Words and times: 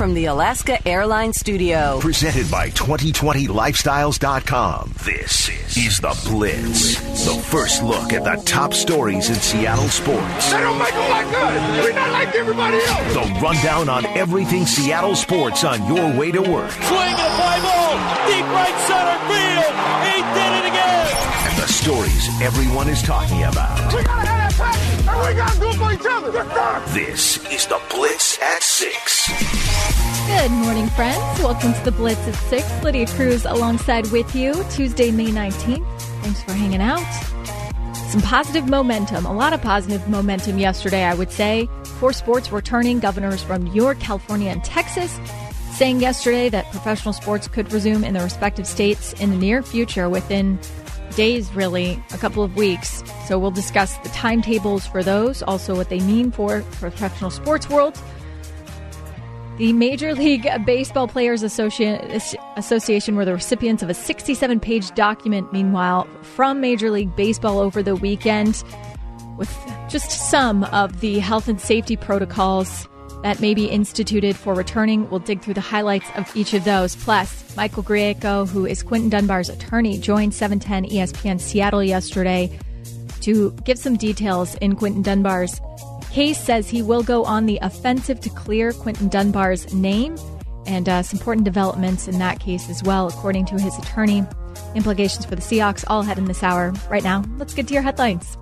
from 0.00 0.14
the 0.14 0.24
Alaska 0.24 0.80
Airlines 0.88 1.38
Studio. 1.38 2.00
Presented 2.00 2.50
by 2.50 2.70
2020lifestyles.com. 2.70 4.94
This 5.04 5.50
is 5.76 5.98
The 5.98 6.18
Blitz. 6.24 6.94
The 7.26 7.34
first 7.42 7.82
look 7.82 8.14
at 8.14 8.24
the 8.24 8.42
top 8.46 8.72
stories 8.72 9.28
in 9.28 9.34
Seattle 9.34 9.90
sports. 9.90 10.52
They 10.52 10.60
don't 10.60 10.78
make 10.78 10.94
them 10.94 11.10
like 11.10 11.26
us. 11.26 11.84
We're 11.84 11.92
not 11.92 12.12
like 12.12 12.34
everybody 12.34 12.78
else. 12.78 13.12
The 13.12 13.40
rundown 13.42 13.90
on 13.90 14.06
everything 14.16 14.64
Seattle 14.64 15.16
sports 15.16 15.64
on 15.64 15.86
your 15.94 16.18
way 16.18 16.32
to 16.32 16.40
work. 16.40 16.70
Swing 16.70 16.88
and 16.88 17.20
a 17.20 17.30
fly 17.36 17.60
ball. 17.60 17.98
Deep 18.24 18.46
right 18.56 18.74
center 18.88 19.18
field. 19.28 19.68
He 20.08 20.16
did 20.32 20.52
it 20.60 20.64
again. 20.64 21.08
And 21.44 21.58
the 21.60 21.68
stories 21.68 22.24
everyone 22.40 22.88
is 22.88 23.02
talking 23.02 23.42
about. 23.42 24.39
We 25.20 25.34
gotta 25.34 25.42
have 25.42 25.60
that 25.60 25.60
passion, 25.60 25.60
and 25.60 25.60
we 25.60 25.60
gotta 25.60 25.60
do 25.60 25.68
it 25.68 25.76
for 25.76 25.92
each 25.92 26.06
other. 26.10 26.32
Yes, 26.32 26.54
sir. 26.54 26.94
This 26.94 27.52
is 27.52 27.66
The 27.66 27.80
Blitz 27.90 28.38
at 28.40 28.62
6. 28.62 29.28
Good 30.26 30.50
morning, 30.50 30.88
friends. 30.88 31.40
Welcome 31.40 31.74
to 31.74 31.84
the 31.84 31.92
Blitz 31.92 32.26
at 32.26 32.34
6. 32.34 32.82
Lydia 32.82 33.06
Cruz 33.06 33.44
alongside 33.44 34.10
with 34.12 34.34
you, 34.34 34.64
Tuesday, 34.70 35.10
May 35.10 35.26
19th. 35.26 35.84
Thanks 36.22 36.42
for 36.42 36.52
hanging 36.52 36.80
out. 36.80 37.04
Some 38.08 38.22
positive 38.22 38.66
momentum, 38.68 39.26
a 39.26 39.32
lot 39.32 39.52
of 39.52 39.60
positive 39.60 40.08
momentum 40.08 40.58
yesterday, 40.58 41.04
I 41.04 41.14
would 41.14 41.30
say, 41.30 41.68
for 41.98 42.14
sports 42.14 42.50
returning. 42.50 42.98
Governors 42.98 43.42
from 43.42 43.64
New 43.64 43.74
York, 43.74 44.00
California, 44.00 44.50
and 44.50 44.64
Texas 44.64 45.20
saying 45.74 46.00
yesterday 46.00 46.48
that 46.48 46.70
professional 46.72 47.12
sports 47.14 47.46
could 47.46 47.72
resume 47.72 48.04
in 48.04 48.14
their 48.14 48.24
respective 48.24 48.66
states 48.66 49.12
in 49.14 49.30
the 49.30 49.36
near 49.36 49.62
future 49.62 50.08
within 50.08 50.58
days, 51.16 51.52
really, 51.54 52.02
a 52.12 52.18
couple 52.18 52.42
of 52.42 52.56
weeks. 52.56 53.02
So 53.26 53.38
we'll 53.38 53.50
discuss 53.50 53.96
the 53.98 54.08
timetables 54.10 54.86
for 54.86 55.02
those, 55.02 55.42
also 55.42 55.76
what 55.76 55.88
they 55.88 56.00
mean 56.00 56.30
for 56.30 56.62
professional 56.72 57.30
sports 57.30 57.68
world. 57.68 58.00
The 59.58 59.72
Major 59.74 60.14
League 60.14 60.48
Baseball 60.64 61.06
Players 61.06 61.42
Association 61.42 63.16
were 63.16 63.26
the 63.26 63.34
recipients 63.34 63.82
of 63.82 63.90
a 63.90 63.94
67 63.94 64.58
page 64.60 64.90
document, 64.92 65.52
meanwhile, 65.52 66.08
from 66.22 66.62
Major 66.62 66.90
League 66.90 67.14
Baseball 67.14 67.58
over 67.58 67.82
the 67.82 67.94
weekend 67.94 68.64
with 69.36 69.54
just 69.88 70.30
some 70.30 70.64
of 70.64 71.00
the 71.00 71.18
health 71.18 71.48
and 71.48 71.60
safety 71.60 71.96
protocols 71.96 72.88
that 73.22 73.40
may 73.40 73.54
be 73.54 73.66
instituted 73.66 74.36
for 74.36 74.54
returning. 74.54 75.08
We'll 75.10 75.20
dig 75.20 75.42
through 75.42 75.54
the 75.54 75.60
highlights 75.60 76.06
of 76.16 76.34
each 76.36 76.54
of 76.54 76.64
those. 76.64 76.96
Plus, 76.96 77.56
Michael 77.56 77.82
Grieco, 77.82 78.48
who 78.48 78.66
is 78.66 78.82
Quinton 78.82 79.10
Dunbar's 79.10 79.48
attorney, 79.48 79.98
joined 79.98 80.34
710 80.34 80.90
ESPN 80.90 81.40
Seattle 81.40 81.84
yesterday 81.84 82.58
to 83.20 83.52
give 83.64 83.78
some 83.78 83.96
details 83.96 84.54
in 84.56 84.76
Quinton 84.76 85.02
Dunbar's 85.02 85.60
case. 86.10 86.38
Says 86.38 86.68
he 86.68 86.82
will 86.82 87.02
go 87.02 87.24
on 87.24 87.46
the 87.46 87.58
offensive 87.62 88.20
to 88.20 88.30
clear 88.30 88.72
Quinton 88.72 89.08
Dunbar's 89.08 89.72
name 89.74 90.16
and 90.66 90.88
uh, 90.88 91.02
some 91.02 91.18
important 91.18 91.44
developments 91.44 92.08
in 92.08 92.18
that 92.18 92.40
case 92.40 92.68
as 92.70 92.82
well, 92.82 93.08
according 93.08 93.44
to 93.46 93.58
his 93.58 93.76
attorney. 93.78 94.24
Implications 94.74 95.24
for 95.24 95.34
the 95.34 95.42
Seahawks 95.42 95.84
all 95.88 96.00
ahead 96.00 96.18
in 96.18 96.26
this 96.26 96.42
hour. 96.42 96.72
Right 96.88 97.02
now, 97.02 97.24
let's 97.38 97.54
get 97.54 97.66
to 97.68 97.74
your 97.74 97.82
headlines. 97.82 98.36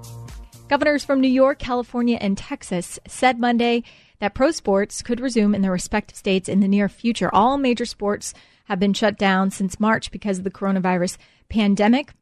Governors 0.69 1.05
from 1.05 1.21
New 1.21 1.29
York, 1.29 1.59
California, 1.59 2.19
and 2.21 2.37
Texas 2.37 2.99
said 3.07 3.41
Monday 3.41 3.83
that 4.21 4.35
pro 4.35 4.51
sports 4.51 5.03
could 5.03 5.21
resume 5.21 5.55
in 5.55 5.63
their 5.63 5.73
respective 5.73 6.17
states 6.17 6.49
in 6.49 6.61
the 6.61 6.69
near 6.69 6.89
future. 6.89 7.33
All 7.35 7.59
major 7.59 7.85
sports 7.85 8.35
have 8.65 8.79
been 8.79 8.93
shut 8.93 9.19
down 9.19 9.51
since 9.51 9.81
March 9.81 10.11
because 10.11 10.39
of 10.39 10.45
the 10.45 10.51
coronavirus 10.51 11.17
pandemic. 11.49 12.13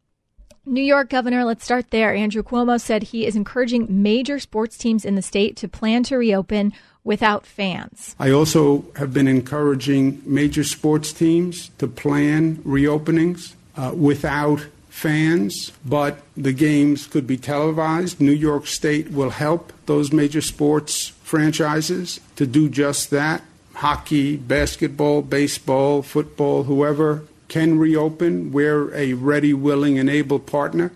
New 0.69 0.83
York 0.83 1.11
Governor, 1.11 1.45
let's 1.45 1.65
start 1.65 1.91
there. 1.91 2.13
Andrew 2.13 2.43
Cuomo 2.43 2.81
said 2.81 3.05
he 3.05 3.25
is 3.25 3.37
encouraging 3.37 4.03
major 4.03 4.41
sports 4.41 4.77
teams 4.77 5.05
in 5.05 5.15
the 5.15 5.23
state 5.23 5.57
to 5.59 5.69
plan 5.69 6.03
to 6.05 6.17
reopen 6.17 6.73
without 7.05 7.47
fans. 7.47 8.17
I 8.19 8.31
also 8.31 8.85
have 8.97 9.13
been 9.13 9.29
encouraging 9.29 10.21
major 10.27 10.65
sports 10.65 11.13
teams 11.13 11.71
to 11.79 11.87
plan 11.87 12.57
reopenings 12.59 13.55
uh, 13.77 13.93
without 13.95 14.67
fans, 14.97 15.73
but 15.85 16.23
the 16.39 16.55
games 16.55 17.07
could 17.07 17.27
be 17.27 17.37
televised. 17.37 18.19
New 18.19 18.33
York 18.33 18.67
State 18.67 19.11
will 19.13 19.29
help 19.29 19.71
those 19.85 20.11
major 20.11 20.41
sports 20.41 21.09
franchises 21.23 22.19
to 22.35 22.47
do 22.47 22.71
just 22.71 23.11
that. 23.11 23.43
Hockey, 23.75 24.39
basketball, 24.39 25.21
baseball, 25.21 26.01
football, 26.01 26.63
whoever 26.63 27.25
can 27.49 27.79
reopen. 27.79 28.53
We're 28.53 28.93
a 28.95 29.13
ready, 29.13 29.53
willing, 29.53 29.99
and 29.99 30.09
able 30.09 30.39
partner. 30.39 30.93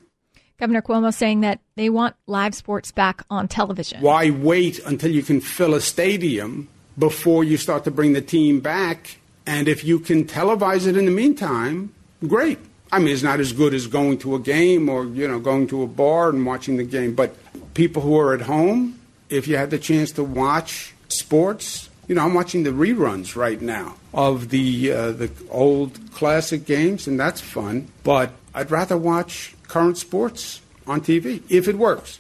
Governor 0.59 0.81
Cuomo 0.81 1.12
saying 1.12 1.43
that 1.43 1.61
they 1.77 1.91
want 1.91 2.17
live 2.27 2.55
sports 2.55 2.91
back 2.93 3.22
on 3.28 3.49
television. 3.49 4.00
Why 4.00 4.31
wait 4.31 4.78
until 4.78 5.11
you 5.11 5.22
can 5.22 5.43
fill 5.43 5.75
a 5.75 5.81
stadium 5.81 6.69
before 6.99 7.44
you 7.44 7.59
start 7.59 7.84
to 7.84 7.91
bring 7.91 8.15
the 8.15 8.22
team 8.22 8.61
back? 8.61 9.19
And 9.44 9.69
if 9.69 9.84
you 9.84 9.99
can 9.99 10.25
televise 10.25 10.87
it 10.87 10.97
in 10.97 11.05
the 11.05 11.11
meantime, 11.11 11.93
great. 12.27 12.59
I 12.93 12.99
mean, 12.99 13.12
it's 13.15 13.23
not 13.23 13.39
as 13.39 13.53
good 13.53 13.73
as 13.73 13.87
going 13.87 14.19
to 14.19 14.34
a 14.34 14.41
game 14.41 14.89
or, 14.89 15.05
you 15.05 15.28
know, 15.28 15.39
going 15.39 15.69
to 15.69 15.83
a 15.83 15.87
bar 15.87 16.31
and 16.31 16.45
watching 16.45 16.77
the 16.77 16.84
game. 16.84 17.15
But 17.15 17.37
people 17.75 18.03
who 18.03 18.19
are 18.19 18.34
at 18.34 18.43
home, 18.43 18.99
if 19.28 19.47
you 19.47 19.56
had 19.56 19.71
the 19.71 19.78
chance 19.78 20.11
to 20.12 20.25
watch 20.25 20.93
sports, 21.09 21.89
you 22.09 22.17
know, 22.17 22.25
I'm 22.25 22.34
watching 22.34 22.65
the 22.65 22.71
reruns 22.71 23.37
right 23.37 23.61
now 23.61 23.95
of 24.12 24.49
the 24.49 24.91
uh, 24.91 25.12
the 25.12 25.31
old 25.50 25.99
classic 26.12 26.67
games, 26.67 27.06
and 27.06 27.21
that's 27.21 27.41
fun. 27.41 27.87
But 28.03 28.33
I'd 28.53 28.73
rather 28.73 28.97
watch 28.97 29.55
current 29.69 29.97
sports 29.97 30.61
on 30.89 31.00
TV 31.00 31.43
if 31.49 31.69
it 31.69 31.77
works. 31.77 32.19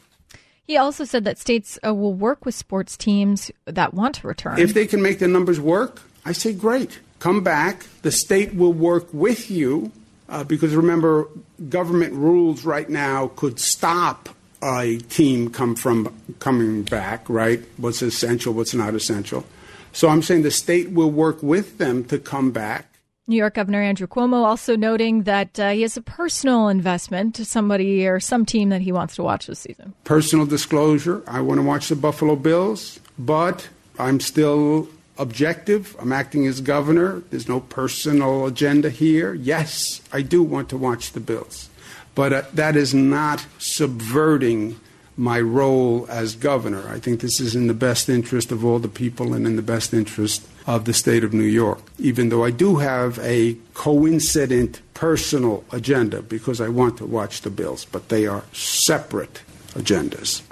He 0.64 0.76
also 0.76 1.02
said 1.02 1.24
that 1.24 1.36
states 1.36 1.80
uh, 1.84 1.92
will 1.92 2.14
work 2.14 2.44
with 2.44 2.54
sports 2.54 2.96
teams 2.96 3.50
that 3.64 3.92
want 3.92 4.14
to 4.16 4.28
return. 4.28 4.60
If 4.60 4.72
they 4.72 4.86
can 4.86 5.02
make 5.02 5.18
the 5.18 5.26
numbers 5.26 5.58
work, 5.58 6.02
I 6.24 6.30
say 6.30 6.52
great. 6.52 7.00
Come 7.18 7.42
back. 7.42 7.86
The 8.02 8.12
state 8.12 8.54
will 8.54 8.72
work 8.72 9.12
with 9.12 9.50
you 9.50 9.90
uh, 10.30 10.44
because 10.44 10.74
remember, 10.74 11.28
government 11.68 12.14
rules 12.14 12.64
right 12.64 12.88
now 12.88 13.28
could 13.36 13.58
stop 13.58 14.28
a 14.62 14.98
team 15.08 15.50
come 15.50 15.74
from 15.74 16.14
coming 16.38 16.82
back. 16.82 17.28
Right? 17.28 17.62
What's 17.76 18.00
essential? 18.00 18.54
What's 18.54 18.74
not 18.74 18.94
essential? 18.94 19.44
So 19.92 20.08
I'm 20.08 20.22
saying 20.22 20.42
the 20.42 20.50
state 20.50 20.90
will 20.90 21.10
work 21.10 21.42
with 21.42 21.78
them 21.78 22.04
to 22.04 22.18
come 22.18 22.52
back. 22.52 22.86
New 23.26 23.36
York 23.36 23.54
Governor 23.54 23.80
Andrew 23.80 24.08
Cuomo 24.08 24.44
also 24.44 24.76
noting 24.76 25.22
that 25.22 25.58
uh, 25.60 25.70
he 25.70 25.82
has 25.82 25.96
a 25.96 26.02
personal 26.02 26.68
investment 26.68 27.34
to 27.36 27.44
somebody 27.44 28.06
or 28.06 28.18
some 28.18 28.44
team 28.44 28.70
that 28.70 28.80
he 28.80 28.90
wants 28.90 29.14
to 29.16 29.22
watch 29.22 29.46
this 29.46 29.60
season. 29.60 29.94
Personal 30.02 30.46
disclosure 30.46 31.22
I 31.28 31.40
want 31.40 31.58
to 31.58 31.62
watch 31.62 31.88
the 31.88 31.96
Buffalo 31.96 32.34
Bills, 32.34 32.98
but 33.18 33.68
I'm 34.00 34.18
still 34.18 34.88
objective. 35.20 35.94
I'm 35.98 36.12
acting 36.12 36.46
as 36.46 36.60
governor. 36.60 37.22
There's 37.30 37.48
no 37.48 37.60
personal 37.60 38.46
agenda 38.46 38.90
here. 38.90 39.34
Yes, 39.34 40.00
I 40.12 40.22
do 40.22 40.42
want 40.42 40.70
to 40.70 40.76
watch 40.76 41.12
the 41.12 41.20
Bills, 41.20 41.68
but 42.14 42.32
uh, 42.32 42.42
that 42.54 42.74
is 42.74 42.94
not 42.94 43.46
subverting 43.58 44.80
my 45.16 45.38
role 45.38 46.06
as 46.08 46.34
governor. 46.34 46.88
I 46.88 46.98
think 46.98 47.20
this 47.20 47.40
is 47.40 47.54
in 47.54 47.66
the 47.66 47.74
best 47.74 48.08
interest 48.08 48.50
of 48.50 48.64
all 48.64 48.78
the 48.78 48.88
people 48.88 49.34
and 49.34 49.46
in 49.46 49.56
the 49.56 49.62
best 49.62 49.92
interest 49.92 50.48
of 50.66 50.86
the 50.86 50.94
state 50.94 51.22
of 51.22 51.34
New 51.34 51.42
York, 51.42 51.80
even 51.98 52.30
though 52.30 52.42
I 52.42 52.50
do 52.50 52.76
have 52.76 53.18
a 53.18 53.58
coincident 53.74 54.80
personal 54.94 55.64
agenda 55.72 56.22
because 56.22 56.60
I 56.60 56.68
want 56.68 56.96
to 56.98 57.06
watch 57.06 57.42
the 57.42 57.50
Bills, 57.50 57.84
but 57.84 58.08
they 58.08 58.26
are 58.26 58.44
separate 58.52 59.42
agendas. 59.74 60.42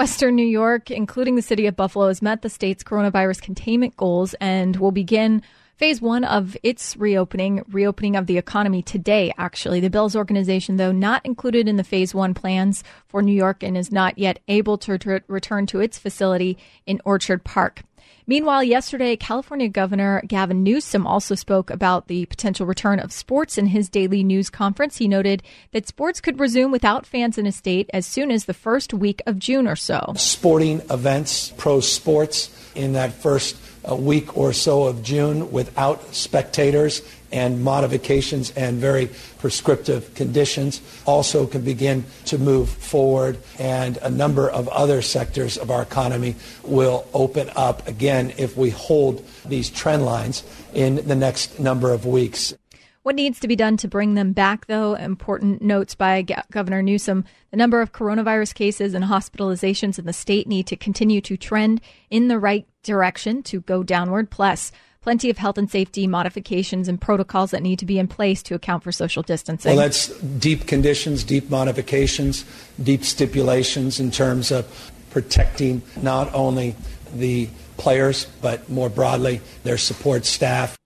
Western 0.00 0.34
New 0.34 0.46
York, 0.46 0.90
including 0.90 1.36
the 1.36 1.42
city 1.42 1.66
of 1.66 1.76
Buffalo, 1.76 2.08
has 2.08 2.22
met 2.22 2.40
the 2.40 2.48
state's 2.48 2.82
coronavirus 2.82 3.42
containment 3.42 3.98
goals 3.98 4.34
and 4.40 4.74
will 4.76 4.92
begin 4.92 5.42
phase 5.76 6.00
one 6.00 6.24
of 6.24 6.56
its 6.62 6.96
reopening, 6.96 7.62
reopening 7.68 8.16
of 8.16 8.26
the 8.26 8.38
economy 8.38 8.80
today, 8.80 9.30
actually. 9.36 9.78
The 9.78 9.90
Bills 9.90 10.16
organization, 10.16 10.76
though, 10.76 10.90
not 10.90 11.26
included 11.26 11.68
in 11.68 11.76
the 11.76 11.84
phase 11.84 12.14
one 12.14 12.32
plans 12.32 12.82
for 13.08 13.20
New 13.20 13.34
York 13.34 13.62
and 13.62 13.76
is 13.76 13.92
not 13.92 14.16
yet 14.16 14.38
able 14.48 14.78
to 14.78 14.98
ret- 15.04 15.24
return 15.28 15.66
to 15.66 15.80
its 15.80 15.98
facility 15.98 16.56
in 16.86 17.02
Orchard 17.04 17.44
Park. 17.44 17.82
Meanwhile, 18.26 18.64
yesterday, 18.64 19.16
California 19.16 19.68
Governor 19.68 20.22
Gavin 20.26 20.62
Newsom 20.62 21.06
also 21.06 21.34
spoke 21.34 21.70
about 21.70 22.06
the 22.06 22.26
potential 22.26 22.66
return 22.66 23.00
of 23.00 23.12
sports 23.12 23.58
in 23.58 23.66
his 23.66 23.88
daily 23.88 24.22
news 24.22 24.50
conference. 24.50 24.98
He 24.98 25.08
noted 25.08 25.42
that 25.72 25.88
sports 25.88 26.20
could 26.20 26.38
resume 26.38 26.70
without 26.70 27.06
fans 27.06 27.38
in 27.38 27.46
a 27.46 27.52
state 27.52 27.90
as 27.92 28.06
soon 28.06 28.30
as 28.30 28.44
the 28.44 28.54
first 28.54 28.94
week 28.94 29.22
of 29.26 29.38
June 29.38 29.66
or 29.66 29.76
so. 29.76 30.12
Sporting 30.16 30.80
events, 30.90 31.52
pro 31.56 31.80
sports 31.80 32.50
in 32.74 32.92
that 32.92 33.12
first 33.12 33.56
a 33.84 33.96
week 33.96 34.36
or 34.36 34.52
so 34.52 34.84
of 34.84 35.02
June 35.02 35.50
without 35.50 36.14
spectators 36.14 37.02
and 37.32 37.62
modifications 37.62 38.50
and 38.52 38.78
very 38.78 39.08
prescriptive 39.38 40.14
conditions 40.14 40.80
also 41.06 41.46
can 41.46 41.62
begin 41.62 42.04
to 42.26 42.38
move 42.38 42.68
forward 42.68 43.38
and 43.58 43.96
a 43.98 44.10
number 44.10 44.50
of 44.50 44.68
other 44.68 45.00
sectors 45.00 45.56
of 45.56 45.70
our 45.70 45.82
economy 45.82 46.34
will 46.64 47.06
open 47.14 47.50
up 47.56 47.86
again 47.86 48.32
if 48.36 48.56
we 48.56 48.70
hold 48.70 49.24
these 49.46 49.70
trend 49.70 50.04
lines 50.04 50.44
in 50.74 50.96
the 51.06 51.16
next 51.16 51.58
number 51.58 51.92
of 51.92 52.04
weeks. 52.04 52.54
What 53.02 53.14
needs 53.14 53.40
to 53.40 53.48
be 53.48 53.56
done 53.56 53.78
to 53.78 53.88
bring 53.88 54.12
them 54.12 54.32
back, 54.34 54.66
though? 54.66 54.94
Important 54.94 55.62
notes 55.62 55.94
by 55.94 56.26
Governor 56.50 56.82
Newsom. 56.82 57.24
The 57.50 57.56
number 57.56 57.80
of 57.80 57.92
coronavirus 57.92 58.54
cases 58.54 58.92
and 58.92 59.06
hospitalizations 59.06 59.98
in 59.98 60.04
the 60.04 60.12
state 60.12 60.46
need 60.46 60.66
to 60.66 60.76
continue 60.76 61.22
to 61.22 61.38
trend 61.38 61.80
in 62.10 62.28
the 62.28 62.38
right 62.38 62.66
direction 62.82 63.42
to 63.44 63.60
go 63.62 63.82
downward. 63.82 64.30
Plus, 64.30 64.72
plenty 65.02 65.30
of 65.30 65.38
health 65.38 65.58
and 65.58 65.70
safety 65.70 66.06
modifications 66.06 66.88
and 66.88 67.00
protocols 67.00 67.50
that 67.52 67.62
need 67.62 67.78
to 67.78 67.86
be 67.86 67.98
in 67.98 68.06
place 68.06 68.42
to 68.44 68.54
account 68.54 68.82
for 68.82 68.92
social 68.92 69.22
distancing. 69.22 69.74
Well, 69.74 69.84
that's 69.84 70.08
deep 70.20 70.66
conditions, 70.66 71.24
deep 71.24 71.50
modifications, 71.50 72.44
deep 72.82 73.04
stipulations 73.04 73.98
in 73.98 74.10
terms 74.10 74.50
of 74.50 74.92
protecting 75.10 75.82
not 76.02 76.32
only 76.34 76.76
the 77.14 77.48
players, 77.76 78.26
but 78.42 78.68
more 78.68 78.90
broadly, 78.90 79.40
their 79.64 79.78
support 79.78 80.26
staff. 80.26 80.76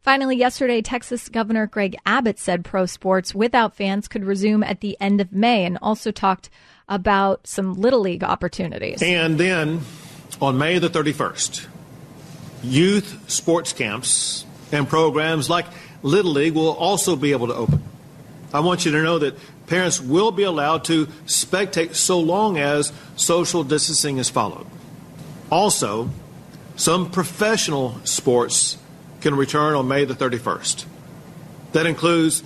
Finally, 0.00 0.36
yesterday, 0.36 0.80
Texas 0.80 1.28
Governor 1.28 1.66
Greg 1.66 1.94
Abbott 2.06 2.38
said 2.38 2.64
pro 2.64 2.86
sports 2.86 3.34
without 3.34 3.74
fans 3.76 4.08
could 4.08 4.24
resume 4.24 4.62
at 4.62 4.80
the 4.80 4.96
end 5.00 5.20
of 5.20 5.32
May 5.32 5.66
and 5.66 5.76
also 5.82 6.10
talked 6.10 6.48
about 6.88 7.46
some 7.46 7.74
Little 7.74 8.00
League 8.00 8.24
opportunities. 8.24 9.02
And 9.02 9.38
then 9.38 9.80
on 10.40 10.58
May 10.58 10.78
the 10.78 10.88
31st, 10.88 11.66
youth 12.62 13.30
sports 13.30 13.72
camps 13.72 14.44
and 14.72 14.88
programs 14.88 15.50
like 15.50 15.66
Little 16.02 16.32
League 16.32 16.54
will 16.54 16.70
also 16.70 17.16
be 17.16 17.32
able 17.32 17.48
to 17.48 17.54
open. 17.54 17.82
I 18.52 18.60
want 18.60 18.84
you 18.84 18.92
to 18.92 19.02
know 19.02 19.18
that 19.18 19.36
parents 19.66 20.00
will 20.00 20.30
be 20.30 20.44
allowed 20.44 20.84
to 20.84 21.06
spectate 21.26 21.94
so 21.94 22.20
long 22.20 22.56
as 22.56 22.92
social 23.16 23.64
distancing 23.64 24.18
is 24.18 24.30
followed. 24.30 24.66
Also, 25.50 26.10
some 26.76 27.10
professional 27.10 27.98
sports 28.04 28.78
can 29.20 29.34
return 29.34 29.74
on 29.74 29.88
May 29.88 30.04
the 30.04 30.14
31st. 30.14 30.86
That 31.72 31.86
includes 31.86 32.42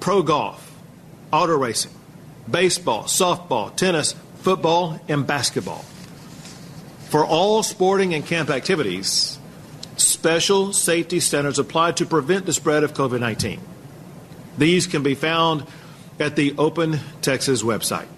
pro 0.00 0.22
golf, 0.22 0.74
auto 1.32 1.56
racing, 1.56 1.92
baseball, 2.50 3.04
softball, 3.04 3.74
tennis, 3.76 4.14
football, 4.40 5.00
and 5.08 5.26
basketball. 5.26 5.84
For 7.14 7.24
all 7.24 7.62
sporting 7.62 8.12
and 8.12 8.26
camp 8.26 8.50
activities, 8.50 9.38
special 9.96 10.72
safety 10.72 11.20
standards 11.20 11.60
apply 11.60 11.92
to 11.92 12.06
prevent 12.06 12.44
the 12.44 12.52
spread 12.52 12.82
of 12.82 12.92
COVID 12.92 13.20
19. 13.20 13.60
These 14.58 14.88
can 14.88 15.04
be 15.04 15.14
found 15.14 15.64
at 16.18 16.34
the 16.34 16.56
Open 16.58 16.98
Texas 17.22 17.62
website. 17.62 18.08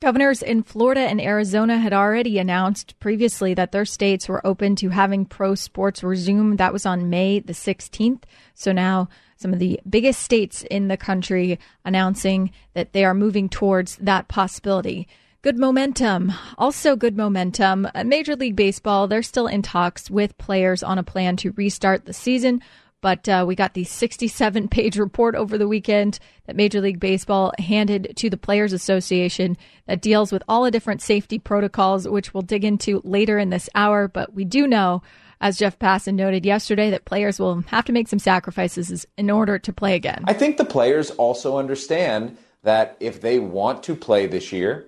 Governors 0.00 0.42
in 0.42 0.64
Florida 0.64 1.02
and 1.02 1.20
Arizona 1.20 1.78
had 1.78 1.92
already 1.92 2.36
announced 2.40 2.98
previously 2.98 3.54
that 3.54 3.70
their 3.70 3.84
states 3.84 4.28
were 4.28 4.44
open 4.44 4.74
to 4.74 4.88
having 4.88 5.24
pro 5.24 5.54
sports 5.54 6.02
resume. 6.02 6.56
That 6.56 6.72
was 6.72 6.84
on 6.84 7.10
May 7.10 7.38
the 7.38 7.52
16th. 7.52 8.24
So 8.54 8.72
now 8.72 9.08
some 9.36 9.52
of 9.52 9.60
the 9.60 9.78
biggest 9.88 10.20
states 10.20 10.64
in 10.68 10.88
the 10.88 10.96
country 10.96 11.60
announcing 11.84 12.50
that 12.74 12.92
they 12.92 13.04
are 13.04 13.14
moving 13.14 13.48
towards 13.48 13.94
that 13.98 14.26
possibility. 14.26 15.06
Good 15.42 15.58
momentum. 15.58 16.32
Also, 16.56 16.94
good 16.94 17.16
momentum. 17.16 17.88
Major 18.04 18.36
League 18.36 18.54
Baseball, 18.54 19.08
they're 19.08 19.24
still 19.24 19.48
in 19.48 19.60
talks 19.60 20.08
with 20.08 20.38
players 20.38 20.84
on 20.84 20.98
a 20.98 21.02
plan 21.02 21.36
to 21.38 21.50
restart 21.56 22.04
the 22.04 22.12
season. 22.12 22.62
But 23.00 23.28
uh, 23.28 23.44
we 23.44 23.56
got 23.56 23.74
the 23.74 23.82
67 23.82 24.68
page 24.68 24.96
report 24.98 25.34
over 25.34 25.58
the 25.58 25.66
weekend 25.66 26.20
that 26.46 26.54
Major 26.54 26.80
League 26.80 27.00
Baseball 27.00 27.52
handed 27.58 28.12
to 28.18 28.30
the 28.30 28.36
Players 28.36 28.72
Association 28.72 29.56
that 29.86 30.00
deals 30.00 30.30
with 30.30 30.44
all 30.46 30.62
the 30.62 30.70
different 30.70 31.02
safety 31.02 31.40
protocols, 31.40 32.06
which 32.06 32.32
we'll 32.32 32.42
dig 32.42 32.64
into 32.64 33.00
later 33.02 33.36
in 33.36 33.50
this 33.50 33.68
hour. 33.74 34.06
But 34.06 34.32
we 34.32 34.44
do 34.44 34.68
know, 34.68 35.02
as 35.40 35.58
Jeff 35.58 35.76
Passan 35.76 36.14
noted 36.14 36.46
yesterday, 36.46 36.88
that 36.90 37.04
players 37.04 37.40
will 37.40 37.62
have 37.62 37.86
to 37.86 37.92
make 37.92 38.06
some 38.06 38.20
sacrifices 38.20 39.04
in 39.18 39.28
order 39.28 39.58
to 39.58 39.72
play 39.72 39.96
again. 39.96 40.22
I 40.28 40.34
think 40.34 40.56
the 40.56 40.64
players 40.64 41.10
also 41.10 41.58
understand 41.58 42.38
that 42.62 42.96
if 43.00 43.20
they 43.20 43.40
want 43.40 43.82
to 43.82 43.96
play 43.96 44.28
this 44.28 44.52
year 44.52 44.86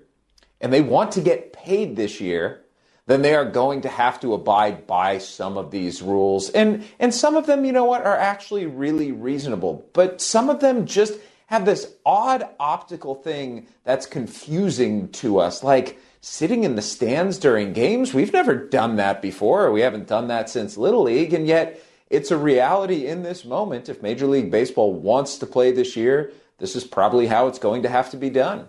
and 0.61 0.73
they 0.73 0.81
want 0.81 1.12
to 1.12 1.21
get 1.21 1.53
paid 1.53 1.97
this 1.97 2.21
year, 2.21 2.65
then 3.06 3.23
they 3.23 3.35
are 3.35 3.45
going 3.45 3.83
to 3.83 3.89
have 3.89 4.19
to 4.21 4.33
abide 4.33 4.87
by 4.87 5.19
some 5.19 5.59
of 5.59 5.71
these 5.71 6.01
rules. 6.01 6.51
And 6.51 6.85
and 6.99 7.15
some 7.15 7.37
of 7.37 7.47
them, 7.47 7.65
you 7.65 7.73
know 7.73 7.85
what, 7.85 8.05
are 8.05 8.17
actually 8.17 8.67
really 8.67 9.12
reasonable, 9.12 9.89
but 9.93 10.21
some 10.21 10.49
of 10.49 10.61
them 10.61 10.87
just 10.87 11.15
have 11.47 11.67
this 11.67 11.95
odd 12.06 12.49
optical 12.59 13.15
thing 13.15 13.67
that's 13.85 14.06
confusing 14.06 15.09
to 15.11 15.39
us 15.39 15.62
like 15.62 15.99
sitting 16.23 16.65
in 16.65 16.75
the 16.75 16.83
stands 16.83 17.37
during 17.37 17.75
games. 17.75 18.15
We've 18.15 18.33
never 18.33 18.55
done 18.55 18.97
that 18.97 19.21
before. 19.21 19.71
We 19.71 19.83
haven't 19.83 20.09
done 20.09 20.29
that 20.29 20.49
since 20.49 20.79
Little 20.79 21.03
League 21.03 21.35
and 21.35 21.47
yet 21.47 21.83
it's 22.09 22.31
a 22.31 22.39
reality 22.39 23.06
in 23.06 23.23
this 23.23 23.45
moment. 23.45 23.89
If 23.89 24.03
Major 24.03 24.27
League 24.27 24.51
Baseball 24.51 24.95
wants 24.95 25.39
to 25.39 25.47
play 25.47 25.73
this 25.73 25.97
year, 25.97 26.33
this 26.59 26.77
is 26.77 26.85
probably 26.85 27.27
how 27.27 27.47
it's 27.49 27.59
going 27.59 27.83
to 27.83 27.89
have 27.89 28.11
to 28.11 28.17
be 28.17 28.31
done. 28.31 28.69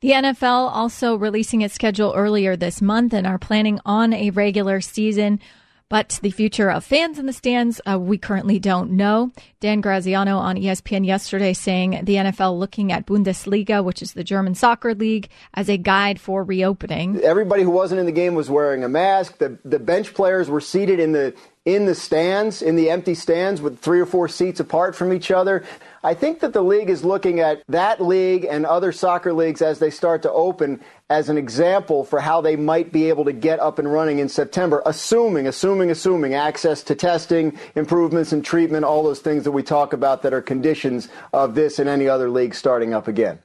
The 0.00 0.12
NFL 0.12 0.70
also 0.72 1.16
releasing 1.16 1.62
its 1.62 1.74
schedule 1.74 2.12
earlier 2.16 2.54
this 2.54 2.80
month 2.80 3.12
and 3.12 3.26
are 3.26 3.36
planning 3.36 3.80
on 3.84 4.12
a 4.12 4.30
regular 4.30 4.80
season. 4.80 5.40
But 5.88 6.20
the 6.22 6.30
future 6.30 6.70
of 6.70 6.84
fans 6.84 7.18
in 7.18 7.26
the 7.26 7.32
stands, 7.32 7.80
uh, 7.84 7.98
we 7.98 8.16
currently 8.16 8.60
don't 8.60 8.92
know. 8.92 9.32
Dan 9.58 9.80
Graziano 9.80 10.36
on 10.36 10.54
ESPN 10.54 11.04
yesterday 11.04 11.52
saying 11.52 12.02
the 12.04 12.14
NFL 12.14 12.56
looking 12.56 12.92
at 12.92 13.06
Bundesliga, 13.06 13.82
which 13.82 14.00
is 14.00 14.12
the 14.12 14.22
German 14.22 14.54
soccer 14.54 14.94
league, 14.94 15.30
as 15.54 15.68
a 15.68 15.78
guide 15.78 16.20
for 16.20 16.44
reopening. 16.44 17.20
Everybody 17.22 17.64
who 17.64 17.70
wasn't 17.70 17.98
in 17.98 18.06
the 18.06 18.12
game 18.12 18.36
was 18.36 18.48
wearing 18.48 18.84
a 18.84 18.88
mask. 18.88 19.38
The, 19.38 19.58
the 19.64 19.80
bench 19.80 20.14
players 20.14 20.48
were 20.48 20.60
seated 20.60 21.00
in 21.00 21.10
the 21.10 21.34
in 21.64 21.86
the 21.86 21.94
stands, 21.94 22.62
in 22.62 22.76
the 22.76 22.88
empty 22.88 23.14
stands 23.14 23.60
with 23.60 23.80
three 23.80 24.00
or 24.00 24.06
four 24.06 24.28
seats 24.28 24.60
apart 24.60 24.94
from 24.94 25.12
each 25.12 25.30
other. 25.30 25.64
I 26.02 26.14
think 26.14 26.40
that 26.40 26.52
the 26.52 26.62
league 26.62 26.90
is 26.90 27.04
looking 27.04 27.40
at 27.40 27.62
that 27.68 28.00
league 28.00 28.46
and 28.48 28.64
other 28.64 28.92
soccer 28.92 29.32
leagues 29.32 29.60
as 29.60 29.80
they 29.80 29.90
start 29.90 30.22
to 30.22 30.32
open 30.32 30.80
as 31.10 31.28
an 31.28 31.36
example 31.36 32.04
for 32.04 32.20
how 32.20 32.40
they 32.40 32.54
might 32.54 32.92
be 32.92 33.08
able 33.08 33.24
to 33.24 33.32
get 33.32 33.58
up 33.58 33.78
and 33.78 33.92
running 33.92 34.20
in 34.20 34.28
September, 34.28 34.82
assuming, 34.86 35.48
assuming, 35.48 35.90
assuming 35.90 36.34
access 36.34 36.82
to 36.84 36.94
testing, 36.94 37.58
improvements 37.74 38.32
in 38.32 38.42
treatment, 38.42 38.84
all 38.84 39.02
those 39.02 39.20
things 39.20 39.42
that 39.44 39.52
we 39.52 39.62
talk 39.62 39.92
about 39.92 40.22
that 40.22 40.32
are 40.32 40.42
conditions 40.42 41.08
of 41.32 41.54
this 41.54 41.78
and 41.78 41.88
any 41.88 42.08
other 42.08 42.30
league 42.30 42.54
starting 42.54 42.94
up 42.94 43.08
again. 43.08 43.40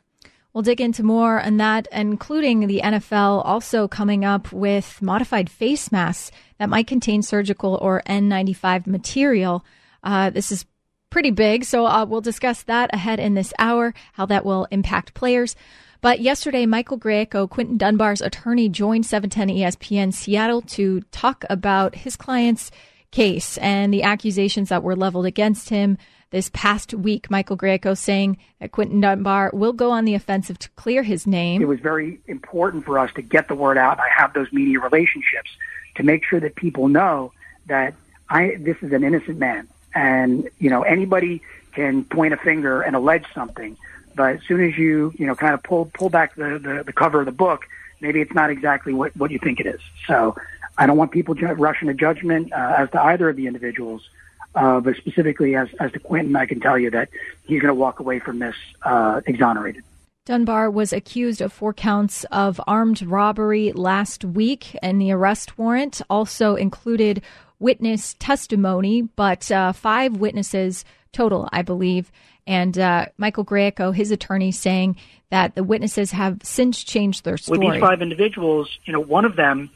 We'll 0.54 0.62
dig 0.62 0.80
into 0.80 1.02
more 1.02 1.42
on 1.42 1.58
that, 1.58 1.88
including 1.92 2.68
the 2.68 2.82
NFL 2.84 3.44
also 3.44 3.88
coming 3.88 4.24
up 4.24 4.52
with 4.52 5.02
modified 5.02 5.50
face 5.50 5.92
masks 5.92 6.30
that 6.60 6.70
might 6.70 6.86
contain 6.86 7.24
surgical 7.24 7.80
or 7.82 8.04
N95 8.06 8.86
material. 8.86 9.66
Uh, 10.04 10.30
this 10.30 10.52
is 10.52 10.66
pretty 11.14 11.32
big, 11.32 11.64
so 11.64 11.86
uh, 11.86 12.04
we'll 12.04 12.22
discuss 12.22 12.64
that 12.64 12.92
ahead 12.92 13.20
in 13.20 13.36
this 13.36 13.54
hour, 13.60 13.94
how 14.14 14.26
that 14.26 14.44
will 14.44 14.68
impact 14.72 15.14
players. 15.14 15.56
But 16.02 16.20
yesterday, 16.20 16.66
Michael 16.66 16.98
Grieco, 16.98 17.48
Quinton 17.48 17.78
Dunbar's 17.78 18.20
attorney, 18.20 18.68
joined 18.68 19.06
710 19.06 19.56
ESPN 19.56 20.12
Seattle 20.12 20.64
to 20.64 21.02
talk 21.12 21.46
about 21.52 21.94
his 21.94 22.16
client's 22.16 22.72
case 23.12 23.60
and 23.60 23.94
the 23.94 24.02
accusations 24.02 24.70
that 24.70 24.82
were 24.82 24.96
leveled 24.96 25.28
against 25.28 25.70
him 25.70 26.00
this 26.32 26.50
past 26.52 26.96
week, 26.96 27.30
Michael 27.30 27.56
Grieco 27.56 27.96
saying 27.96 28.40
that 28.60 28.72
Quinton 28.72 29.00
Dunbar 29.00 29.52
will 29.54 29.72
go 29.72 29.92
on 29.92 30.06
the 30.06 30.16
offensive 30.16 30.58
to 30.58 30.70
clear 30.72 31.04
his 31.04 31.28
name. 31.28 31.62
It 31.62 31.68
was 31.68 31.80
very 31.80 32.20
important 32.26 32.86
for 32.86 32.98
us 32.98 33.12
to 33.14 33.22
get 33.22 33.48
the 33.48 33.54
word 33.54 33.78
out. 33.78 34.00
I 34.00 34.10
have 34.18 34.34
those 34.34 34.52
media 34.52 34.80
relationships 34.80 35.52
to 35.94 36.02
make 36.02 36.26
sure 36.26 36.40
that 36.40 36.56
people 36.56 36.88
know 36.88 37.32
that 37.68 37.94
I 38.32 38.56
this 38.60 38.78
is 38.82 38.92
an 38.94 39.04
innocent 39.04 39.38
man, 39.38 39.68
and 39.96 40.50
you 40.60 40.70
know 40.70 40.84
anybody 40.84 41.42
can 41.74 42.04
point 42.04 42.34
a 42.34 42.38
finger 42.38 42.82
and 42.82 42.96
allege 42.96 43.26
something, 43.34 43.78
but 44.16 44.36
as 44.36 44.44
soon 44.44 44.64
as 44.64 44.78
you 44.78 45.14
you 45.18 45.26
know 45.26 45.36
kind 45.36 45.54
of 45.54 45.64
pull 45.64 45.86
pull 45.94 46.10
back 46.10 46.36
the 46.36 46.60
the, 46.60 46.84
the 46.86 46.94
cover 46.94 47.20
of 47.20 47.26
the 47.26 47.32
book, 47.32 47.66
maybe 48.02 48.22
it's 48.22 48.34
not 48.34 48.50
exactly 48.50 48.94
what 48.94 49.16
what 49.16 49.32
you 49.32 49.40
think 49.40 49.60
it 49.60 49.66
is. 49.66 49.82
So 50.08 50.36
I 50.78 50.88
don't 50.88 50.98
want 50.98 51.12
people 51.12 51.36
ju- 51.36 51.48
rushing 51.48 51.88
to 51.88 51.94
judgment 51.94 52.52
uh, 52.54 52.76
as 52.78 52.90
to 52.92 53.02
either 53.02 53.30
of 53.30 53.36
the 53.36 53.48
individuals. 53.48 54.08
Uh, 54.56 54.80
but 54.80 54.96
specifically 54.98 55.56
as, 55.56 55.68
as 55.80 55.92
to 55.94 56.00
Quinton, 56.00 56.36
I 56.36 56.46
can 56.46 56.60
tell 56.60 56.78
you 56.78 56.92
that 56.92 57.10
he's 57.48 57.60
going 57.60 57.74
to 57.74 57.80
walk 57.80 58.00
away 58.00 58.20
from 58.20 58.38
this 58.38 58.56
uh, 58.84 59.22
exonerated. 59.26 59.84
Dunbar 60.26 60.72
was 60.72 60.94
accused 60.94 61.42
of 61.42 61.52
four 61.52 61.74
counts 61.74 62.24
of 62.26 62.62
armed 62.66 63.02
robbery 63.02 63.74
last 63.74 64.24
week, 64.24 64.78
and 64.82 65.02
the 65.02 65.12
arrest 65.12 65.58
warrant 65.58 66.02
also 66.10 66.56
included 66.56 67.22
witness 67.64 68.16
testimony, 68.20 69.02
but 69.02 69.50
uh, 69.50 69.72
five 69.72 70.18
witnesses 70.18 70.86
total, 71.14 71.50
I 71.52 71.62
believe. 71.62 72.12
And 72.46 72.78
uh, 72.78 73.06
Michael 73.18 73.46
Grieco, 73.46 73.96
his 73.96 74.12
attorney, 74.12 74.52
saying 74.52 74.98
that 75.30 75.56
the 75.56 75.64
witnesses 75.64 76.12
have 76.12 76.42
since 76.44 76.84
changed 76.84 77.24
their 77.24 77.38
story. 77.38 77.60
With 77.60 77.72
these 77.74 77.82
five 77.82 78.02
individuals, 78.02 78.70
you 78.86 78.92
know, 78.92 79.00
one 79.00 79.24
of 79.24 79.38
them 79.38 79.72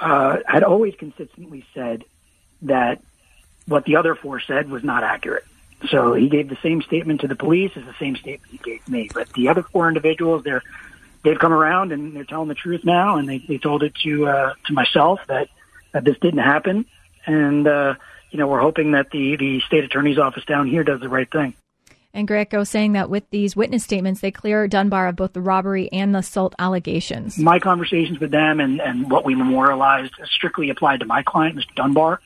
uh, 0.00 0.38
had 0.46 0.64
always 0.64 0.96
consistently 0.96 1.64
said 1.72 2.04
that 2.62 3.00
what 3.66 3.84
the 3.84 3.96
other 3.96 4.16
four 4.16 4.40
said 4.40 4.68
was 4.68 4.82
not 4.82 5.04
accurate. 5.04 5.44
So 5.88 6.14
he 6.14 6.28
gave 6.28 6.48
the 6.48 6.58
same 6.62 6.82
statement 6.82 7.20
to 7.20 7.28
the 7.28 7.36
police 7.36 7.72
as 7.76 7.84
the 7.84 7.94
same 7.98 8.16
statement 8.16 8.50
he 8.50 8.58
gave 8.58 8.86
me. 8.88 9.08
But 9.12 9.32
the 9.32 9.48
other 9.48 9.62
four 9.62 9.88
individuals, 9.88 10.42
they're 10.42 10.62
they've 11.22 11.38
come 11.38 11.52
around 11.52 11.92
and 11.92 12.14
they're 12.14 12.24
telling 12.24 12.48
the 12.48 12.54
truth 12.54 12.84
now, 12.84 13.16
and 13.16 13.28
they, 13.28 13.38
they 13.38 13.58
told 13.58 13.82
it 13.82 13.94
to 14.02 14.26
uh, 14.26 14.54
to 14.66 14.72
myself 14.72 15.20
that 15.28 15.48
that 15.92 16.04
this 16.04 16.18
didn't 16.18 16.40
happen, 16.40 16.86
and 17.26 17.66
uh, 17.66 17.94
you 18.30 18.38
know 18.38 18.46
we're 18.46 18.60
hoping 18.60 18.92
that 18.92 19.10
the 19.10 19.36
the 19.36 19.60
state 19.60 19.84
attorney's 19.84 20.18
office 20.18 20.44
down 20.44 20.66
here 20.66 20.84
does 20.84 21.00
the 21.00 21.08
right 21.08 21.30
thing. 21.30 21.54
And 22.14 22.28
Grieco 22.28 22.66
saying 22.66 22.92
that 22.92 23.08
with 23.08 23.28
these 23.30 23.56
witness 23.56 23.84
statements, 23.84 24.20
they 24.20 24.30
clear 24.30 24.68
Dunbar 24.68 25.08
of 25.08 25.16
both 25.16 25.32
the 25.32 25.40
robbery 25.40 25.90
and 25.92 26.14
the 26.14 26.18
assault 26.18 26.54
allegations. 26.58 27.38
My 27.38 27.58
conversations 27.58 28.20
with 28.20 28.30
them 28.30 28.60
and, 28.60 28.82
and 28.82 29.10
what 29.10 29.24
we 29.24 29.34
memorialized 29.34 30.12
strictly 30.26 30.68
applied 30.68 31.00
to 31.00 31.06
my 31.06 31.22
client, 31.22 31.56
Mr. 31.56 31.74
Dunbar. 31.74 32.20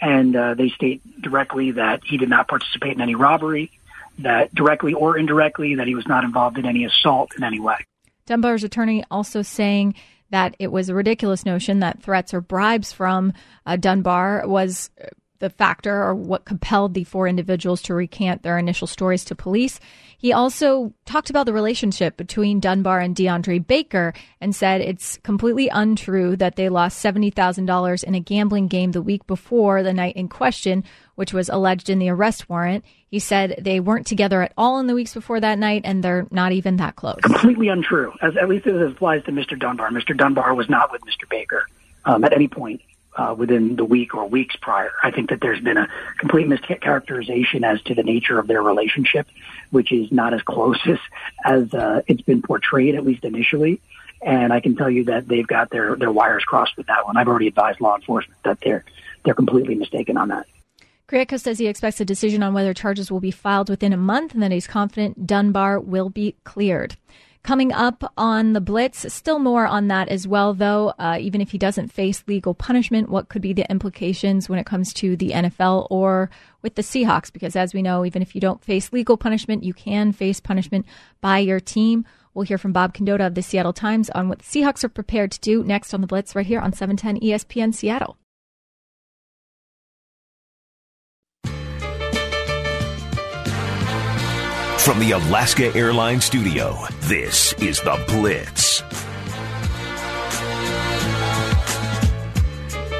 And 0.00 0.36
uh, 0.36 0.54
they 0.54 0.68
state 0.68 1.02
directly 1.20 1.72
that 1.72 2.02
he 2.04 2.16
did 2.16 2.28
not 2.28 2.46
participate 2.46 2.92
in 2.92 3.00
any 3.00 3.16
robbery, 3.16 3.72
that 4.20 4.54
directly 4.54 4.94
or 4.94 5.18
indirectly, 5.18 5.76
that 5.76 5.88
he 5.88 5.96
was 5.96 6.06
not 6.06 6.22
involved 6.22 6.58
in 6.58 6.66
any 6.66 6.84
assault 6.84 7.32
in 7.36 7.42
any 7.42 7.58
way. 7.58 7.78
Dunbar's 8.26 8.64
attorney 8.64 9.04
also 9.10 9.42
saying 9.42 9.94
that 10.34 10.56
it 10.58 10.72
was 10.72 10.88
a 10.88 10.94
ridiculous 10.96 11.46
notion 11.46 11.78
that 11.78 12.02
threats 12.02 12.34
or 12.34 12.40
bribes 12.40 12.92
from 12.92 13.32
uh, 13.66 13.76
Dunbar 13.76 14.48
was 14.48 14.90
the 15.38 15.50
factor 15.50 16.02
or 16.02 16.14
what 16.14 16.44
compelled 16.44 16.94
the 16.94 17.04
four 17.04 17.26
individuals 17.28 17.82
to 17.82 17.94
recant 17.94 18.42
their 18.42 18.58
initial 18.58 18.86
stories 18.86 19.24
to 19.24 19.34
police. 19.34 19.80
He 20.16 20.32
also 20.32 20.94
talked 21.04 21.28
about 21.28 21.44
the 21.44 21.52
relationship 21.52 22.16
between 22.16 22.60
Dunbar 22.60 23.00
and 23.00 23.14
DeAndre 23.14 23.66
Baker 23.66 24.14
and 24.40 24.56
said 24.56 24.80
it's 24.80 25.18
completely 25.18 25.68
untrue 25.68 26.34
that 26.36 26.56
they 26.56 26.68
lost 26.68 27.04
$70,000 27.04 28.04
in 28.04 28.14
a 28.14 28.20
gambling 28.20 28.68
game 28.68 28.92
the 28.92 29.02
week 29.02 29.26
before 29.26 29.82
the 29.82 29.92
night 29.92 30.16
in 30.16 30.28
question, 30.28 30.82
which 31.16 31.34
was 31.34 31.48
alleged 31.48 31.90
in 31.90 31.98
the 31.98 32.08
arrest 32.08 32.48
warrant. 32.48 32.84
He 33.08 33.18
said 33.18 33.56
they 33.60 33.80
weren't 33.80 34.06
together 34.06 34.40
at 34.40 34.54
all 34.56 34.78
in 34.78 34.86
the 34.86 34.94
weeks 34.94 35.12
before 35.12 35.40
that 35.40 35.58
night 35.58 35.82
and 35.84 36.02
they're 36.02 36.26
not 36.30 36.52
even 36.52 36.76
that 36.76 36.96
close. 36.96 37.20
Completely 37.22 37.68
untrue, 37.68 38.12
as 38.22 38.36
at 38.36 38.48
least 38.48 38.66
as 38.66 38.74
it 38.76 38.92
applies 38.92 39.22
to 39.24 39.32
Mr. 39.32 39.58
Dunbar. 39.58 39.90
Mr. 39.90 40.16
Dunbar 40.16 40.54
was 40.54 40.70
not 40.70 40.90
with 40.90 41.02
Mr. 41.02 41.28
Baker 41.28 41.66
um, 42.06 42.24
at 42.24 42.32
any 42.32 42.48
point 42.48 42.80
uh, 43.16 43.34
within 43.36 43.76
the 43.76 43.84
week 43.84 44.14
or 44.14 44.28
weeks 44.28 44.56
prior. 44.56 44.92
I 45.02 45.10
think 45.10 45.30
that 45.30 45.40
there's 45.40 45.60
been 45.60 45.76
a 45.76 45.88
complete 46.18 46.46
mischaracterization 46.46 47.64
as 47.64 47.80
to 47.82 47.94
the 47.94 48.02
nature 48.02 48.38
of 48.38 48.46
their 48.46 48.62
relationship, 48.62 49.26
which 49.70 49.92
is 49.92 50.10
not 50.10 50.34
as 50.34 50.42
close 50.42 50.80
as, 50.86 50.98
as 51.44 51.74
uh, 51.74 52.02
it's 52.06 52.22
been 52.22 52.42
portrayed, 52.42 52.94
at 52.94 53.04
least 53.04 53.24
initially. 53.24 53.80
And 54.22 54.52
I 54.52 54.60
can 54.60 54.74
tell 54.74 54.88
you 54.88 55.04
that 55.04 55.28
they've 55.28 55.46
got 55.46 55.70
their, 55.70 55.96
their 55.96 56.10
wires 56.10 56.44
crossed 56.44 56.76
with 56.76 56.86
that 56.86 57.04
one. 57.04 57.16
I've 57.16 57.28
already 57.28 57.46
advised 57.46 57.80
law 57.80 57.94
enforcement 57.96 58.42
that 58.42 58.58
they're 58.62 58.84
they're 59.24 59.34
completely 59.34 59.74
mistaken 59.74 60.16
on 60.16 60.28
that. 60.28 60.46
Grieco 61.08 61.38
says 61.38 61.58
he 61.58 61.66
expects 61.66 62.00
a 62.00 62.04
decision 62.04 62.42
on 62.42 62.54
whether 62.54 62.72
charges 62.72 63.10
will 63.10 63.20
be 63.20 63.30
filed 63.30 63.68
within 63.68 63.92
a 63.92 63.96
month 63.96 64.34
and 64.34 64.42
that 64.42 64.52
he's 64.52 64.66
confident 64.66 65.26
Dunbar 65.26 65.80
will 65.80 66.08
be 66.08 66.36
cleared. 66.44 66.96
Coming 67.44 67.72
up 67.72 68.10
on 68.16 68.54
the 68.54 68.60
Blitz, 68.62 69.12
still 69.12 69.38
more 69.38 69.66
on 69.66 69.88
that 69.88 70.08
as 70.08 70.26
well, 70.26 70.54
though. 70.54 70.94
Uh, 70.98 71.18
even 71.20 71.42
if 71.42 71.50
he 71.50 71.58
doesn't 71.58 71.92
face 71.92 72.24
legal 72.26 72.54
punishment, 72.54 73.10
what 73.10 73.28
could 73.28 73.42
be 73.42 73.52
the 73.52 73.70
implications 73.70 74.48
when 74.48 74.58
it 74.58 74.64
comes 74.64 74.94
to 74.94 75.14
the 75.14 75.28
NFL 75.32 75.86
or 75.90 76.30
with 76.62 76.74
the 76.74 76.80
Seahawks? 76.80 77.30
Because 77.30 77.54
as 77.54 77.74
we 77.74 77.82
know, 77.82 78.06
even 78.06 78.22
if 78.22 78.34
you 78.34 78.40
don't 78.40 78.64
face 78.64 78.94
legal 78.94 79.18
punishment, 79.18 79.62
you 79.62 79.74
can 79.74 80.10
face 80.10 80.40
punishment 80.40 80.86
by 81.20 81.38
your 81.38 81.60
team. 81.60 82.06
We'll 82.32 82.46
hear 82.46 82.56
from 82.56 82.72
Bob 82.72 82.94
Condotta 82.94 83.26
of 83.26 83.34
the 83.34 83.42
Seattle 83.42 83.74
Times 83.74 84.08
on 84.08 84.30
what 84.30 84.38
the 84.38 84.44
Seahawks 84.44 84.82
are 84.82 84.88
prepared 84.88 85.30
to 85.32 85.40
do 85.40 85.62
next 85.62 85.92
on 85.92 86.00
the 86.00 86.06
Blitz 86.06 86.34
right 86.34 86.46
here 86.46 86.60
on 86.60 86.72
710 86.72 87.20
ESPN 87.20 87.74
Seattle. 87.74 88.16
From 94.84 94.98
the 94.98 95.12
Alaska 95.12 95.74
Airlines 95.74 96.26
studio, 96.26 96.76
this 97.04 97.54
is 97.54 97.80
The 97.80 97.98
Blitz. 98.06 98.82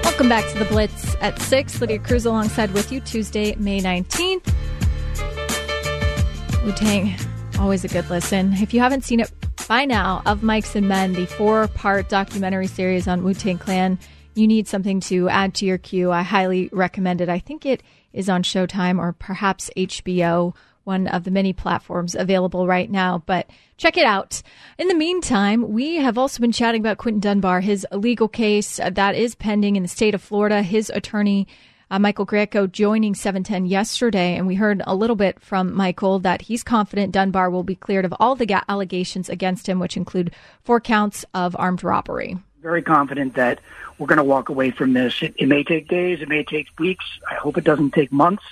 Welcome 0.02 0.30
back 0.30 0.50
to 0.50 0.58
The 0.58 0.64
Blitz 0.64 1.14
at 1.20 1.38
6. 1.38 1.82
Lydia 1.82 1.98
Cruz 1.98 2.24
alongside 2.24 2.70
with 2.70 2.90
you 2.90 3.00
Tuesday, 3.00 3.54
May 3.56 3.82
19th. 3.82 4.50
Wu 6.64 6.72
Tang, 6.72 7.14
always 7.60 7.84
a 7.84 7.88
good 7.88 8.08
listen. 8.08 8.54
If 8.54 8.72
you 8.72 8.80
haven't 8.80 9.04
seen 9.04 9.20
it 9.20 9.30
by 9.68 9.84
now, 9.84 10.22
Of 10.24 10.40
Mics 10.40 10.74
and 10.74 10.88
Men, 10.88 11.12
the 11.12 11.26
four 11.26 11.68
part 11.68 12.08
documentary 12.08 12.66
series 12.66 13.06
on 13.06 13.22
Wu 13.22 13.34
Tang 13.34 13.58
Clan, 13.58 13.98
you 14.34 14.46
need 14.46 14.68
something 14.68 15.00
to 15.00 15.28
add 15.28 15.52
to 15.56 15.66
your 15.66 15.76
queue. 15.76 16.10
I 16.10 16.22
highly 16.22 16.70
recommend 16.72 17.20
it. 17.20 17.28
I 17.28 17.40
think 17.40 17.66
it 17.66 17.82
is 18.14 18.30
on 18.30 18.42
Showtime 18.42 18.98
or 18.98 19.12
perhaps 19.12 19.70
HBO 19.76 20.54
one 20.84 21.06
of 21.08 21.24
the 21.24 21.30
many 21.30 21.52
platforms 21.52 22.14
available 22.14 22.66
right 22.66 22.90
now, 22.90 23.22
but 23.26 23.48
check 23.76 23.96
it 23.96 24.04
out. 24.04 24.42
In 24.78 24.88
the 24.88 24.94
meantime, 24.94 25.72
we 25.72 25.96
have 25.96 26.16
also 26.16 26.40
been 26.40 26.52
chatting 26.52 26.80
about 26.80 26.98
Quinton 26.98 27.20
Dunbar, 27.20 27.60
his 27.60 27.86
legal 27.92 28.28
case 28.28 28.76
that 28.76 29.14
is 29.14 29.34
pending 29.34 29.76
in 29.76 29.82
the 29.82 29.88
state 29.88 30.14
of 30.14 30.22
Florida. 30.22 30.62
His 30.62 30.90
attorney, 30.90 31.48
uh, 31.90 31.98
Michael 31.98 32.26
Grieco, 32.26 32.70
joining 32.70 33.14
710 33.14 33.66
yesterday, 33.66 34.36
and 34.36 34.46
we 34.46 34.54
heard 34.54 34.82
a 34.86 34.94
little 34.94 35.16
bit 35.16 35.40
from 35.40 35.74
Michael 35.74 36.18
that 36.20 36.42
he's 36.42 36.62
confident 36.62 37.12
Dunbar 37.12 37.50
will 37.50 37.62
be 37.62 37.74
cleared 37.74 38.04
of 38.04 38.14
all 38.20 38.34
the 38.34 38.46
ga- 38.46 38.62
allegations 38.68 39.28
against 39.28 39.68
him, 39.68 39.78
which 39.78 39.96
include 39.96 40.32
four 40.62 40.80
counts 40.80 41.24
of 41.34 41.56
armed 41.58 41.82
robbery. 41.82 42.36
Very 42.62 42.82
confident 42.82 43.34
that 43.34 43.60
we're 43.98 44.06
going 44.06 44.18
to 44.18 44.24
walk 44.24 44.48
away 44.48 44.70
from 44.70 44.92
this. 44.92 45.22
It, 45.22 45.34
it 45.36 45.46
may 45.46 45.62
take 45.62 45.88
days, 45.88 46.20
it 46.20 46.28
may 46.28 46.44
take 46.44 46.68
weeks. 46.78 47.04
I 47.30 47.34
hope 47.34 47.58
it 47.58 47.64
doesn't 47.64 47.92
take 47.92 48.10
months. 48.10 48.42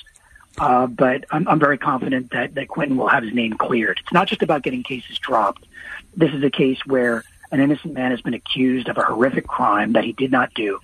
Uh, 0.58 0.86
but 0.86 1.24
I'm, 1.30 1.48
I'm 1.48 1.58
very 1.58 1.78
confident 1.78 2.30
that, 2.32 2.54
that 2.54 2.68
Quinton 2.68 2.96
will 2.96 3.08
have 3.08 3.22
his 3.22 3.32
name 3.32 3.54
cleared. 3.54 4.00
It's 4.02 4.12
not 4.12 4.28
just 4.28 4.42
about 4.42 4.62
getting 4.62 4.82
cases 4.82 5.18
dropped. 5.18 5.64
This 6.14 6.32
is 6.32 6.42
a 6.42 6.50
case 6.50 6.78
where 6.84 7.24
an 7.50 7.60
innocent 7.60 7.94
man 7.94 8.10
has 8.10 8.20
been 8.20 8.34
accused 8.34 8.88
of 8.88 8.98
a 8.98 9.02
horrific 9.02 9.46
crime 9.46 9.92
that 9.92 10.04
he 10.04 10.12
did 10.12 10.30
not 10.30 10.52
do. 10.54 10.80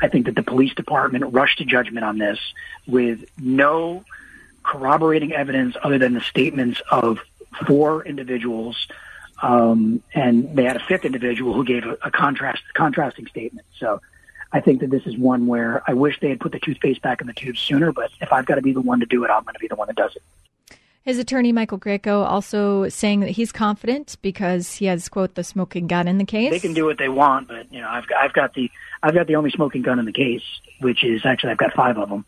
I 0.00 0.08
think 0.08 0.26
that 0.26 0.34
the 0.34 0.42
police 0.42 0.74
department 0.74 1.32
rushed 1.32 1.58
to 1.58 1.64
judgment 1.64 2.04
on 2.04 2.18
this 2.18 2.38
with 2.86 3.24
no 3.38 4.04
corroborating 4.62 5.32
evidence 5.32 5.76
other 5.82 5.98
than 5.98 6.14
the 6.14 6.20
statements 6.20 6.80
of 6.90 7.18
four 7.66 8.04
individuals. 8.04 8.86
Um, 9.42 10.02
and 10.14 10.54
they 10.54 10.64
had 10.64 10.76
a 10.76 10.84
fifth 10.84 11.04
individual 11.04 11.54
who 11.54 11.64
gave 11.64 11.84
a, 11.84 11.96
a 12.02 12.10
contrast, 12.10 12.62
contrasting 12.74 13.26
statement. 13.26 13.66
So 13.78 14.00
I 14.52 14.60
think 14.60 14.80
that 14.80 14.90
this 14.90 15.06
is 15.06 15.16
one 15.16 15.46
where 15.46 15.82
I 15.86 15.94
wish 15.94 16.18
they 16.20 16.28
had 16.28 16.40
put 16.40 16.52
the 16.52 16.58
toothpaste 16.58 17.02
back 17.02 17.20
in 17.20 17.26
the 17.26 17.32
tube 17.32 17.56
sooner, 17.56 17.92
but 17.92 18.10
if 18.20 18.32
I've 18.32 18.46
got 18.46 18.56
to 18.56 18.62
be 18.62 18.72
the 18.72 18.80
one 18.80 19.00
to 19.00 19.06
do 19.06 19.24
it, 19.24 19.30
I'm 19.30 19.44
going 19.44 19.54
to 19.54 19.60
be 19.60 19.68
the 19.68 19.76
one 19.76 19.86
that 19.86 19.96
does 19.96 20.16
it. 20.16 20.22
His 21.02 21.18
attorney, 21.18 21.50
Michael 21.50 21.78
Grieco, 21.78 22.26
also 22.26 22.88
saying 22.88 23.20
that 23.20 23.30
he's 23.30 23.52
confident 23.52 24.18
because 24.20 24.74
he 24.74 24.84
has, 24.84 25.08
quote, 25.08 25.34
the 25.34 25.42
smoking 25.42 25.86
gun 25.86 26.06
in 26.06 26.18
the 26.18 26.26
case. 26.26 26.50
They 26.50 26.60
can 26.60 26.74
do 26.74 26.84
what 26.84 26.98
they 26.98 27.08
want, 27.08 27.48
but, 27.48 27.72
you 27.72 27.80
know, 27.80 27.88
I've 27.88 28.06
got, 28.06 28.22
I've 28.22 28.32
got 28.34 28.54
the, 28.54 28.70
I've 29.02 29.14
got 29.14 29.26
the 29.26 29.36
only 29.36 29.50
smoking 29.50 29.80
gun 29.80 29.98
in 29.98 30.04
the 30.04 30.12
case, 30.12 30.42
which 30.80 31.02
is 31.02 31.24
actually, 31.24 31.52
I've 31.52 31.58
got 31.58 31.72
five 31.72 31.96
of 31.96 32.10
them. 32.10 32.26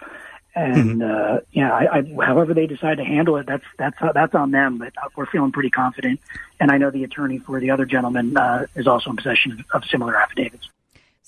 And, 0.55 1.03
mm-hmm. 1.03 1.37
uh, 1.37 1.41
yeah, 1.53 1.73
I, 1.73 1.99
I, 1.99 2.25
however 2.25 2.55
they 2.55 2.67
decide 2.67 2.97
to 2.97 3.05
handle 3.05 3.37
it, 3.37 3.47
that's, 3.47 3.65
that's, 3.79 3.97
that's 4.15 4.35
on 4.35 4.53
them, 4.53 4.79
but 4.79 4.95
we're 5.17 5.27
feeling 5.27 5.53
pretty 5.53 5.71
confident. 5.71 6.21
And 6.59 6.71
I 6.71 6.79
know 6.79 6.91
the 6.91 7.05
attorney 7.05 7.39
for 7.39 7.61
the 7.61 7.71
other 7.71 7.85
gentleman, 7.85 8.37
uh, 8.37 8.67
is 8.75 8.87
also 8.87 9.11
in 9.11 9.17
possession 9.17 9.65
of 9.75 9.85
similar 9.85 10.17
affidavits. 10.17 10.71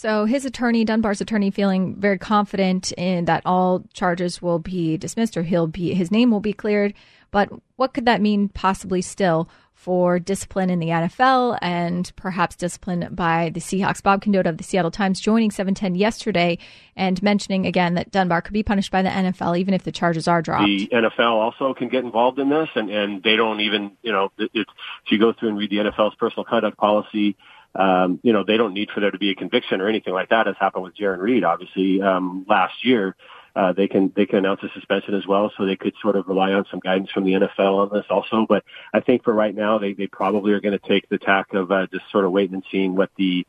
So 0.04 0.26
his 0.26 0.44
attorney, 0.44 0.84
Dunbar's 0.84 1.22
attorney, 1.22 1.50
feeling 1.50 1.96
very 1.96 2.18
confident 2.18 2.92
in 2.92 3.24
that 3.24 3.40
all 3.46 3.84
charges 3.94 4.42
will 4.42 4.58
be 4.58 4.98
dismissed 4.98 5.34
or 5.34 5.42
he'll 5.42 5.66
be 5.66 5.94
his 5.94 6.10
name 6.10 6.30
will 6.30 6.40
be 6.40 6.52
cleared. 6.52 6.92
But 7.30 7.48
what 7.76 7.94
could 7.94 8.04
that 8.04 8.20
mean 8.20 8.50
possibly 8.50 9.00
still 9.00 9.48
for 9.72 10.18
discipline 10.18 10.68
in 10.68 10.78
the 10.78 10.88
NFL 10.88 11.58
and 11.62 12.12
perhaps 12.16 12.54
discipline 12.54 13.08
by 13.12 13.50
the 13.54 13.60
Seahawks? 13.60 14.02
Bob 14.02 14.22
Condotta 14.22 14.50
of 14.50 14.58
the 14.58 14.62
Seattle 14.62 14.90
Times 14.90 15.20
joining 15.20 15.50
710 15.50 15.94
yesterday 15.94 16.58
and 16.94 17.22
mentioning 17.22 17.64
again 17.64 17.94
that 17.94 18.10
Dunbar 18.10 18.42
could 18.42 18.52
be 18.52 18.62
punished 18.62 18.90
by 18.90 19.00
the 19.00 19.08
NFL 19.08 19.58
even 19.58 19.72
if 19.72 19.84
the 19.84 19.90
charges 19.90 20.28
are 20.28 20.42
dropped. 20.42 20.66
The 20.66 20.86
NFL 20.92 21.30
also 21.30 21.72
can 21.72 21.88
get 21.88 22.04
involved 22.04 22.38
in 22.38 22.50
this 22.50 22.68
and, 22.74 22.90
and 22.90 23.22
they 23.22 23.36
don't 23.36 23.60
even, 23.60 23.92
you 24.02 24.12
know, 24.12 24.30
it, 24.36 24.50
if 24.52 24.66
you 25.08 25.18
go 25.18 25.32
through 25.32 25.48
and 25.48 25.56
read 25.56 25.70
the 25.70 25.78
NFL's 25.78 26.14
personal 26.16 26.44
conduct 26.44 26.76
policy, 26.76 27.38
um, 27.74 28.20
you 28.22 28.32
know, 28.32 28.44
they 28.44 28.56
don't 28.56 28.74
need 28.74 28.90
for 28.90 29.00
there 29.00 29.10
to 29.10 29.18
be 29.18 29.30
a 29.30 29.34
conviction 29.34 29.80
or 29.80 29.88
anything 29.88 30.14
like 30.14 30.30
that, 30.30 30.46
as 30.46 30.54
happened 30.58 30.84
with 30.84 30.96
Jarran 30.96 31.18
Reed, 31.18 31.44
obviously, 31.44 32.00
um, 32.02 32.46
last 32.48 32.84
year. 32.84 33.16
Uh, 33.56 33.72
they 33.72 33.86
can 33.86 34.12
they 34.16 34.26
can 34.26 34.38
announce 34.38 34.60
a 34.64 34.68
suspension 34.74 35.14
as 35.14 35.26
well, 35.28 35.52
so 35.56 35.64
they 35.64 35.76
could 35.76 35.94
sort 36.02 36.16
of 36.16 36.26
rely 36.26 36.52
on 36.52 36.64
some 36.72 36.80
guidance 36.80 37.10
from 37.12 37.24
the 37.24 37.34
NFL 37.34 37.78
on 37.78 37.90
this 37.92 38.04
also. 38.10 38.46
But 38.48 38.64
I 38.92 38.98
think 38.98 39.22
for 39.22 39.32
right 39.32 39.54
now, 39.54 39.78
they 39.78 39.92
they 39.92 40.08
probably 40.08 40.52
are 40.52 40.60
going 40.60 40.76
to 40.76 40.88
take 40.88 41.08
the 41.08 41.18
tack 41.18 41.54
of 41.54 41.70
uh, 41.70 41.86
just 41.92 42.04
sort 42.10 42.24
of 42.24 42.32
waiting 42.32 42.54
and 42.54 42.64
seeing 42.72 42.96
what 42.96 43.10
the 43.16 43.46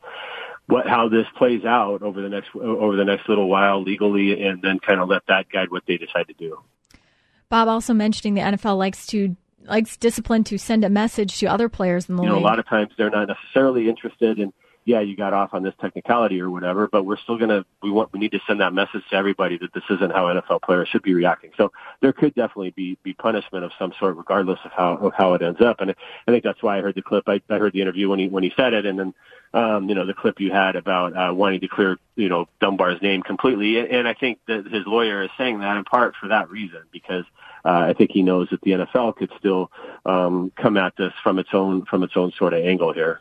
what 0.66 0.86
how 0.86 1.08
this 1.08 1.26
plays 1.36 1.64
out 1.64 2.02
over 2.02 2.22
the 2.22 2.28
next 2.28 2.50
over 2.54 2.94
the 2.94 3.04
next 3.04 3.28
little 3.28 3.48
while 3.48 3.82
legally, 3.82 4.44
and 4.44 4.62
then 4.62 4.78
kind 4.78 5.00
of 5.00 5.08
let 5.08 5.22
that 5.26 5.48
guide 5.48 5.72
what 5.72 5.82
they 5.88 5.96
decide 5.96 6.28
to 6.28 6.34
do. 6.34 6.60
Bob 7.48 7.66
also 7.66 7.92
mentioning 7.92 8.34
the 8.34 8.42
NFL 8.42 8.78
likes 8.78 9.06
to 9.08 9.36
likes 9.68 9.96
discipline 9.96 10.44
to 10.44 10.58
send 10.58 10.84
a 10.84 10.90
message 10.90 11.38
to 11.38 11.46
other 11.46 11.68
players 11.68 12.08
in 12.08 12.16
the 12.16 12.22
you 12.22 12.28
league. 12.28 12.38
know, 12.38 12.44
a 12.44 12.48
lot 12.48 12.58
of 12.58 12.66
times 12.66 12.92
they're 12.96 13.10
not 13.10 13.28
necessarily 13.28 13.88
interested 13.88 14.38
in 14.38 14.52
yeah, 14.86 15.00
you 15.00 15.16
got 15.16 15.32
off 15.32 15.52
on 15.52 15.64
this 15.64 15.74
technicality 15.80 16.40
or 16.40 16.48
whatever, 16.48 16.86
but 16.86 17.02
we're 17.02 17.16
still 17.16 17.36
gonna 17.36 17.66
we 17.82 17.90
want 17.90 18.12
we 18.12 18.20
need 18.20 18.30
to 18.30 18.40
send 18.46 18.60
that 18.60 18.72
message 18.72 19.02
to 19.10 19.16
everybody 19.16 19.58
that 19.58 19.74
this 19.74 19.82
isn't 19.90 20.12
how 20.12 20.26
NFL 20.26 20.62
players 20.62 20.88
should 20.88 21.02
be 21.02 21.12
reacting. 21.12 21.50
So 21.56 21.72
there 22.00 22.12
could 22.12 22.36
definitely 22.36 22.70
be 22.70 22.96
be 23.02 23.12
punishment 23.12 23.64
of 23.64 23.72
some 23.80 23.92
sort, 23.98 24.16
regardless 24.16 24.60
of 24.64 24.70
how 24.70 24.96
of 24.98 25.12
how 25.12 25.34
it 25.34 25.42
ends 25.42 25.60
up. 25.60 25.80
And 25.80 25.90
I 25.90 26.30
think 26.30 26.44
that's 26.44 26.62
why 26.62 26.78
I 26.78 26.82
heard 26.82 26.94
the 26.94 27.02
clip. 27.02 27.24
I, 27.26 27.40
I 27.50 27.58
heard 27.58 27.72
the 27.72 27.82
interview 27.82 28.08
when 28.08 28.20
he 28.20 28.28
when 28.28 28.44
he 28.44 28.52
said 28.56 28.74
it, 28.74 28.86
and 28.86 28.96
then 28.96 29.14
um, 29.54 29.88
you 29.88 29.96
know 29.96 30.06
the 30.06 30.14
clip 30.14 30.38
you 30.38 30.52
had 30.52 30.76
about 30.76 31.16
uh, 31.16 31.34
wanting 31.34 31.60
to 31.62 31.68
clear 31.68 31.98
you 32.14 32.28
know 32.28 32.46
Dunbar's 32.60 33.02
name 33.02 33.22
completely. 33.22 33.80
And 33.90 34.06
I 34.06 34.14
think 34.14 34.38
that 34.46 34.66
his 34.66 34.86
lawyer 34.86 35.24
is 35.24 35.30
saying 35.36 35.58
that 35.58 35.76
in 35.76 35.82
part 35.82 36.14
for 36.14 36.28
that 36.28 36.48
reason 36.48 36.82
because 36.92 37.24
I 37.66 37.92
think 37.92 38.10
he 38.12 38.22
knows 38.22 38.48
that 38.50 38.60
the 38.62 38.72
NFL 38.72 39.16
could 39.16 39.32
still 39.38 39.70
um, 40.04 40.52
come 40.56 40.76
at 40.76 40.96
this 40.96 41.12
from 41.22 41.38
its 41.38 41.50
own 41.52 41.84
from 41.84 42.02
its 42.02 42.16
own 42.16 42.32
sort 42.38 42.54
of 42.54 42.64
angle 42.64 42.92
here. 42.92 43.20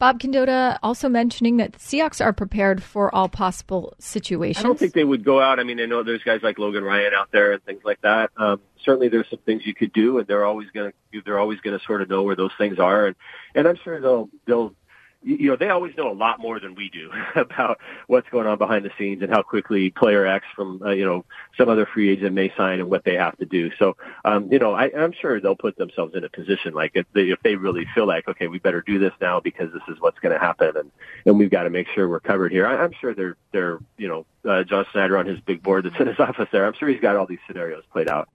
Bob 0.00 0.18
Condotta 0.18 0.78
also 0.82 1.10
mentioning 1.10 1.58
that 1.58 1.74
the 1.74 1.78
Seahawks 1.78 2.24
are 2.24 2.32
prepared 2.32 2.82
for 2.82 3.14
all 3.14 3.28
possible 3.28 3.92
situations. 3.98 4.64
I 4.64 4.66
don't 4.66 4.78
think 4.78 4.94
they 4.94 5.04
would 5.04 5.22
go 5.22 5.42
out. 5.42 5.60
I 5.60 5.62
mean, 5.62 5.78
I 5.78 5.84
know 5.84 6.02
there's 6.02 6.22
guys 6.22 6.40
like 6.42 6.58
Logan 6.58 6.82
Ryan 6.82 7.12
out 7.12 7.30
there 7.32 7.52
and 7.52 7.62
things 7.64 7.82
like 7.84 8.00
that. 8.00 8.30
Um, 8.38 8.62
certainly, 8.82 9.08
there's 9.08 9.28
some 9.28 9.40
things 9.40 9.66
you 9.66 9.74
could 9.74 9.92
do, 9.92 10.16
and 10.16 10.26
they're 10.26 10.46
always 10.46 10.70
going 10.70 10.92
to 11.12 11.22
they're 11.22 11.38
always 11.38 11.60
going 11.60 11.78
to 11.78 11.84
sort 11.84 12.00
of 12.00 12.08
know 12.08 12.22
where 12.22 12.34
those 12.34 12.52
things 12.56 12.78
are, 12.78 13.08
and 13.08 13.16
and 13.54 13.68
I'm 13.68 13.76
sure 13.76 14.00
they'll 14.00 14.30
they'll 14.46 14.74
you 15.22 15.48
know, 15.50 15.56
they 15.56 15.68
always 15.68 15.94
know 15.96 16.10
a 16.10 16.14
lot 16.14 16.40
more 16.40 16.58
than 16.58 16.74
we 16.74 16.88
do 16.88 17.10
about 17.36 17.78
what's 18.06 18.28
going 18.30 18.46
on 18.46 18.58
behind 18.58 18.84
the 18.84 18.90
scenes 18.98 19.22
and 19.22 19.30
how 19.30 19.42
quickly 19.42 19.90
player 19.90 20.26
X 20.26 20.46
from, 20.56 20.80
uh, 20.82 20.90
you 20.90 21.04
know, 21.04 21.24
some 21.58 21.68
other 21.68 21.86
free 21.86 22.10
agent 22.10 22.34
may 22.34 22.52
sign 22.56 22.80
and 22.80 22.88
what 22.88 23.04
they 23.04 23.14
have 23.14 23.36
to 23.38 23.44
do. 23.44 23.70
So, 23.78 23.96
um, 24.24 24.50
you 24.50 24.58
know, 24.58 24.72
I, 24.72 24.90
I'm 24.96 25.12
sure 25.12 25.40
they'll 25.40 25.56
put 25.56 25.76
themselves 25.76 26.14
in 26.14 26.24
a 26.24 26.28
position 26.30 26.72
like 26.72 26.92
if 26.94 27.06
they, 27.12 27.24
if 27.30 27.40
they 27.42 27.56
really 27.56 27.86
feel 27.94 28.06
like, 28.06 28.28
okay, 28.28 28.46
we 28.46 28.58
better 28.58 28.80
do 28.80 28.98
this 28.98 29.12
now 29.20 29.40
because 29.40 29.70
this 29.72 29.82
is 29.88 30.00
what's 30.00 30.18
going 30.20 30.32
to 30.32 30.40
happen 30.40 30.76
and, 30.76 30.90
and 31.26 31.38
we've 31.38 31.50
got 31.50 31.64
to 31.64 31.70
make 31.70 31.88
sure 31.94 32.08
we're 32.08 32.20
covered 32.20 32.50
here. 32.50 32.66
I, 32.66 32.82
I'm 32.82 32.92
sure 33.00 33.14
they're, 33.14 33.36
they're, 33.52 33.78
you 33.98 34.08
know, 34.08 34.26
uh, 34.48 34.64
John 34.64 34.86
Schneider 34.90 35.18
on 35.18 35.26
his 35.26 35.40
big 35.40 35.62
board 35.62 35.84
that's 35.84 36.00
in 36.00 36.06
his 36.06 36.18
office 36.18 36.48
there. 36.50 36.66
I'm 36.66 36.74
sure 36.74 36.88
he's 36.88 37.00
got 37.00 37.16
all 37.16 37.26
these 37.26 37.38
scenarios 37.46 37.84
played 37.92 38.08
out. 38.08 38.28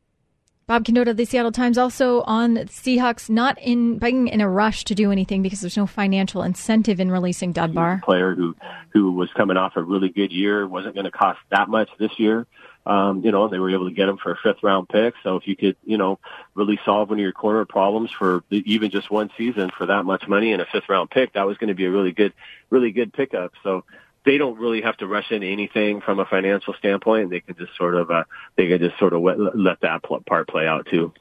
Bob 0.67 0.83
Condotta, 0.83 1.15
the 1.15 1.25
Seattle 1.25 1.51
Times, 1.51 1.77
also 1.77 2.21
on 2.21 2.55
Seahawks 2.55 3.29
not 3.29 3.55
in 3.61 3.99
being 3.99 4.27
in 4.27 4.41
a 4.41 4.49
rush 4.49 4.83
to 4.85 4.95
do 4.95 5.11
anything 5.11 5.43
because 5.43 5.61
there's 5.61 5.77
no 5.77 5.85
financial 5.85 6.41
incentive 6.41 6.99
in 6.99 7.11
releasing 7.11 7.51
Dunbar. 7.51 8.01
Player 8.03 8.33
who 8.33 8.55
who 8.89 9.11
was 9.11 9.29
coming 9.33 9.57
off 9.57 9.73
a 9.75 9.83
really 9.83 10.09
good 10.09 10.31
year 10.31 10.67
wasn't 10.67 10.95
going 10.95 11.05
to 11.05 11.11
cost 11.11 11.39
that 11.51 11.69
much 11.69 11.89
this 11.99 12.17
year. 12.17 12.47
Um, 12.87 13.23
you 13.23 13.31
know, 13.31 13.47
they 13.47 13.59
were 13.59 13.69
able 13.69 13.89
to 13.89 13.93
get 13.93 14.09
him 14.09 14.17
for 14.17 14.31
a 14.31 14.37
fifth 14.41 14.63
round 14.63 14.89
pick. 14.89 15.13
So 15.21 15.35
if 15.35 15.47
you 15.47 15.55
could, 15.55 15.75
you 15.85 15.97
know, 15.97 16.17
really 16.55 16.79
solve 16.83 17.09
one 17.09 17.19
of 17.19 17.23
your 17.23 17.31
corner 17.31 17.65
problems 17.65 18.09
for 18.11 18.43
even 18.49 18.89
just 18.89 19.11
one 19.11 19.29
season 19.37 19.69
for 19.77 19.85
that 19.85 20.03
much 20.03 20.27
money 20.27 20.51
and 20.51 20.63
a 20.63 20.65
fifth 20.71 20.89
round 20.89 21.11
pick, 21.11 21.33
that 21.33 21.45
was 21.45 21.57
going 21.57 21.67
to 21.67 21.75
be 21.75 21.85
a 21.85 21.91
really 21.91 22.11
good, 22.11 22.33
really 22.71 22.91
good 22.91 23.13
pickup. 23.13 23.53
So 23.61 23.83
they 24.25 24.37
don't 24.37 24.59
really 24.59 24.81
have 24.81 24.97
to 24.97 25.07
rush 25.07 25.31
into 25.31 25.47
anything 25.47 26.01
from 26.01 26.19
a 26.19 26.25
financial 26.25 26.73
standpoint. 26.73 27.29
They 27.29 27.41
can 27.41 27.55
just 27.55 27.75
sort 27.77 27.95
of 27.95 28.09
uh, 28.11 28.23
they 28.55 28.67
can 28.67 28.79
just 28.79 28.97
sort 28.97 29.13
of 29.13 29.21
let 29.21 29.81
that 29.81 30.01
part 30.03 30.47
play 30.47 30.67
out 30.67 30.87
too. 30.89 31.13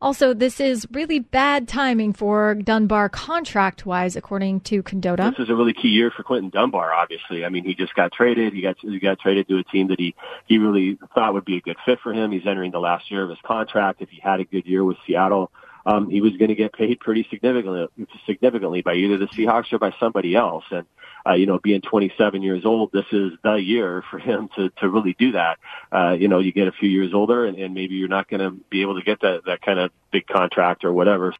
Also, 0.00 0.34
this 0.34 0.60
is 0.60 0.86
really 0.90 1.18
bad 1.18 1.66
timing 1.66 2.12
for 2.12 2.54
Dunbar 2.54 3.08
contract 3.08 3.86
wise, 3.86 4.14
according 4.14 4.60
to 4.60 4.82
Condotta. 4.82 5.30
This 5.30 5.44
is 5.44 5.50
a 5.50 5.54
really 5.54 5.72
key 5.72 5.88
year 5.88 6.10
for 6.10 6.22
Quinton 6.22 6.50
Dunbar, 6.50 6.92
obviously. 6.92 7.46
I 7.46 7.48
mean, 7.48 7.64
he 7.64 7.74
just 7.74 7.94
got 7.94 8.12
traded. 8.12 8.52
He 8.52 8.60
got, 8.60 8.76
he 8.78 9.00
got 9.00 9.18
traded 9.18 9.48
to 9.48 9.56
a 9.56 9.64
team 9.64 9.88
that 9.88 9.98
he, 9.98 10.14
he 10.46 10.58
really 10.58 10.98
thought 11.14 11.32
would 11.32 11.46
be 11.46 11.56
a 11.56 11.60
good 11.62 11.78
fit 11.86 11.98
for 12.02 12.12
him. 12.12 12.30
He's 12.30 12.46
entering 12.46 12.72
the 12.72 12.78
last 12.78 13.10
year 13.10 13.22
of 13.22 13.30
his 13.30 13.38
contract. 13.42 14.02
If 14.02 14.10
he 14.10 14.20
had 14.20 14.38
a 14.40 14.44
good 14.44 14.66
year 14.66 14.84
with 14.84 14.98
Seattle, 15.06 15.50
um, 15.86 16.10
he 16.10 16.20
was 16.20 16.36
going 16.36 16.48
to 16.48 16.54
get 16.54 16.74
paid 16.74 17.00
pretty 17.00 17.26
significantly, 17.30 17.88
significantly 18.26 18.82
by 18.82 18.94
either 18.94 19.16
the 19.16 19.28
Seahawks 19.28 19.72
or 19.72 19.78
by 19.78 19.94
somebody 19.98 20.34
else. 20.34 20.64
And 20.70 20.86
uh, 21.26 21.34
you 21.34 21.46
know, 21.46 21.58
being 21.58 21.80
27 21.80 22.42
years 22.42 22.64
old, 22.64 22.92
this 22.92 23.06
is 23.12 23.32
the 23.42 23.54
year 23.54 24.04
for 24.10 24.18
him 24.18 24.48
to, 24.56 24.70
to 24.80 24.88
really 24.88 25.14
do 25.18 25.32
that. 25.32 25.58
Uh, 25.92 26.12
you 26.18 26.28
know, 26.28 26.38
you 26.38 26.52
get 26.52 26.68
a 26.68 26.72
few 26.72 26.88
years 26.88 27.12
older 27.14 27.46
and, 27.46 27.58
and 27.58 27.74
maybe 27.74 27.94
you're 27.94 28.08
not 28.08 28.28
going 28.28 28.40
to 28.40 28.50
be 28.70 28.82
able 28.82 28.98
to 28.98 29.04
get 29.04 29.20
that, 29.20 29.44
that 29.46 29.62
kind 29.62 29.78
of 29.78 29.90
big 30.10 30.26
contract 30.26 30.84
or 30.84 30.92
whatever. 30.92 31.34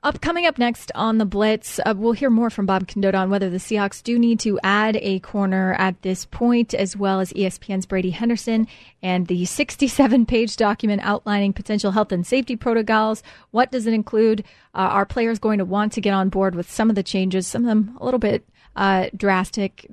Up 0.00 0.20
coming 0.20 0.46
up 0.46 0.58
next 0.58 0.92
on 0.94 1.18
the 1.18 1.26
Blitz, 1.26 1.80
uh, 1.84 1.92
we'll 1.96 2.12
hear 2.12 2.30
more 2.30 2.50
from 2.50 2.66
Bob 2.66 2.86
Condotta 2.86 3.18
on 3.18 3.30
whether 3.30 3.50
the 3.50 3.56
Seahawks 3.56 4.00
do 4.00 4.16
need 4.16 4.38
to 4.40 4.56
add 4.62 4.96
a 5.02 5.18
corner 5.18 5.74
at 5.74 6.00
this 6.02 6.24
point, 6.24 6.72
as 6.72 6.96
well 6.96 7.18
as 7.18 7.32
ESPN's 7.32 7.84
Brady 7.84 8.10
Henderson 8.10 8.68
and 9.02 9.26
the 9.26 9.42
67-page 9.42 10.56
document 10.56 11.02
outlining 11.02 11.52
potential 11.52 11.90
health 11.90 12.12
and 12.12 12.24
safety 12.24 12.54
protocols. 12.54 13.24
What 13.50 13.72
does 13.72 13.88
it 13.88 13.92
include? 13.92 14.44
Uh, 14.72 14.82
are 14.82 15.04
players 15.04 15.40
going 15.40 15.58
to 15.58 15.64
want 15.64 15.92
to 15.94 16.00
get 16.00 16.14
on 16.14 16.28
board 16.28 16.54
with 16.54 16.70
some 16.70 16.90
of 16.90 16.94
the 16.94 17.02
changes? 17.02 17.48
Some 17.48 17.62
of 17.62 17.68
them 17.68 17.98
a 18.00 18.04
little 18.04 18.20
bit 18.20 18.48
uh, 18.78 19.10
drastic 19.14 19.90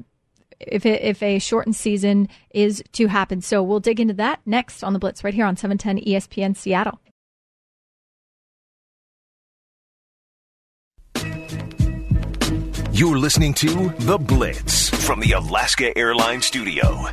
if 0.60 0.86
it, 0.86 1.02
if 1.02 1.22
a 1.22 1.40
shortened 1.40 1.76
season 1.76 2.30
is 2.52 2.82
to 2.94 3.08
happen. 3.08 3.42
So 3.42 3.62
we'll 3.62 3.82
dig 3.82 4.00
into 4.00 4.14
that 4.14 4.40
next 4.46 4.84
on 4.84 4.94
the 4.94 5.00
Blitz 5.00 5.24
right 5.24 5.34
here 5.34 5.46
on 5.46 5.58
710 5.58 6.06
ESPN 6.06 6.56
Seattle. 6.56 7.02
You're 12.94 13.18
listening 13.18 13.54
to 13.56 13.90
The 14.00 14.18
Blitz 14.18 14.90
from 15.06 15.20
the 15.20 15.34
Alaska 15.34 15.98
Airlines 15.98 16.46
Studio. 16.46 17.08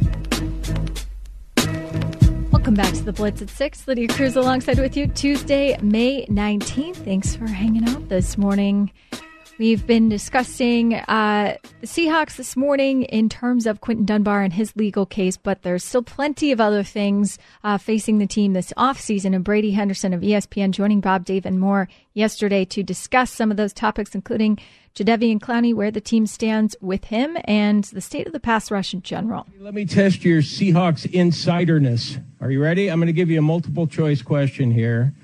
Welcome 2.52 2.74
back 2.74 2.94
to 2.94 3.02
The 3.02 3.12
Blitz 3.12 3.42
at 3.42 3.50
6. 3.50 3.88
Lydia 3.88 4.06
Cruz 4.06 4.36
alongside 4.36 4.78
with 4.78 4.96
you 4.96 5.08
Tuesday, 5.08 5.76
May 5.82 6.26
19th. 6.26 6.96
Thanks 6.96 7.34
for 7.34 7.48
hanging 7.48 7.88
out 7.88 8.08
this 8.08 8.38
morning. 8.38 8.92
We've 9.62 9.86
been 9.86 10.08
discussing 10.08 10.94
uh, 10.94 11.56
the 11.80 11.86
Seahawks 11.86 12.34
this 12.34 12.56
morning 12.56 13.04
in 13.04 13.28
terms 13.28 13.64
of 13.64 13.80
Quinton 13.80 14.04
Dunbar 14.04 14.42
and 14.42 14.52
his 14.52 14.74
legal 14.74 15.06
case, 15.06 15.36
but 15.36 15.62
there's 15.62 15.84
still 15.84 16.02
plenty 16.02 16.50
of 16.50 16.60
other 16.60 16.82
things 16.82 17.38
uh, 17.62 17.78
facing 17.78 18.18
the 18.18 18.26
team 18.26 18.54
this 18.54 18.72
offseason. 18.76 19.36
And 19.36 19.44
Brady 19.44 19.70
Henderson 19.70 20.12
of 20.12 20.22
ESPN 20.22 20.72
joining 20.72 21.00
Bob, 21.00 21.24
Dave, 21.24 21.46
and 21.46 21.60
Moore 21.60 21.88
yesterday 22.12 22.64
to 22.64 22.82
discuss 22.82 23.30
some 23.30 23.52
of 23.52 23.56
those 23.56 23.72
topics, 23.72 24.16
including 24.16 24.58
Jadeveon 24.96 25.38
Clowney, 25.38 25.72
where 25.72 25.92
the 25.92 26.00
team 26.00 26.26
stands 26.26 26.74
with 26.80 27.04
him, 27.04 27.38
and 27.44 27.84
the 27.84 28.00
state 28.00 28.26
of 28.26 28.32
the 28.32 28.40
pass 28.40 28.68
rush 28.68 28.92
in 28.92 29.02
general. 29.02 29.46
Let 29.60 29.74
me 29.74 29.84
test 29.84 30.24
your 30.24 30.42
Seahawks 30.42 31.08
insiderness. 31.12 32.18
Are 32.40 32.50
you 32.50 32.60
ready? 32.60 32.90
I'm 32.90 32.98
going 32.98 33.06
to 33.06 33.12
give 33.12 33.30
you 33.30 33.38
a 33.38 33.42
multiple 33.42 33.86
choice 33.86 34.22
question 34.22 34.72
here. 34.72 35.14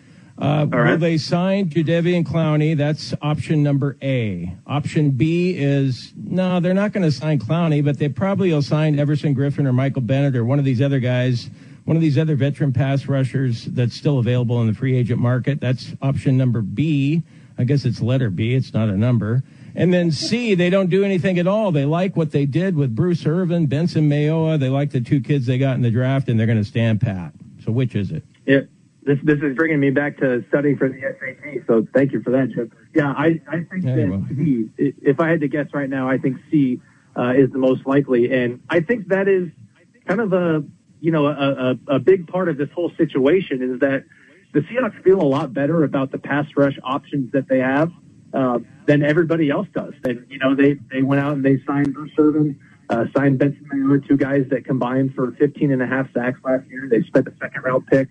Uh, 0.41 0.67
right. 0.71 0.91
Will 0.91 0.99
they 0.99 1.19
sign 1.19 1.69
Jadeveon 1.69 2.25
Clowney? 2.25 2.77
That's 2.77 3.13
option 3.21 3.63
number 3.63 3.97
A. 4.01 4.55
Option 4.67 5.11
B 5.11 5.57
is 5.57 6.13
no, 6.17 6.61
they're 6.61 6.75
not 6.75 6.93
going 6.93 7.03
to 7.03 7.11
sign 7.11 7.41
Clowney, 7.41 7.85
but 7.85 7.99
they 7.99 8.09
probably 8.09 8.53
will 8.53 8.63
sign 8.63 9.01
Everson 9.01 9.35
Griffen 9.35 9.67
or 9.67 9.73
Michael 9.73 10.03
Bennett 10.03 10.37
or 10.37 10.45
one 10.45 10.61
of 10.61 10.65
these 10.65 10.81
other 10.81 11.01
guys, 11.01 11.51
one 11.85 11.97
of 11.97 12.03
these 12.03 12.17
other 12.17 12.37
veteran 12.37 12.73
pass 12.73 13.07
rushers 13.07 13.65
that's 13.65 13.97
still 13.97 14.21
available 14.21 14.61
in 14.61 14.69
the 14.69 14.75
free 14.75 14.97
agent 14.97 15.21
market. 15.21 15.61
That's 15.61 15.93
option 16.01 16.37
number 16.37 16.63
B. 16.63 17.25
I 17.59 17.65
guess 17.65 17.85
it's 17.85 18.01
letter 18.01 18.31
B. 18.31 18.55
It's 18.55 18.73
not 18.73 18.89
a 18.89 18.97
number. 18.97 19.43
And 19.75 19.93
then 19.93 20.13
C, 20.13 20.55
they 20.55 20.71
don't 20.71 20.89
do 20.89 21.03
anything 21.05 21.41
at 21.41 21.49
all. 21.49 21.73
They 21.73 21.85
like 21.85 22.17
what 22.17 22.31
they 22.31 22.47
did 22.47 22.77
with 22.77 22.95
Bruce 22.95 23.27
Irvin, 23.27 23.67
Benson 23.67 24.09
Mayowa. 24.09 24.59
They 24.59 24.69
like 24.69 24.93
the 24.93 25.01
two 25.01 25.21
kids 25.21 25.47
they 25.47 25.59
got 25.59 25.75
in 25.75 25.83
the 25.83 25.91
draft, 25.91 26.29
and 26.29 26.39
they're 26.39 26.47
going 26.47 26.59
to 26.59 26.65
stand 26.65 27.01
pat. 27.01 27.33
So 27.65 27.73
which 27.73 27.97
is 27.97 28.13
it? 28.13 28.23
Yeah 28.47 28.61
this 29.03 29.19
this 29.23 29.39
is 29.43 29.57
bringing 29.57 29.81
me 29.81 29.91
back 29.91 30.19
to 30.19 30.45
studying 30.49 30.77
for 30.77 30.89
the 30.89 31.01
SAT. 31.01 31.67
So 31.67 31.87
thank 31.95 32.13
you 32.13 32.23
for 32.23 32.31
that, 32.31 32.53
Chip. 32.55 32.73
Yeah, 32.95 33.13
I, 33.17 33.41
I 33.49 33.65
think 33.65 33.85
yeah, 33.85 33.95
that 33.97 34.27
C, 34.37 34.69
if 34.77 35.21
I 35.21 35.29
had 35.31 35.41
to 35.41 35.49
guess 35.49 35.67
right 35.73 35.89
now, 35.89 36.09
I 36.09 36.19
think 36.19 36.37
C 36.51 36.81
uh, 37.17 37.33
is 37.37 37.51
the 37.51 37.59
most 37.59 37.87
likely, 37.87 38.33
and 38.33 38.61
I 38.69 38.81
think 38.81 39.09
that 39.09 39.29
is 39.29 39.49
kind 40.07 40.21
of 40.21 40.33
a 40.33 40.65
you 41.01 41.13
know 41.13 41.27
a, 41.27 41.33
a, 41.89 41.95
a 41.95 41.99
big 41.99 42.27
part 42.27 42.49
of 42.49 42.59
this 42.59 42.69
whole 42.75 42.93
situation 42.97 43.63
is 43.63 43.81
that 43.81 44.05
the 44.53 44.61
Seahawks 44.61 45.03
feel 45.03 45.21
a 45.21 45.25
lot 45.25 45.53
better 45.53 45.85
about 45.85 46.11
the 46.11 46.19
pass 46.19 46.47
rush 46.57 46.79
options 46.83 47.33
that 47.33 47.49
they 47.49 47.61
have 47.61 47.93
uh, 48.35 48.59
than 48.87 49.03
everybody 49.03 49.49
else 49.49 49.69
does. 49.75 49.95
And 50.05 50.27
you 50.29 50.39
know 50.39 50.55
they 50.55 50.75
they 50.91 51.03
went 51.03 51.23
out 51.23 51.35
and 51.35 51.45
they 51.45 51.63
signed 51.67 51.95
Bruce 51.95 52.13
Irvin. 52.19 52.59
Uh, 52.91 53.05
signed 53.15 53.39
Benson 53.39 53.69
Mayowa, 53.71 54.09
two 54.09 54.17
guys 54.17 54.47
that 54.49 54.65
combined 54.65 55.15
for 55.15 55.33
15 55.33 55.73
and 55.73 55.83
a 55.83 55.87
half 55.87 56.11
sacks 56.15 56.41
last 56.43 56.67
year. 56.71 56.89
They 56.91 57.03
spent 57.03 57.29
a 57.29 57.35
second 57.39 57.61
round 57.63 57.87
pick 57.87 58.09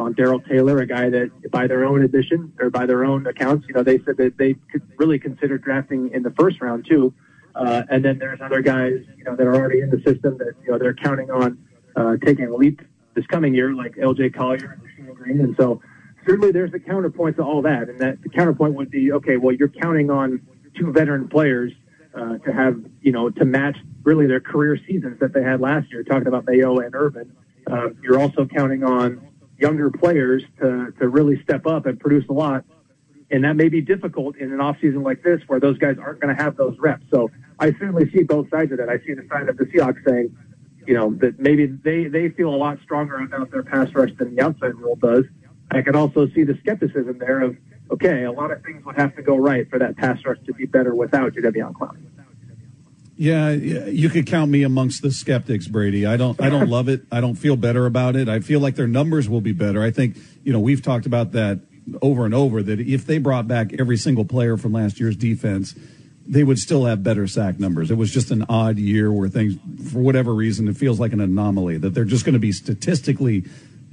on 0.00 0.12
Darrell 0.14 0.40
Taylor, 0.40 0.78
a 0.78 0.86
guy 0.86 1.10
that, 1.10 1.50
by 1.50 1.66
their 1.66 1.84
own 1.84 2.02
admission 2.02 2.52
or 2.58 2.70
by 2.70 2.86
their 2.86 3.04
own 3.04 3.26
accounts, 3.26 3.66
you 3.68 3.74
know, 3.74 3.82
they 3.82 3.98
said 3.98 4.16
that 4.16 4.36
they 4.38 4.54
could 4.72 4.82
really 4.96 5.18
consider 5.18 5.58
drafting 5.58 6.10
in 6.12 6.22
the 6.22 6.30
first 6.32 6.60
round 6.60 6.86
too. 6.86 7.12
Uh, 7.54 7.82
and 7.90 8.04
then 8.04 8.18
there's 8.18 8.40
other 8.40 8.62
guys, 8.62 8.94
you 9.16 9.24
know, 9.24 9.36
that 9.36 9.46
are 9.46 9.54
already 9.54 9.80
in 9.80 9.90
the 9.90 9.98
system 9.98 10.38
that 10.38 10.54
you 10.64 10.70
know 10.70 10.78
they're 10.78 10.94
counting 10.94 11.30
on 11.30 11.58
uh, 11.96 12.16
taking 12.24 12.46
a 12.46 12.54
leap 12.54 12.80
this 13.14 13.26
coming 13.26 13.54
year, 13.54 13.74
like 13.74 13.96
L.J. 14.00 14.30
Collier 14.30 14.78
and 14.78 15.08
Rasheem 15.08 15.14
Green. 15.14 15.40
And 15.40 15.56
so 15.56 15.82
certainly 16.24 16.52
there's 16.52 16.72
a 16.74 16.78
counterpoint 16.78 17.36
to 17.36 17.42
all 17.42 17.62
that, 17.62 17.88
and 17.88 17.98
that 18.00 18.22
the 18.22 18.28
counterpoint 18.28 18.74
would 18.74 18.90
be, 18.90 19.12
okay, 19.12 19.36
well, 19.36 19.54
you're 19.54 19.68
counting 19.68 20.10
on 20.10 20.40
two 20.76 20.92
veteran 20.92 21.28
players 21.28 21.72
uh, 22.14 22.38
to 22.38 22.52
have, 22.52 22.80
you 23.02 23.12
know, 23.12 23.30
to 23.30 23.44
match 23.44 23.76
really 24.04 24.26
their 24.26 24.40
career 24.40 24.78
seasons 24.86 25.18
that 25.20 25.32
they 25.32 25.42
had 25.42 25.60
last 25.60 25.90
year. 25.90 26.02
Talking 26.04 26.28
about 26.28 26.46
Mayo 26.46 26.78
and 26.78 26.94
Irvin. 26.94 27.32
uh, 27.66 27.88
you're 28.02 28.20
also 28.20 28.46
counting 28.46 28.84
on 28.84 29.29
younger 29.60 29.90
players 29.90 30.42
to, 30.60 30.92
to 30.98 31.08
really 31.08 31.40
step 31.42 31.66
up 31.66 31.86
and 31.86 32.00
produce 32.00 32.24
a 32.28 32.32
lot. 32.32 32.64
And 33.30 33.44
that 33.44 33.54
may 33.54 33.68
be 33.68 33.80
difficult 33.80 34.36
in 34.36 34.52
an 34.52 34.58
offseason 34.58 35.04
like 35.04 35.22
this 35.22 35.40
where 35.46 35.60
those 35.60 35.78
guys 35.78 35.96
aren't 35.98 36.20
going 36.20 36.34
to 36.34 36.42
have 36.42 36.56
those 36.56 36.76
reps. 36.78 37.04
So 37.12 37.30
I 37.60 37.70
certainly 37.72 38.10
see 38.10 38.24
both 38.24 38.50
sides 38.50 38.72
of 38.72 38.78
that. 38.78 38.88
I 38.88 38.98
see 38.98 39.14
the 39.14 39.26
side 39.28 39.48
of 39.48 39.56
the 39.56 39.66
Seahawks 39.66 40.04
saying, 40.04 40.36
you 40.86 40.94
know, 40.94 41.14
that 41.20 41.38
maybe 41.38 41.66
they, 41.66 42.06
they 42.06 42.30
feel 42.30 42.52
a 42.52 42.56
lot 42.56 42.78
stronger 42.82 43.20
about 43.20 43.50
their 43.52 43.62
pass 43.62 43.92
rush 43.94 44.10
than 44.18 44.34
the 44.34 44.42
outside 44.42 44.74
rule 44.74 44.96
does. 44.96 45.24
I 45.70 45.82
can 45.82 45.94
also 45.94 46.28
see 46.30 46.42
the 46.42 46.58
skepticism 46.62 47.18
there 47.18 47.40
of, 47.42 47.56
okay, 47.92 48.24
a 48.24 48.32
lot 48.32 48.50
of 48.50 48.64
things 48.64 48.84
would 48.84 48.96
have 48.96 49.14
to 49.14 49.22
go 49.22 49.36
right 49.36 49.68
for 49.70 49.78
that 49.78 49.96
pass 49.96 50.24
rush 50.24 50.38
to 50.46 50.54
be 50.54 50.66
better 50.66 50.94
without 50.94 51.32
Jadeveon 51.34 51.74
Clowney. 51.74 52.06
Yeah, 53.20 53.50
you 53.50 54.08
could 54.08 54.26
count 54.26 54.50
me 54.50 54.62
amongst 54.62 55.02
the 55.02 55.10
skeptics, 55.10 55.68
Brady. 55.68 56.06
I 56.06 56.16
don't, 56.16 56.40
I 56.40 56.48
don't 56.48 56.70
love 56.70 56.88
it. 56.88 57.02
I 57.12 57.20
don't 57.20 57.34
feel 57.34 57.54
better 57.54 57.84
about 57.84 58.16
it. 58.16 58.30
I 58.30 58.40
feel 58.40 58.60
like 58.60 58.76
their 58.76 58.86
numbers 58.86 59.28
will 59.28 59.42
be 59.42 59.52
better. 59.52 59.82
I 59.82 59.90
think, 59.90 60.16
you 60.42 60.54
know, 60.54 60.58
we've 60.58 60.80
talked 60.80 61.04
about 61.04 61.32
that 61.32 61.60
over 62.00 62.24
and 62.24 62.32
over. 62.32 62.62
That 62.62 62.80
if 62.80 63.04
they 63.04 63.18
brought 63.18 63.46
back 63.46 63.74
every 63.78 63.98
single 63.98 64.24
player 64.24 64.56
from 64.56 64.72
last 64.72 64.98
year's 64.98 65.16
defense, 65.16 65.74
they 66.26 66.42
would 66.42 66.58
still 66.58 66.86
have 66.86 67.02
better 67.02 67.26
sack 67.26 67.60
numbers. 67.60 67.90
It 67.90 67.96
was 67.96 68.10
just 68.10 68.30
an 68.30 68.46
odd 68.48 68.78
year 68.78 69.12
where 69.12 69.28
things, 69.28 69.58
for 69.92 69.98
whatever 69.98 70.32
reason, 70.34 70.66
it 70.66 70.78
feels 70.78 70.98
like 70.98 71.12
an 71.12 71.20
anomaly 71.20 71.76
that 71.76 71.90
they're 71.90 72.06
just 72.06 72.24
going 72.24 72.32
to 72.32 72.38
be 72.38 72.52
statistically 72.52 73.44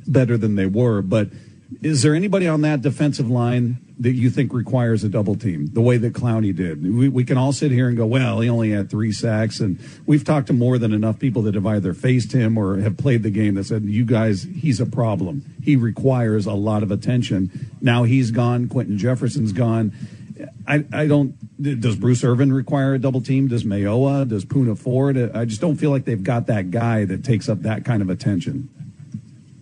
better 0.08 0.38
than 0.38 0.56
they 0.56 0.68
were. 0.68 1.02
But 1.02 1.32
is 1.82 2.02
there 2.02 2.16
anybody 2.16 2.48
on 2.48 2.62
that 2.62 2.82
defensive 2.82 3.30
line 3.30 3.80
that 4.00 4.14
you 4.14 4.30
think 4.30 4.54
requires 4.54 5.04
a 5.04 5.10
double 5.10 5.36
team 5.36 5.68
the 5.74 5.82
way 5.82 5.98
that 5.98 6.14
Clowney 6.14 6.56
did? 6.56 6.84
We, 6.84 7.10
we 7.10 7.24
can 7.24 7.38
all 7.38 7.52
sit 7.52 7.72
here 7.72 7.88
and 7.88 7.98
go, 7.98 8.06
well, 8.06 8.40
he 8.42 8.50
only 8.50 8.72
had 8.72 8.90
three 8.90 9.12
sacks. 9.12 9.60
And 9.60 9.80
we've 10.06 10.24
talked 10.24 10.48
to 10.48 10.54
more 10.54 10.78
than 10.78 10.94
enough 10.94 11.20
people 11.20 11.42
that 11.44 11.56
have 11.56 11.66
either 11.66 11.94
faced 11.94 12.32
him 12.32 12.58
or 12.58 12.78
have 12.78 12.98
played 12.98 13.24
the 13.24 13.32
game 13.32 13.56
that 13.56 13.66
said, 13.66 13.84
you 13.84 14.06
guys, 14.06 14.44
he's 14.44 14.80
a 14.80 14.86
problem. 14.86 15.44
He 15.64 15.76
requires 15.76 16.46
a 16.46 16.54
lot 16.54 16.84
of 16.84 16.92
attention. 16.92 17.72
Now 17.82 18.04
he's 18.04 18.32
gone. 18.32 18.68
Quinton 18.68 18.98
Jefferson's 18.98 19.52
gone. 19.52 19.94
I, 20.68 20.86
I 20.94 21.08
don't. 21.08 21.36
Does 21.60 21.96
Bruce 21.96 22.24
Irvin 22.24 22.54
require 22.54 22.94
a 22.94 23.00
double 23.00 23.22
team? 23.22 23.48
Does 23.48 23.64
Mayowa? 23.64 24.28
Does 24.28 24.46
Poona 24.46 24.78
Ford? 24.78 25.18
I 25.18 25.46
just 25.46 25.62
don't 25.62 25.78
feel 25.78 25.90
like 25.90 26.06
they've 26.06 26.22
got 26.22 26.46
that 26.48 26.70
guy 26.70 27.06
that 27.06 27.24
takes 27.24 27.50
up 27.50 27.62
that 27.64 27.86
kind 27.86 28.04
of 28.04 28.10
attention. 28.12 28.70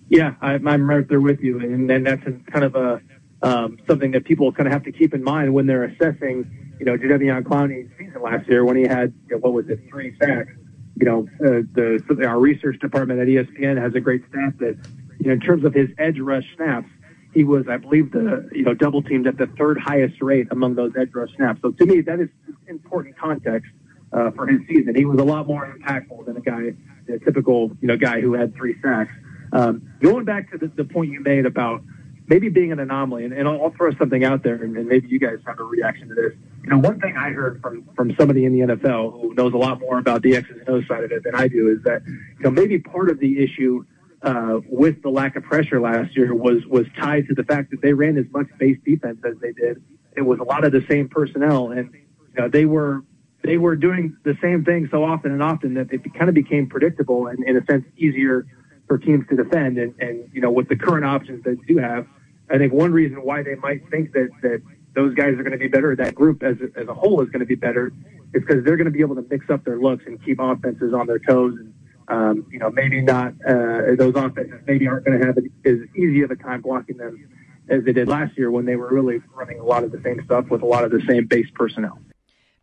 Yeah, 0.09 0.35
I, 0.41 0.53
I'm 0.53 0.89
right 0.89 1.07
there 1.07 1.21
with 1.21 1.41
you, 1.41 1.59
and, 1.59 1.89
and 1.89 2.05
that's 2.05 2.23
kind 2.47 2.65
of 2.65 2.75
a 2.75 3.01
um, 3.45 3.77
something 3.87 4.11
that 4.11 4.25
people 4.25 4.51
kind 4.51 4.65
of 4.65 4.73
have 4.73 4.83
to 4.83 4.91
keep 4.91 5.13
in 5.13 5.23
mind 5.23 5.53
when 5.53 5.67
they're 5.67 5.83
assessing, 5.83 6.75
you 6.79 6.85
know, 6.85 6.97
Jadeveon 6.97 7.43
Clowney's 7.43 7.87
season 7.95 8.19
last 8.21 8.47
year 8.49 8.65
when 8.65 8.75
he 8.75 8.83
had 8.83 9.13
you 9.29 9.35
know, 9.35 9.37
what 9.37 9.53
was 9.53 9.69
it, 9.69 9.79
three 9.87 10.15
sacks. 10.19 10.51
You 10.99 11.05
know, 11.05 11.27
uh, 11.45 11.61
the 11.73 12.25
our 12.25 12.39
research 12.39 12.79
department 12.79 13.19
at 13.19 13.27
ESPN 13.27 13.79
has 13.79 13.93
a 13.93 13.99
great 13.99 14.23
stat 14.29 14.57
that, 14.59 14.77
you 15.19 15.27
know, 15.27 15.33
in 15.33 15.39
terms 15.41 15.63
of 15.63 15.75
his 15.75 15.89
edge 15.99 16.19
rush 16.19 16.45
snaps, 16.55 16.89
he 17.35 17.43
was, 17.43 17.67
I 17.67 17.77
believe, 17.77 18.13
the 18.13 18.49
you 18.51 18.63
know 18.63 18.73
double 18.73 19.03
teamed 19.03 19.27
at 19.27 19.37
the 19.37 19.45
third 19.45 19.77
highest 19.77 20.21
rate 20.21 20.47
among 20.49 20.73
those 20.75 20.93
edge 20.97 21.13
rush 21.13 21.35
snaps. 21.35 21.61
So 21.61 21.71
to 21.71 21.85
me, 21.85 22.01
that 22.01 22.19
is 22.19 22.29
important 22.67 23.15
context 23.17 23.69
uh, 24.11 24.31
for 24.31 24.47
his 24.47 24.61
season. 24.67 24.95
He 24.95 25.05
was 25.05 25.19
a 25.19 25.23
lot 25.23 25.45
more 25.45 25.71
impactful 25.77 26.25
than 26.25 26.37
a 26.37 26.41
guy, 26.41 26.73
a 27.13 27.19
typical 27.19 27.71
you 27.79 27.89
know 27.89 27.97
guy 27.97 28.21
who 28.21 28.33
had 28.33 28.55
three 28.55 28.75
sacks. 28.81 29.11
Um, 29.51 29.87
going 30.01 30.25
back 30.25 30.49
to 30.51 30.57
the, 30.57 30.67
the, 30.67 30.83
point 30.83 31.11
you 31.11 31.21
made 31.21 31.45
about 31.45 31.83
maybe 32.27 32.49
being 32.49 32.71
an 32.71 32.79
anomaly, 32.79 33.25
and, 33.25 33.33
and 33.33 33.47
I'll, 33.47 33.61
I'll, 33.63 33.69
throw 33.71 33.93
something 33.95 34.23
out 34.23 34.43
there, 34.43 34.55
and, 34.55 34.75
and, 34.77 34.87
maybe 34.87 35.07
you 35.07 35.19
guys 35.19 35.39
have 35.45 35.59
a 35.59 35.63
reaction 35.63 36.09
to 36.09 36.15
this. 36.15 36.33
You 36.63 36.69
know, 36.69 36.79
one 36.79 36.99
thing 36.99 37.15
I 37.17 37.29
heard 37.29 37.61
from 37.61 37.87
from 37.95 38.15
somebody 38.15 38.45
in 38.45 38.53
the 38.53 38.75
NFL 38.75 39.21
who 39.21 39.33
knows 39.33 39.53
a 39.53 39.57
lot 39.57 39.79
more 39.79 39.99
about 39.99 40.21
the 40.21 40.35
X's 40.35 40.57
and 40.59 40.69
O's 40.69 40.87
side 40.87 41.03
of 41.03 41.11
it 41.11 41.23
than 41.23 41.35
I 41.35 41.47
do 41.47 41.69
is 41.69 41.83
that 41.83 42.01
you 42.05 42.43
know 42.43 42.51
maybe 42.51 42.79
part 42.79 43.09
of 43.09 43.19
the 43.19 43.43
issue 43.43 43.85
uh, 44.21 44.59
with 44.67 45.01
the 45.03 45.09
lack 45.09 45.35
of 45.35 45.43
pressure 45.43 45.79
last 45.79 46.15
year 46.15 46.33
was 46.33 46.65
was 46.65 46.85
tied 46.97 47.27
to 47.27 47.35
the 47.35 47.43
fact 47.43 47.71
that 47.71 47.81
they 47.81 47.93
ran 47.93 48.17
as 48.17 48.25
much 48.31 48.47
base 48.57 48.77
defense 48.85 49.19
as 49.25 49.37
they 49.41 49.53
did. 49.53 49.83
It 50.15 50.21
was 50.21 50.39
a 50.39 50.43
lot 50.43 50.63
of 50.63 50.71
the 50.71 50.85
same 50.89 51.09
personnel, 51.09 51.71
and 51.71 51.93
you 51.93 52.41
know, 52.41 52.49
they 52.49 52.65
were 52.65 53.03
they 53.43 53.57
were 53.57 53.75
doing 53.75 54.17
the 54.23 54.35
same 54.41 54.65
thing 54.65 54.87
so 54.89 55.03
often 55.03 55.31
and 55.31 55.43
often 55.43 55.75
that 55.75 55.93
it 55.93 56.01
kind 56.15 56.29
of 56.29 56.35
became 56.35 56.67
predictable 56.67 57.27
and 57.27 57.43
in 57.43 57.55
a 57.55 57.65
sense 57.65 57.85
easier 57.95 58.47
for 58.87 58.97
teams 58.97 59.25
to 59.29 59.35
defend. 59.35 59.77
And, 59.77 59.93
and 59.99 60.29
you 60.33 60.41
know, 60.41 60.51
with 60.51 60.67
the 60.67 60.75
current 60.75 61.05
options 61.05 61.43
that 61.43 61.57
they 61.59 61.73
do 61.73 61.79
have, 61.79 62.07
I 62.49 62.57
think 62.57 62.73
one 62.73 62.91
reason 62.91 63.23
why 63.23 63.43
they 63.43 63.55
might 63.55 63.89
think 63.89 64.13
that 64.13 64.29
that 64.41 64.61
those 64.93 65.13
guys 65.13 65.33
are 65.33 65.43
going 65.43 65.51
to 65.51 65.57
be 65.57 65.67
better, 65.67 65.95
that 65.95 66.15
group 66.15 66.43
as 66.43 66.57
as 66.75 66.87
a 66.87 66.93
whole 66.93 67.21
is 67.21 67.29
going 67.29 67.41
to 67.41 67.45
be 67.45 67.55
better, 67.55 67.91
is 68.33 68.43
because 68.43 68.63
they're 68.63 68.77
going 68.77 68.85
to 68.85 68.91
be 68.91 69.01
able 69.01 69.15
to 69.15 69.25
mix 69.29 69.49
up 69.49 69.63
their 69.65 69.79
looks 69.79 70.03
and 70.05 70.23
keep 70.23 70.39
offenses 70.39 70.93
on 70.93 71.07
their 71.07 71.19
toes. 71.19 71.55
And 71.59 71.73
um, 72.07 72.45
you 72.51 72.59
know, 72.59 72.69
maybe 72.69 73.01
not 73.01 73.33
uh, 73.47 73.95
those 73.97 74.15
offenses 74.15 74.61
maybe 74.67 74.87
aren't 74.87 75.05
going 75.05 75.19
to 75.19 75.25
have 75.25 75.37
as 75.37 75.77
easy 75.95 76.21
of 76.21 76.31
a 76.31 76.35
time 76.35 76.61
blocking 76.61 76.97
them 76.97 77.27
as 77.67 77.83
they 77.83 77.93
did 77.93 78.07
last 78.07 78.37
year 78.37 78.51
when 78.51 78.65
they 78.65 78.75
were 78.75 78.89
really 78.89 79.21
running 79.33 79.59
a 79.59 79.63
lot 79.63 79.83
of 79.83 79.91
the 79.91 79.99
same 80.03 80.23
stuff 80.25 80.49
with 80.49 80.61
a 80.61 80.65
lot 80.65 80.83
of 80.83 80.91
the 80.91 81.01
same 81.07 81.25
base 81.25 81.47
personnel. 81.55 81.99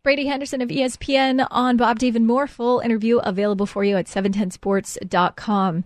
Brady 0.01 0.27
Henderson 0.27 0.61
of 0.61 0.69
ESPN 0.69 1.47
on 1.49 1.77
Bob 1.77 1.99
David 1.99 2.21
Moore. 2.21 2.47
Full 2.47 2.79
interview 2.79 3.19
available 3.19 3.65
for 3.65 3.83
you 3.83 3.95
at 3.95 4.05
710sports.com. 4.07 5.83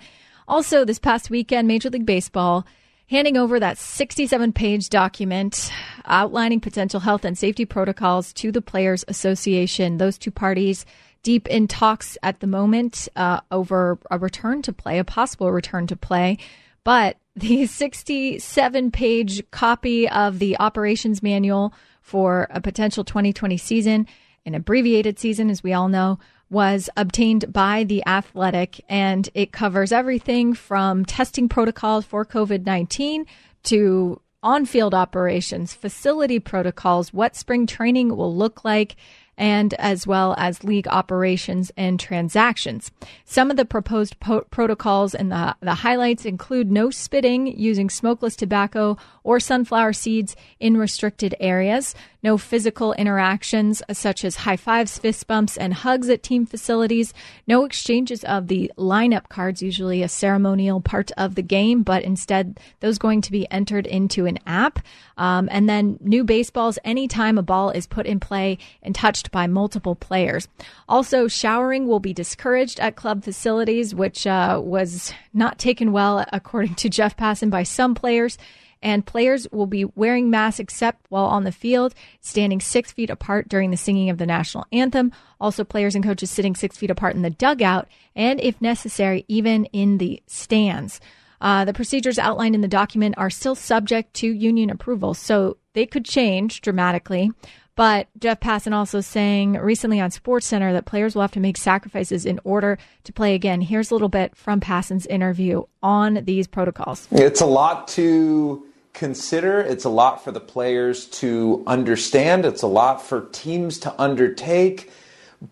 Also, 0.47 0.85
this 0.85 0.97
past 0.97 1.29
weekend, 1.29 1.67
Major 1.67 1.89
League 1.89 2.05
Baseball 2.05 2.65
handing 3.09 3.37
over 3.37 3.59
that 3.59 3.77
67 3.77 4.51
page 4.53 4.89
document 4.89 5.71
outlining 6.05 6.59
potential 6.59 6.99
health 6.99 7.23
and 7.23 7.37
safety 7.37 7.65
protocols 7.65 8.33
to 8.33 8.51
the 8.51 8.61
Players 8.61 9.05
Association. 9.07 9.97
Those 9.97 10.17
two 10.17 10.31
parties 10.31 10.85
deep 11.23 11.47
in 11.47 11.67
talks 11.67 12.17
at 12.21 12.39
the 12.39 12.47
moment 12.47 13.07
uh, 13.15 13.41
over 13.51 13.97
a 14.11 14.17
return 14.17 14.61
to 14.61 14.73
play, 14.73 14.99
a 14.99 15.03
possible 15.03 15.51
return 15.51 15.87
to 15.87 15.95
play. 15.95 16.37
But 16.83 17.17
the 17.35 17.65
67 17.65 18.91
page 18.91 19.43
copy 19.51 20.09
of 20.09 20.39
the 20.39 20.57
operations 20.59 21.23
manual 21.23 21.73
for 22.01 22.47
a 22.49 22.61
potential 22.61 23.03
2020 23.03 23.57
season, 23.57 24.07
an 24.45 24.55
abbreviated 24.55 25.19
season, 25.19 25.49
as 25.49 25.63
we 25.63 25.73
all 25.73 25.89
know, 25.89 26.19
was 26.49 26.89
obtained 26.95 27.51
by 27.51 27.83
The 27.83 28.05
Athletic, 28.05 28.83
and 28.87 29.29
it 29.33 29.51
covers 29.51 29.91
everything 29.91 30.53
from 30.53 31.05
testing 31.05 31.49
protocols 31.49 32.05
for 32.05 32.25
COVID 32.25 32.65
19 32.65 33.25
to 33.63 34.21
on 34.43 34.65
field 34.65 34.93
operations, 34.93 35.73
facility 35.73 36.39
protocols, 36.39 37.11
what 37.11 37.35
spring 37.35 37.65
training 37.65 38.15
will 38.15 38.33
look 38.33 38.63
like, 38.63 38.95
and 39.37 39.73
as 39.75 40.07
well 40.07 40.35
as 40.37 40.63
league 40.63 40.87
operations 40.87 41.71
and 41.77 41.99
transactions. 41.99 42.91
Some 43.23 43.51
of 43.51 43.57
the 43.57 43.65
proposed 43.65 44.19
po- 44.19 44.45
protocols 44.49 45.13
and 45.13 45.31
the, 45.31 45.55
the 45.61 45.75
highlights 45.75 46.25
include 46.25 46.71
no 46.71 46.89
spitting 46.89 47.47
using 47.59 47.89
smokeless 47.89 48.35
tobacco 48.35 48.97
or 49.23 49.39
sunflower 49.39 49.93
seeds 49.93 50.35
in 50.59 50.77
restricted 50.77 51.35
areas, 51.39 51.93
no 52.23 52.37
physical 52.37 52.93
interactions 52.93 53.81
such 53.91 54.25
as 54.25 54.37
high 54.37 54.57
fives, 54.57 54.97
fist 54.97 55.27
bumps, 55.27 55.57
and 55.57 55.73
hugs 55.73 56.09
at 56.09 56.23
team 56.23 56.45
facilities, 56.45 57.13
no 57.47 57.65
exchanges 57.65 58.23
of 58.23 58.47
the 58.47 58.71
lineup 58.77 59.29
cards, 59.29 59.61
usually 59.61 60.03
a 60.03 60.09
ceremonial 60.09 60.81
part 60.81 61.11
of 61.17 61.35
the 61.35 61.41
game, 61.41 61.83
but 61.83 62.03
instead 62.03 62.59
those 62.79 62.97
going 62.97 63.21
to 63.21 63.31
be 63.31 63.49
entered 63.51 63.87
into 63.87 64.25
an 64.25 64.39
app. 64.45 64.79
Um, 65.17 65.47
and 65.51 65.67
then 65.67 65.97
new 66.01 66.23
baseballs 66.23 66.77
anytime 66.83 67.37
a 67.37 67.43
ball 67.43 67.69
is 67.71 67.87
put 67.87 68.05
in 68.05 68.19
play 68.19 68.57
and 68.83 68.93
touched 68.93 69.31
by 69.31 69.47
multiple 69.47 69.95
players. 69.95 70.47
Also, 70.87 71.27
showering 71.27 71.87
will 71.87 71.99
be 71.99 72.13
discouraged 72.13 72.79
at 72.79 72.95
club 72.95 73.23
facilities, 73.23 73.95
which 73.95 74.27
uh, 74.27 74.59
was 74.63 75.13
not 75.33 75.57
taken 75.57 75.91
well, 75.91 76.25
according 76.31 76.75
to 76.75 76.89
Jeff 76.89 77.15
Passan, 77.15 77.49
by 77.49 77.63
some 77.63 77.95
players 77.95 78.37
and 78.81 79.05
players 79.05 79.47
will 79.51 79.67
be 79.67 79.85
wearing 79.85 80.29
masks 80.29 80.59
except 80.59 81.05
while 81.09 81.25
on 81.25 81.43
the 81.43 81.51
field, 81.51 81.93
standing 82.21 82.59
six 82.59 82.91
feet 82.91 83.09
apart 83.09 83.49
during 83.49 83.71
the 83.71 83.77
singing 83.77 84.09
of 84.09 84.17
the 84.17 84.25
national 84.25 84.65
anthem. 84.71 85.11
Also, 85.39 85.63
players 85.63 85.95
and 85.95 86.03
coaches 86.03 86.31
sitting 86.31 86.55
six 86.55 86.77
feet 86.77 86.91
apart 86.91 87.15
in 87.15 87.21
the 87.21 87.29
dugout, 87.29 87.87
and 88.15 88.39
if 88.41 88.59
necessary, 88.61 89.25
even 89.27 89.65
in 89.65 89.97
the 89.97 90.21
stands. 90.27 90.99
Uh, 91.39 91.65
the 91.65 91.73
procedures 91.73 92.17
outlined 92.17 92.55
in 92.55 92.61
the 92.61 92.67
document 92.67 93.15
are 93.17 93.29
still 93.29 93.55
subject 93.55 94.13
to 94.15 94.27
union 94.27 94.69
approval, 94.69 95.13
so 95.13 95.57
they 95.73 95.85
could 95.85 96.05
change 96.05 96.61
dramatically. 96.61 97.31
But 97.75 98.07
Jeff 98.17 98.39
Passan 98.39 98.73
also 98.73 99.01
saying 99.01 99.53
recently 99.53 99.99
on 100.01 100.09
SportsCenter 100.09 100.73
that 100.73 100.85
players 100.85 101.13
will 101.13 101.21
have 101.21 101.33
to 101.33 101.39
make 101.39 101.57
sacrifices 101.57 102.25
in 102.25 102.39
order 102.43 102.79
to 103.03 103.13
play 103.13 103.35
again. 103.35 103.61
Here's 103.61 103.91
a 103.91 103.93
little 103.93 104.09
bit 104.09 104.35
from 104.35 104.59
Passan's 104.59 105.05
interview 105.05 105.61
on 105.83 106.15
these 106.23 106.47
protocols. 106.47 107.07
It's 107.11 107.39
a 107.39 107.45
lot 107.45 107.87
to 107.89 108.65
consider. 108.97 109.61
It's 109.61 109.85
a 109.85 109.89
lot 109.89 110.23
for 110.23 110.31
the 110.31 110.39
players 110.39 111.05
to 111.05 111.63
understand. 111.67 112.45
It's 112.45 112.63
a 112.63 112.67
lot 112.67 112.99
for 112.99 113.27
teams 113.31 113.77
to 113.79 114.01
undertake. 114.01 114.91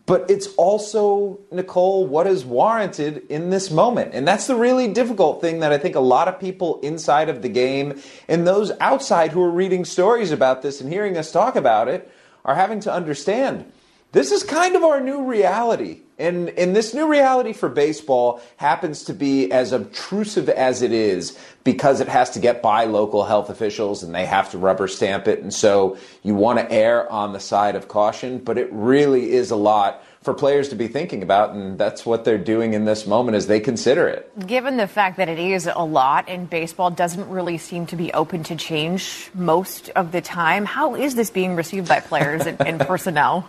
But 0.07 0.31
it's 0.31 0.47
also, 0.55 1.39
Nicole, 1.51 2.07
what 2.07 2.25
is 2.25 2.43
warranted 2.43 3.21
in 3.29 3.51
this 3.51 3.69
moment. 3.69 4.15
And 4.15 4.27
that's 4.27 4.47
the 4.47 4.55
really 4.55 4.87
difficult 4.87 5.41
thing 5.41 5.59
that 5.59 5.71
I 5.71 5.77
think 5.77 5.95
a 5.95 5.99
lot 5.99 6.27
of 6.27 6.39
people 6.39 6.79
inside 6.79 7.29
of 7.29 7.43
the 7.43 7.49
game 7.49 8.01
and 8.27 8.47
those 8.47 8.71
outside 8.81 9.31
who 9.31 9.43
are 9.43 9.51
reading 9.51 9.85
stories 9.85 10.31
about 10.31 10.63
this 10.63 10.81
and 10.81 10.91
hearing 10.91 11.15
us 11.15 11.31
talk 11.31 11.55
about 11.55 11.87
it 11.87 12.11
are 12.43 12.55
having 12.55 12.79
to 12.79 12.91
understand. 12.91 13.71
This 14.11 14.31
is 14.31 14.41
kind 14.41 14.75
of 14.75 14.83
our 14.83 14.99
new 14.99 15.23
reality 15.23 16.01
And, 16.17 16.49
and 16.51 16.75
this 16.75 16.93
new 16.93 17.07
reality 17.07 17.51
for 17.51 17.67
baseball 17.67 18.41
happens 18.55 19.03
to 19.05 19.13
be 19.13 19.51
as 19.51 19.73
obtrusive 19.73 20.47
as 20.47 20.81
it 20.81 20.93
is 20.93 21.37
because 21.65 21.99
it 21.99 22.07
has 22.07 22.29
to 22.31 22.39
get 22.39 22.61
by 22.61 22.85
local 22.85 23.25
health 23.25 23.49
officials 23.49 24.01
and 24.01 24.15
they 24.15 24.25
have 24.25 24.51
to 24.51 24.57
rubber 24.57 24.87
stamp 24.87 25.27
it. 25.27 25.41
And 25.41 25.53
so 25.53 25.97
you 26.23 26.33
want 26.33 26.59
to 26.59 26.71
err 26.71 27.11
on 27.11 27.33
the 27.33 27.39
side 27.39 27.75
of 27.75 27.89
caution, 27.89 28.39
but 28.39 28.57
it 28.57 28.69
really 28.71 29.33
is 29.33 29.51
a 29.51 29.57
lot 29.57 30.03
for 30.21 30.33
players 30.33 30.69
to 30.69 30.75
be 30.75 30.87
thinking 30.87 31.21
about, 31.21 31.53
and 31.53 31.77
that's 31.77 32.03
what 32.03 32.25
they're 32.25 32.39
doing 32.39 32.73
in 32.73 32.85
this 32.85 33.05
moment 33.05 33.35
as 33.35 33.45
they 33.45 33.59
consider 33.59 34.07
it. 34.07 34.47
Given 34.47 34.77
the 34.77 34.87
fact 34.87 35.17
that 35.17 35.29
it 35.29 35.37
is 35.37 35.67
a 35.67 35.83
lot 35.83 36.25
and 36.27 36.49
baseball 36.49 36.89
doesn't 36.89 37.29
really 37.29 37.59
seem 37.59 37.85
to 37.87 37.95
be 37.95 38.11
open 38.13 38.41
to 38.43 38.55
change 38.55 39.29
most 39.35 39.89
of 39.89 40.11
the 40.11 40.21
time, 40.21 40.65
how 40.65 40.95
is 40.95 41.13
this 41.13 41.29
being 41.29 41.55
received 41.55 41.87
by 41.87 41.99
players 41.99 42.47
and, 42.47 42.59
and 42.61 42.79
personnel? 42.79 43.47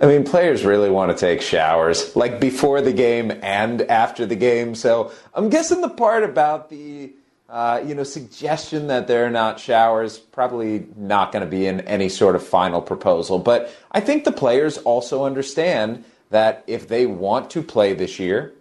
I 0.00 0.06
mean, 0.06 0.24
players 0.24 0.64
really 0.64 0.88
want 0.88 1.10
to 1.10 1.16
take 1.16 1.42
showers, 1.42 2.16
like 2.16 2.40
before 2.40 2.80
the 2.80 2.92
game 2.92 3.30
and 3.42 3.82
after 3.82 4.24
the 4.24 4.34
game. 4.34 4.74
So 4.74 5.12
I'm 5.34 5.50
guessing 5.50 5.82
the 5.82 5.90
part 5.90 6.22
about 6.22 6.70
the, 6.70 7.12
uh, 7.50 7.82
you 7.84 7.94
know, 7.94 8.04
suggestion 8.04 8.86
that 8.86 9.08
there 9.08 9.26
are 9.26 9.30
not 9.30 9.60
showers 9.60 10.18
probably 10.18 10.86
not 10.96 11.32
going 11.32 11.44
to 11.44 11.50
be 11.50 11.66
in 11.66 11.82
any 11.82 12.08
sort 12.08 12.34
of 12.34 12.46
final 12.46 12.80
proposal. 12.80 13.38
But 13.38 13.70
I 13.92 14.00
think 14.00 14.24
the 14.24 14.32
players 14.32 14.78
also 14.78 15.24
understand 15.24 16.04
that 16.30 16.64
if 16.66 16.88
they 16.88 17.04
want 17.04 17.50
to 17.50 17.62
play 17.62 17.92
this 17.92 18.18
year 18.18 18.54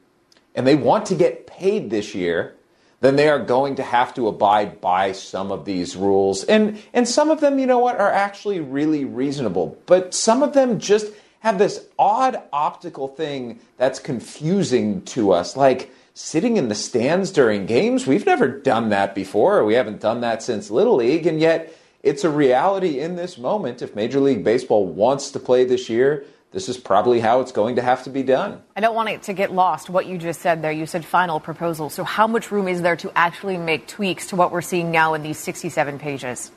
and 0.55 0.67
they 0.67 0.75
want 0.75 1.05
to 1.05 1.15
get 1.15 1.47
paid 1.47 1.89
this 1.89 2.13
year, 2.13 2.55
then 3.01 3.15
they 3.15 3.29
are 3.29 3.39
going 3.39 3.75
to 3.75 3.83
have 3.83 4.13
to 4.15 4.27
abide 4.27 4.81
by 4.81 5.13
some 5.13 5.53
of 5.53 5.63
these 5.63 5.95
rules. 5.95 6.43
And 6.43 6.81
and 6.93 7.07
some 7.07 7.29
of 7.29 7.39
them, 7.39 7.59
you 7.59 7.65
know 7.65 7.79
what, 7.79 7.97
are 7.97 8.11
actually 8.11 8.59
really 8.59 9.05
reasonable. 9.05 9.77
But 9.85 10.13
some 10.13 10.43
of 10.43 10.51
them 10.51 10.79
just 10.79 11.13
have 11.39 11.57
this 11.57 11.85
odd 11.97 12.41
optical 12.51 13.07
thing 13.07 13.59
that's 13.77 13.99
confusing 13.99 15.01
to 15.03 15.31
us. 15.31 15.55
Like 15.55 15.91
sitting 16.13 16.57
in 16.57 16.67
the 16.67 16.75
stands 16.75 17.31
during 17.31 17.65
games, 17.65 18.05
we've 18.05 18.25
never 18.25 18.47
done 18.47 18.89
that 18.89 19.15
before. 19.15 19.63
We 19.63 19.75
haven't 19.75 20.01
done 20.01 20.21
that 20.21 20.43
since 20.43 20.69
Little 20.69 20.95
League, 20.97 21.25
and 21.25 21.39
yet 21.39 21.73
it's 22.03 22.23
a 22.23 22.29
reality 22.29 22.99
in 22.99 23.15
this 23.15 23.37
moment. 23.37 23.81
If 23.81 23.95
Major 23.95 24.19
League 24.19 24.43
Baseball 24.43 24.85
wants 24.85 25.31
to 25.31 25.39
play 25.39 25.65
this 25.65 25.89
year, 25.89 26.25
this 26.51 26.67
is 26.67 26.77
probably 26.77 27.19
how 27.19 27.41
it's 27.41 27.51
going 27.51 27.75
to 27.75 27.81
have 27.81 28.03
to 28.03 28.09
be 28.09 28.23
done. 28.23 28.61
I 28.75 28.81
don't 28.81 28.95
want 28.95 29.09
it 29.09 29.21
to 29.23 29.33
get 29.33 29.51
lost 29.53 29.89
what 29.89 30.07
you 30.07 30.17
just 30.17 30.41
said 30.41 30.61
there. 30.63 30.71
You 30.71 30.87
said 30.87 31.05
final 31.05 31.39
proposal. 31.39 31.89
So, 31.89 32.03
how 32.03 32.25
much 32.25 32.51
room 32.51 32.67
is 32.67 32.81
there 32.81 32.95
to 32.97 33.11
actually 33.15 33.57
make 33.57 33.87
tweaks 33.87 34.27
to 34.27 34.35
what 34.35 34.51
we're 34.51 34.61
seeing 34.61 34.89
now 34.89 35.13
in 35.13 35.21
these 35.21 35.37
67 35.37 35.99
pages? 35.99 36.51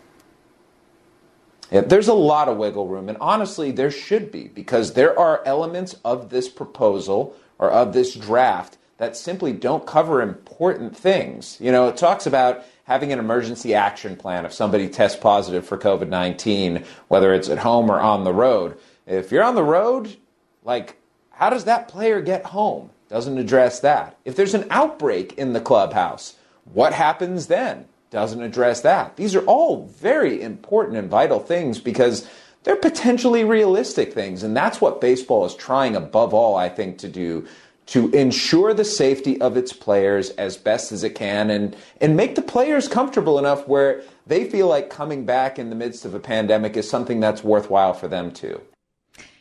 There's 1.72 2.08
a 2.08 2.14
lot 2.14 2.48
of 2.48 2.58
wiggle 2.58 2.86
room, 2.86 3.08
and 3.08 3.16
honestly, 3.18 3.70
there 3.70 3.90
should 3.90 4.30
be, 4.30 4.48
because 4.48 4.92
there 4.92 5.18
are 5.18 5.42
elements 5.46 5.96
of 6.04 6.28
this 6.28 6.50
proposal 6.50 7.34
or 7.58 7.70
of 7.70 7.94
this 7.94 8.14
draft 8.14 8.76
that 8.98 9.16
simply 9.16 9.52
don't 9.54 9.86
cover 9.86 10.20
important 10.20 10.94
things. 10.94 11.56
You 11.60 11.72
know, 11.72 11.88
it 11.88 11.96
talks 11.96 12.26
about 12.26 12.62
having 12.84 13.10
an 13.10 13.18
emergency 13.18 13.74
action 13.74 14.16
plan 14.16 14.44
if 14.44 14.52
somebody 14.52 14.86
tests 14.88 15.18
positive 15.18 15.66
for 15.66 15.78
COVID 15.78 16.08
19, 16.08 16.84
whether 17.08 17.32
it's 17.32 17.48
at 17.48 17.58
home 17.58 17.90
or 17.90 17.98
on 18.00 18.24
the 18.24 18.34
road. 18.34 18.78
If 19.06 19.32
you're 19.32 19.42
on 19.42 19.54
the 19.54 19.64
road, 19.64 20.16
like, 20.64 20.98
how 21.30 21.48
does 21.48 21.64
that 21.64 21.88
player 21.88 22.20
get 22.20 22.44
home? 22.44 22.90
Doesn't 23.08 23.38
address 23.38 23.80
that. 23.80 24.18
If 24.26 24.36
there's 24.36 24.54
an 24.54 24.66
outbreak 24.70 25.38
in 25.38 25.54
the 25.54 25.60
clubhouse, 25.60 26.36
what 26.64 26.92
happens 26.92 27.46
then? 27.46 27.86
Doesn't 28.12 28.42
address 28.42 28.82
that. 28.82 29.16
These 29.16 29.34
are 29.34 29.44
all 29.46 29.86
very 29.86 30.40
important 30.40 30.98
and 30.98 31.10
vital 31.10 31.40
things 31.40 31.80
because 31.80 32.28
they're 32.62 32.76
potentially 32.76 33.42
realistic 33.42 34.12
things. 34.12 34.42
And 34.42 34.56
that's 34.56 34.80
what 34.80 35.00
baseball 35.00 35.46
is 35.46 35.54
trying 35.54 35.96
above 35.96 36.32
all, 36.32 36.54
I 36.54 36.68
think, 36.68 36.98
to 36.98 37.08
do 37.08 37.46
to 37.86 38.10
ensure 38.10 38.72
the 38.72 38.84
safety 38.84 39.40
of 39.40 39.56
its 39.56 39.72
players 39.72 40.30
as 40.30 40.56
best 40.56 40.92
as 40.92 41.02
it 41.02 41.16
can 41.16 41.50
and, 41.50 41.74
and 42.00 42.16
make 42.16 42.36
the 42.36 42.42
players 42.42 42.86
comfortable 42.86 43.38
enough 43.38 43.66
where 43.66 44.02
they 44.26 44.48
feel 44.48 44.68
like 44.68 44.88
coming 44.88 45.24
back 45.24 45.58
in 45.58 45.68
the 45.68 45.74
midst 45.74 46.04
of 46.04 46.14
a 46.14 46.20
pandemic 46.20 46.76
is 46.76 46.88
something 46.88 47.18
that's 47.18 47.42
worthwhile 47.42 47.92
for 47.92 48.06
them 48.06 48.30
too. 48.30 48.60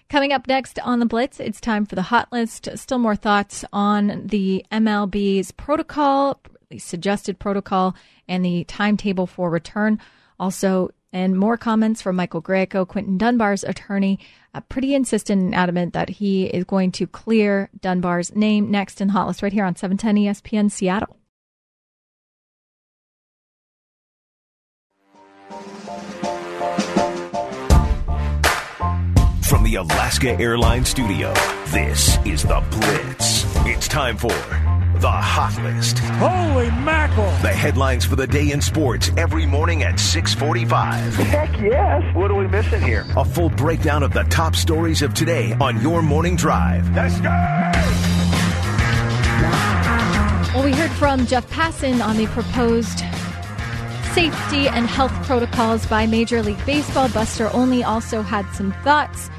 Coming 0.10 0.34
up 0.34 0.48
next 0.48 0.80
on 0.80 1.00
the 1.00 1.06
Blitz, 1.06 1.40
it's 1.40 1.62
time 1.62 1.86
for 1.86 1.96
the 1.96 2.02
hot 2.02 2.32
list. 2.32 2.68
Still 2.76 2.98
more 2.98 3.16
thoughts 3.16 3.64
on 3.72 4.28
the 4.28 4.66
MLB's 4.72 5.52
protocol, 5.52 6.42
suggested 6.78 7.40
protocol, 7.40 7.96
and 8.28 8.44
the 8.44 8.64
timetable 8.66 9.28
for 9.28 9.50
return. 9.50 10.00
Also, 10.40 10.90
and 11.14 11.38
more 11.38 11.58
comments 11.58 12.02
from 12.02 12.16
Michael 12.16 12.42
Grieco, 12.42 12.88
Quinton 12.88 13.18
Dunbar's 13.18 13.64
attorney, 13.64 14.20
uh, 14.54 14.62
pretty 14.62 14.96
insistent 14.96 15.42
and 15.42 15.56
adamant 15.56 15.94
that 15.94 16.10
he 16.10 16.46
is 16.46 16.64
going 16.64 16.92
to 16.94 17.08
clear 17.08 17.70
Dunbar's 17.80 18.36
name 18.36 18.72
next 18.72 19.02
in 19.02 19.10
Hot 19.10 19.28
List 19.28 19.42
right 19.42 19.54
here 19.54 19.66
on 19.66 19.76
710 19.76 20.34
ESPN 20.34 20.72
Seattle. 20.72 21.18
From 29.44 29.64
the 29.64 29.76
Alaska 29.76 30.32
Airlines 30.40 30.90
Studio, 30.90 31.34
this 31.68 32.18
is 32.26 32.44
The 32.44 32.64
Blitz. 32.72 33.46
It's 33.66 33.88
time 33.90 34.16
for 34.16 34.32
the 35.02 35.10
Hot 35.10 35.60
List. 35.64 35.98
Holy 35.98 36.70
mackerel! 36.70 37.26
The 37.42 37.48
headlines 37.48 38.06
for 38.06 38.16
the 38.16 38.28
day 38.28 38.52
in 38.52 38.62
sports 38.62 39.10
every 39.18 39.48
morning 39.48 39.82
at 39.82 40.00
645. 40.00 41.16
Heck 41.16 41.60
yes! 41.60 42.16
What 42.16 42.30
are 42.30 42.36
we 42.36 42.48
missing 42.48 42.84
here? 42.84 43.08
A 43.18 43.26
full 43.26 43.50
breakdown 43.50 44.04
of 44.04 44.14
the 44.14 44.24
top 44.26 44.56
stories 44.56 45.02
of 45.02 45.16
today 45.16 45.54
on 45.60 45.82
your 45.82 46.04
morning 46.04 46.36
drive. 46.36 46.88
Let's 46.96 47.20
go! 47.20 47.30
Well, 50.54 50.66
we 50.66 50.72
heard 50.74 50.92
from 50.92 51.26
Jeff 51.26 51.50
Passan 51.50 52.06
on 52.06 52.18
the 52.18 52.28
proposed 52.28 53.00
safety 54.14 54.68
and 54.68 54.86
health 54.86 55.14
protocols 55.26 55.84
by 55.88 56.06
Major 56.06 56.44
League 56.44 56.64
Baseball. 56.64 57.10
Buster 57.10 57.50
Olney 57.50 57.84
also 57.84 58.22
had 58.22 58.48
some 58.54 58.72
thoughts. 58.84 59.32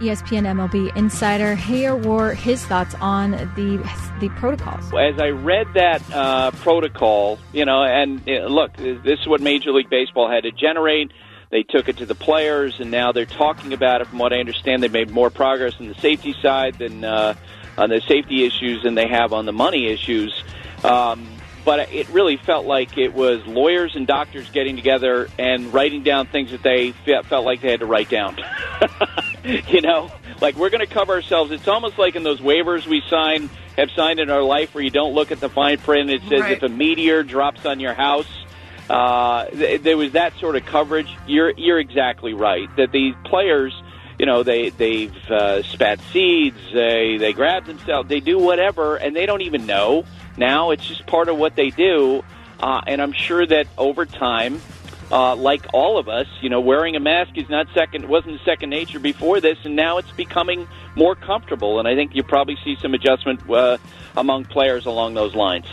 ESPN 0.00 0.42
MLB 0.42 0.94
insider 0.96 1.54
Hayer 1.54 1.96
wore 1.96 2.34
his 2.34 2.64
thoughts 2.64 2.94
on 3.00 3.30
the 3.30 3.78
the 4.20 4.28
protocols. 4.30 4.84
As 4.94 5.18
I 5.18 5.30
read 5.30 5.66
that 5.74 6.02
uh, 6.12 6.50
protocol, 6.52 7.38
you 7.52 7.64
know, 7.64 7.82
and 7.82 8.26
uh, 8.28 8.46
look, 8.46 8.76
this 8.76 9.20
is 9.20 9.26
what 9.26 9.40
Major 9.40 9.72
League 9.72 9.90
Baseball 9.90 10.30
had 10.30 10.42
to 10.42 10.52
generate. 10.52 11.12
They 11.50 11.62
took 11.62 11.88
it 11.88 11.98
to 11.98 12.06
the 12.06 12.14
players, 12.14 12.80
and 12.80 12.90
now 12.90 13.12
they're 13.12 13.24
talking 13.24 13.72
about 13.72 14.00
it. 14.00 14.08
From 14.08 14.18
what 14.18 14.32
I 14.32 14.38
understand, 14.38 14.82
they 14.82 14.88
made 14.88 15.10
more 15.10 15.30
progress 15.30 15.74
on 15.80 15.88
the 15.88 15.94
safety 15.94 16.34
side 16.42 16.78
than 16.78 17.04
uh, 17.04 17.34
on 17.78 17.88
the 17.88 18.00
safety 18.06 18.44
issues 18.44 18.82
than 18.82 18.94
they 18.94 19.08
have 19.08 19.32
on 19.32 19.46
the 19.46 19.52
money 19.52 19.86
issues. 19.86 20.42
Um, 20.84 21.26
but 21.64 21.92
it 21.92 22.08
really 22.10 22.36
felt 22.36 22.64
like 22.64 22.96
it 22.96 23.12
was 23.12 23.44
lawyers 23.46 23.96
and 23.96 24.06
doctors 24.06 24.48
getting 24.50 24.76
together 24.76 25.28
and 25.36 25.72
writing 25.74 26.04
down 26.04 26.26
things 26.26 26.52
that 26.52 26.62
they 26.62 26.92
felt 26.92 27.44
like 27.44 27.60
they 27.60 27.70
had 27.70 27.80
to 27.80 27.86
write 27.86 28.08
down. 28.08 28.36
you 29.68 29.80
know, 29.80 30.10
like 30.40 30.56
we're 30.56 30.70
going 30.70 30.86
to 30.86 30.92
cover 30.92 31.14
ourselves. 31.14 31.52
It's 31.52 31.68
almost 31.68 31.98
like 31.98 32.16
in 32.16 32.24
those 32.24 32.40
waivers 32.40 32.86
we 32.86 33.02
sign 33.08 33.48
have 33.76 33.90
signed 33.94 34.18
in 34.18 34.30
our 34.30 34.42
life 34.42 34.74
where 34.74 34.82
you 34.82 34.90
don't 34.90 35.14
look 35.14 35.30
at 35.30 35.38
the 35.38 35.48
fine 35.48 35.78
print. 35.78 36.10
It 36.10 36.22
says 36.22 36.40
right. 36.40 36.52
if 36.52 36.62
a 36.62 36.68
meteor 36.68 37.22
drops 37.22 37.64
on 37.64 37.78
your 37.78 37.94
house. 37.94 38.28
Uh, 38.88 39.46
th- 39.46 39.82
there 39.82 39.96
was 39.96 40.12
that 40.12 40.36
sort 40.38 40.56
of 40.56 40.64
coverage. 40.64 41.14
You're 41.26 41.52
you're 41.56 41.78
exactly 41.78 42.34
right 42.34 42.68
that 42.76 42.92
these 42.92 43.14
players, 43.24 43.72
you 44.18 44.26
know, 44.26 44.42
they 44.42 44.70
they've 44.70 45.14
uh, 45.30 45.62
spat 45.62 46.00
seeds, 46.12 46.58
they 46.72 47.16
they 47.16 47.32
grab 47.32 47.66
themselves, 47.66 48.08
they 48.08 48.20
do 48.20 48.38
whatever, 48.38 48.96
and 48.96 49.14
they 49.14 49.26
don't 49.26 49.42
even 49.42 49.66
know. 49.66 50.04
Now 50.36 50.70
it's 50.70 50.86
just 50.86 51.06
part 51.06 51.28
of 51.28 51.36
what 51.36 51.56
they 51.56 51.70
do, 51.70 52.24
uh, 52.60 52.80
and 52.86 53.02
I'm 53.02 53.12
sure 53.12 53.44
that 53.46 53.66
over 53.76 54.06
time, 54.06 54.60
uh, 55.10 55.36
like 55.36 55.66
all 55.72 55.98
of 55.98 56.08
us, 56.08 56.26
you 56.40 56.48
know, 56.48 56.60
wearing 56.60 56.96
a 56.96 57.00
mask 57.00 57.36
is 57.36 57.48
not 57.48 57.66
second 57.74 58.08
wasn't 58.08 58.40
second 58.44 58.70
nature 58.70 58.98
before 58.98 59.40
this, 59.40 59.58
and 59.64 59.76
now 59.76 59.98
it's 59.98 60.10
becoming 60.12 60.66
more 60.94 61.14
comfortable. 61.14 61.78
And 61.78 61.86
I 61.86 61.94
think 61.94 62.14
you 62.14 62.22
probably 62.22 62.56
see 62.64 62.76
some 62.80 62.94
adjustment 62.94 63.48
uh, 63.50 63.78
among 64.16 64.46
players 64.46 64.86
along 64.86 65.14
those 65.14 65.34
lines. 65.34 65.66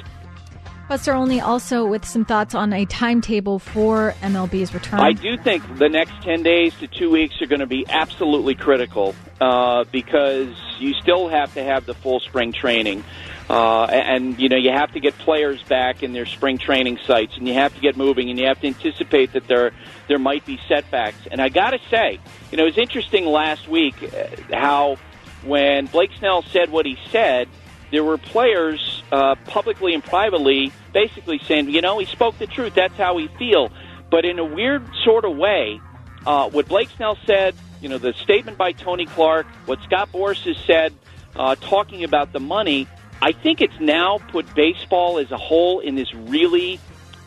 Buster 0.89 1.13
Olney 1.13 1.39
also 1.39 1.85
with 1.85 2.05
some 2.05 2.25
thoughts 2.25 2.53
on 2.53 2.73
a 2.73 2.85
timetable 2.85 3.57
for 3.57 4.13
MLB's 4.21 4.73
return. 4.73 4.99
I 4.99 5.13
do 5.13 5.37
think 5.37 5.63
the 5.77 5.87
next 5.87 6.11
10 6.23 6.43
days 6.43 6.75
to 6.79 6.87
two 6.87 7.09
weeks 7.09 7.41
are 7.41 7.45
going 7.45 7.61
to 7.61 7.65
be 7.65 7.85
absolutely 7.87 8.53
critical 8.53 9.15
uh, 9.39 9.85
because 9.91 10.53
you 10.79 10.93
still 11.01 11.29
have 11.29 11.53
to 11.53 11.63
have 11.63 11.85
the 11.85 11.93
full 11.93 12.19
spring 12.19 12.51
training. 12.51 13.03
Uh, 13.49 13.83
and 13.83 14.39
you 14.39 14.47
know 14.47 14.55
you 14.55 14.71
have 14.71 14.91
to 14.93 14.99
get 14.99 15.17
players 15.17 15.61
back 15.63 16.01
in 16.01 16.13
their 16.13 16.25
spring 16.25 16.57
training 16.57 16.97
sites, 17.05 17.35
and 17.37 17.47
you 17.47 17.53
have 17.53 17.73
to 17.75 17.81
get 17.81 17.97
moving, 17.97 18.29
and 18.29 18.39
you 18.39 18.45
have 18.45 18.59
to 18.61 18.67
anticipate 18.67 19.33
that 19.33 19.47
there 19.47 19.71
there 20.07 20.19
might 20.19 20.45
be 20.45 20.59
setbacks. 20.67 21.17
And 21.29 21.41
I 21.41 21.49
got 21.49 21.71
to 21.71 21.79
say, 21.89 22.19
you 22.51 22.57
know, 22.57 22.63
it 22.63 22.67
was 22.67 22.77
interesting 22.77 23.25
last 23.25 23.67
week 23.67 23.95
uh, 24.01 24.55
how 24.55 24.97
when 25.43 25.87
Blake 25.87 26.11
Snell 26.19 26.41
said 26.41 26.71
what 26.71 26.85
he 26.85 26.97
said, 27.11 27.49
there 27.91 28.03
were 28.03 28.17
players 28.17 29.03
uh, 29.11 29.35
publicly 29.45 29.93
and 29.93 30.03
privately 30.03 30.71
basically 30.93 31.39
saying, 31.39 31.69
you 31.69 31.81
know, 31.81 31.99
he 31.99 32.05
spoke 32.05 32.37
the 32.39 32.47
truth. 32.47 32.75
That's 32.75 32.95
how 32.95 33.17
he 33.17 33.27
feel. 33.27 33.71
But 34.09 34.25
in 34.25 34.39
a 34.39 34.45
weird 34.45 34.87
sort 35.03 35.25
of 35.25 35.35
way, 35.35 35.81
uh, 36.25 36.49
what 36.49 36.67
Blake 36.69 36.89
Snell 36.95 37.17
said 37.25 37.55
you 37.83 37.89
know, 37.89 37.97
the 37.97 38.13
statement 38.13 38.57
by 38.57 38.71
Tony 38.71 39.05
Clark, 39.05 39.45
what 39.65 39.79
Scott 39.83 40.09
Boras 40.13 40.41
has 40.45 40.55
said, 40.65 40.93
uh, 41.35 41.55
talking 41.55 42.05
about 42.05 42.31
the 42.31 42.39
money, 42.39 42.87
I 43.23 43.31
think 43.31 43.61
it's 43.61 43.79
now 43.79 44.19
put 44.27 44.53
baseball 44.53 45.17
as 45.17 45.31
a 45.31 45.37
whole 45.37 45.79
in 45.79 45.95
this 45.95 46.13
really 46.13 46.77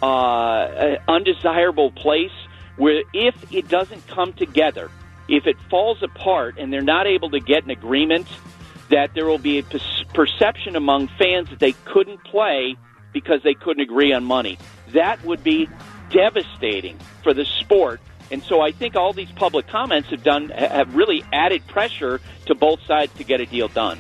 uh, 0.03 0.97
undesirable 1.09 1.91
place 1.91 2.37
where 2.77 3.03
if 3.15 3.35
it 3.51 3.67
doesn't 3.71 4.07
come 4.07 4.35
together, 4.35 4.91
if 5.27 5.47
it 5.47 5.57
falls 5.71 6.03
apart 6.03 6.59
and 6.59 6.71
they're 6.71 6.83
not 6.83 7.07
able 7.07 7.31
to 7.31 7.41
get 7.41 7.65
an 7.65 7.71
agreement, 7.71 8.29
that 8.91 9.15
there 9.15 9.25
will 9.25 9.39
be 9.39 9.59
a 9.59 9.63
perception 10.13 10.77
among 10.77 11.09
fans 11.19 11.49
that 11.49 11.61
they 11.61 11.73
couldn't 11.73 12.23
play 12.25 12.77
because 13.15 13.43
they 13.43 13.55
couldn't 13.55 13.83
agree 13.83 14.13
on 14.13 14.23
money. 14.23 14.59
That 14.93 15.25
would 15.25 15.43
be 15.43 15.67
devastating 16.11 16.99
for 17.23 17.33
the 17.33 17.47
sport. 17.47 18.03
And 18.31 18.43
so 18.43 18.61
I 18.61 18.71
think 18.71 18.97
all 18.97 19.15
these 19.15 19.33
public 19.33 19.67
comments 19.69 20.11
have 20.11 20.23
done 20.23 20.51
have 20.51 20.95
really 20.95 21.25
added 21.33 21.67
pressure 21.69 22.21
to 22.45 22.55
both 22.55 22.81
sides 22.87 23.15
to 23.15 23.25
get 23.25 23.41
a 23.41 23.47
deal 23.47 23.69
done. 23.69 23.99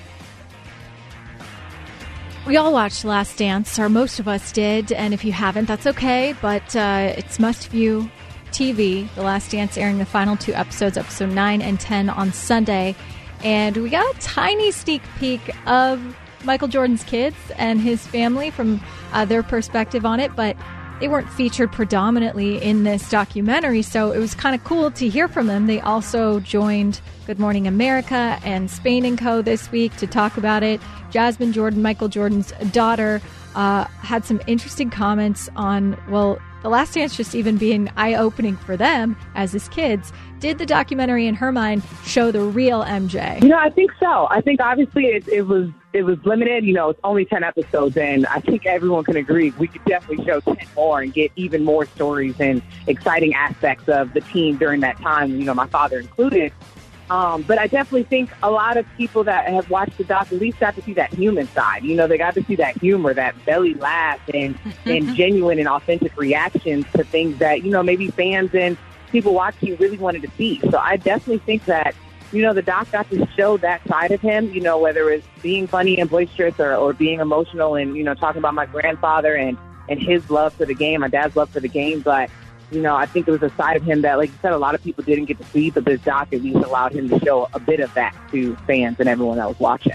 We 2.47 2.57
all 2.57 2.73
watched 2.73 3.05
Last 3.05 3.39
Dance, 3.39 3.77
or 3.77 3.89
most 3.89 4.21
of 4.21 4.29
us 4.29 4.53
did, 4.53 4.93
and 4.93 5.13
if 5.13 5.25
you 5.25 5.33
haven't, 5.33 5.65
that's 5.65 5.85
okay. 5.85 6.33
But 6.41 6.77
uh, 6.77 7.13
it's 7.17 7.41
must 7.41 7.67
view 7.71 8.09
TV. 8.53 9.13
The 9.17 9.23
Last 9.23 9.51
Dance 9.51 9.77
airing 9.77 9.99
the 9.99 10.07
final 10.07 10.37
two 10.37 10.55
episodes, 10.55 10.97
episode 10.97 11.31
nine 11.31 11.61
and 11.61 11.81
ten, 11.81 12.09
on 12.09 12.33
Sunday, 12.33 12.95
and 13.43 13.77
we 13.77 13.91
got 13.91 14.15
a 14.15 14.19
tiny 14.21 14.71
sneak 14.71 15.03
peek 15.19 15.41
of 15.67 16.01
Michael 16.45 16.69
Jordan's 16.69 17.03
kids 17.03 17.37
and 17.57 17.81
his 17.81 18.07
family 18.07 18.51
from 18.53 18.81
uh, 19.13 19.25
their 19.25 19.43
perspective 19.43 20.07
on 20.07 20.21
it, 20.21 20.37
but 20.37 20.57
they 21.01 21.09
weren't 21.09 21.29
featured 21.31 21.73
predominantly 21.73 22.63
in 22.63 22.85
this 22.85 23.11
documentary, 23.11 23.83
so 23.83 24.13
it 24.13 24.19
was 24.19 24.35
kind 24.35 24.55
of 24.55 24.65
cool 24.65 24.91
to 24.93 25.09
hear 25.09 25.29
from 25.29 25.47
them. 25.47 25.67
They 25.67 25.81
also 25.81 26.41
joined 26.41 27.01
Good 27.27 27.39
Morning 27.39 27.67
America 27.67 28.39
and 28.45 28.71
Spain 28.71 29.05
and 29.05 29.19
Co. 29.19 29.43
this 29.43 29.71
week 29.71 29.95
to 29.97 30.07
talk 30.07 30.37
about 30.37 30.63
it. 30.63 30.81
Jasmine 31.11 31.53
Jordan, 31.53 31.83
Michael 31.83 32.09
Jordan's 32.09 32.53
daughter, 32.73 33.21
uh, 33.57 33.85
had 34.03 34.25
some 34.25 34.40
interesting 34.47 34.90
comments 34.90 35.49
on, 35.57 35.99
well, 36.11 36.38
The 36.62 36.69
Last 36.69 36.95
Dance 36.95 37.16
just 37.16 37.35
even 37.35 37.57
being 37.57 37.90
eye 37.97 38.14
opening 38.14 38.57
for 38.57 38.77
them 38.77 39.16
as 39.35 39.51
his 39.51 39.69
kids. 39.71 40.12
Did 40.38 40.59
the 40.59 40.66
documentary, 40.66 41.27
in 41.27 41.35
her 41.35 41.51
mind, 41.51 41.83
show 42.05 42.31
the 42.31 42.42
real 42.42 42.85
MJ? 42.85 43.42
You 43.42 43.49
know, 43.49 43.59
I 43.59 43.71
think 43.71 43.92
so. 43.99 44.29
I 44.31 44.42
think 44.42 44.61
obviously 44.61 45.07
it, 45.07 45.27
it 45.29 45.42
was 45.42 45.71
it 45.95 46.03
was 46.03 46.19
limited. 46.27 46.64
You 46.64 46.75
know, 46.75 46.90
it's 46.90 47.01
only 47.03 47.25
10 47.25 47.42
episodes, 47.42 47.97
and 47.97 48.27
I 48.27 48.40
think 48.40 48.66
everyone 48.66 49.05
can 49.05 49.16
agree 49.16 49.51
we 49.59 49.66
could 49.66 49.85
definitely 49.87 50.27
show 50.27 50.40
10 50.40 50.59
more 50.77 51.01
and 51.01 51.14
get 51.14 51.33
even 51.37 51.64
more 51.64 51.87
stories 51.87 52.35
and 52.38 52.61
exciting 52.87 53.33
aspects 53.33 53.88
of 53.88 54.12
the 54.12 54.21
team 54.21 54.59
during 54.59 54.81
that 54.81 54.99
time, 55.01 55.31
you 55.31 55.47
know, 55.47 55.55
my 55.55 55.66
father 55.66 55.99
included. 55.99 56.53
Um, 57.11 57.42
but 57.42 57.59
I 57.59 57.66
definitely 57.69 58.05
think 58.05 58.31
a 58.42 58.51
lot 58.51 58.77
of 58.77 58.87
people 58.97 59.23
that 59.25 59.49
have 59.49 59.71
watched 59.71 59.97
the 59.97 60.05
doc 60.05 60.33
at 60.33 60.38
least 60.38 60.59
got 60.59 60.75
to 60.75 60.83
see 60.83 60.95
that 60.95 61.12
human 61.14 61.47
side. 61.49 61.85
You 61.85 61.95
know, 61.95 62.07
they 62.07 62.19
got 62.19 62.35
to 62.35 62.45
see 62.45 62.57
that 62.57 62.77
humor, 62.79 63.14
that 63.14 63.45
belly 63.45 63.75
laugh, 63.75 64.21
and 64.35 64.59
and 64.85 65.14
genuine 65.14 65.59
and 65.59 65.69
authentic 65.69 66.16
reactions 66.16 66.85
to 66.97 67.05
things 67.05 67.38
that 67.38 67.62
you 67.62 67.71
know 67.71 67.83
maybe 67.83 68.11
fans 68.11 68.55
and 68.55 68.77
people 69.12 69.35
watching 69.35 69.77
really 69.77 69.99
wanted 69.99 70.23
to 70.23 70.31
see. 70.37 70.61
So 70.71 70.79
I 70.79 70.97
definitely 70.97 71.38
think 71.38 71.64
that 71.66 71.95
you 72.33 72.42
know, 72.42 72.53
the 72.53 72.62
doc 72.62 72.90
got 72.90 73.09
to 73.11 73.27
show 73.37 73.57
that 73.59 73.87
side 73.87 74.11
of 74.11 74.21
him, 74.21 74.51
you 74.53 74.61
know, 74.61 74.79
whether 74.79 75.11
it's 75.11 75.27
being 75.42 75.66
funny 75.66 75.99
and 75.99 76.11
boisterous 76.11 76.59
or, 76.59 76.75
or 76.75 76.92
being 76.92 77.21
emotional 77.21 77.77
and, 77.77 77.97
you 77.97 78.03
know, 78.03 78.14
talking 78.14 78.38
about 78.38 78.55
my 78.55 78.66
grandfather 78.66 79.35
and, 79.35 79.57
and 79.88 80.03
his 80.03 80.29
love 80.29 80.53
for 80.53 80.66
the 80.66 80.75
game, 80.75 81.01
my 81.01 81.09
dad's 81.09 81.37
love 81.37 81.49
for 81.51 81.61
the 81.61 81.69
game. 81.69 82.01
But, 82.01 82.31
you 82.71 82.83
know, 82.83 82.97
I 82.97 83.07
think 83.07 83.29
it 83.29 83.31
was 83.31 83.43
a 83.43 83.55
side 83.57 83.77
of 83.77 83.83
him 83.83 84.03
that, 84.03 84.19
like 84.19 84.31
you 84.31 84.39
said, 84.43 84.53
a 84.53 84.59
lot 84.59 84.75
of 84.75 84.83
people 84.83 85.05
didn't 85.05 85.27
get 85.27 85.39
to 85.39 85.45
see, 85.45 85.71
but 85.71 85.85
this 85.85 86.01
doc 86.01 86.29
at 86.33 86.43
least 86.43 86.57
allowed 86.57 86.93
him 86.93 87.09
to 87.09 87.19
show 87.21 87.49
a 87.55 87.61
bit 87.61 87.81
of 87.81 87.93
that 87.95 88.15
to 88.33 88.57
fans 88.67 88.97
and 88.99 89.09
everyone 89.09 89.39
that 89.39 89.49
was 89.49 89.59
watching. 89.61 89.93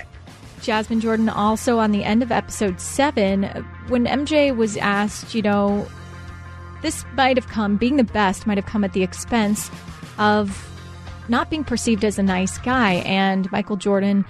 Jasmine 0.62 1.02
Jordan 1.02 1.28
also 1.28 1.80
on 1.80 1.92
the 1.92 2.04
end 2.04 2.22
of 2.24 2.32
episode 2.32 2.80
seven, 2.80 3.44
when 3.88 4.06
MJ 4.06 4.56
was 4.56 4.78
asked, 4.78 5.34
you 5.34 5.42
know, 5.42 5.88
this 6.82 7.04
might 7.16 7.36
have 7.36 7.48
come, 7.48 7.78
being 7.78 7.98
the 7.98 8.04
best 8.04 8.48
might 8.48 8.58
have 8.58 8.66
come 8.66 8.84
at 8.84 8.94
the 8.94 9.04
expense 9.04 9.70
of 10.18 10.68
not 11.28 11.50
being 11.50 11.64
perceived 11.64 12.06
as 12.06 12.20
a 12.20 12.24
nice 12.24 12.58
guy. 12.60 12.96
And 13.06 13.52
Michael 13.52 13.76
Jordan 13.76 14.26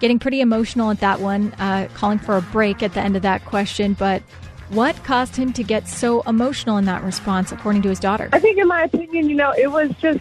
getting 0.00 0.18
pretty 0.18 0.40
emotional 0.40 0.90
at 0.90 1.00
that 1.00 1.20
one, 1.20 1.52
uh, 1.58 1.88
calling 1.94 2.18
for 2.18 2.36
a 2.36 2.42
break 2.42 2.82
at 2.82 2.94
the 2.94 3.00
end 3.00 3.16
of 3.16 3.22
that 3.22 3.44
question. 3.44 3.94
But 3.94 4.22
what 4.70 5.02
caused 5.04 5.36
him 5.36 5.52
to 5.54 5.62
get 5.62 5.88
so 5.88 6.22
emotional 6.22 6.76
in 6.76 6.84
that 6.86 7.02
response, 7.02 7.52
according 7.52 7.82
to 7.82 7.88
his 7.88 8.00
daughter? 8.00 8.28
I 8.32 8.38
think, 8.38 8.58
in 8.58 8.68
my 8.68 8.82
opinion, 8.82 9.28
you 9.28 9.36
know, 9.36 9.52
it 9.52 9.68
was 9.68 9.90
just 9.98 10.20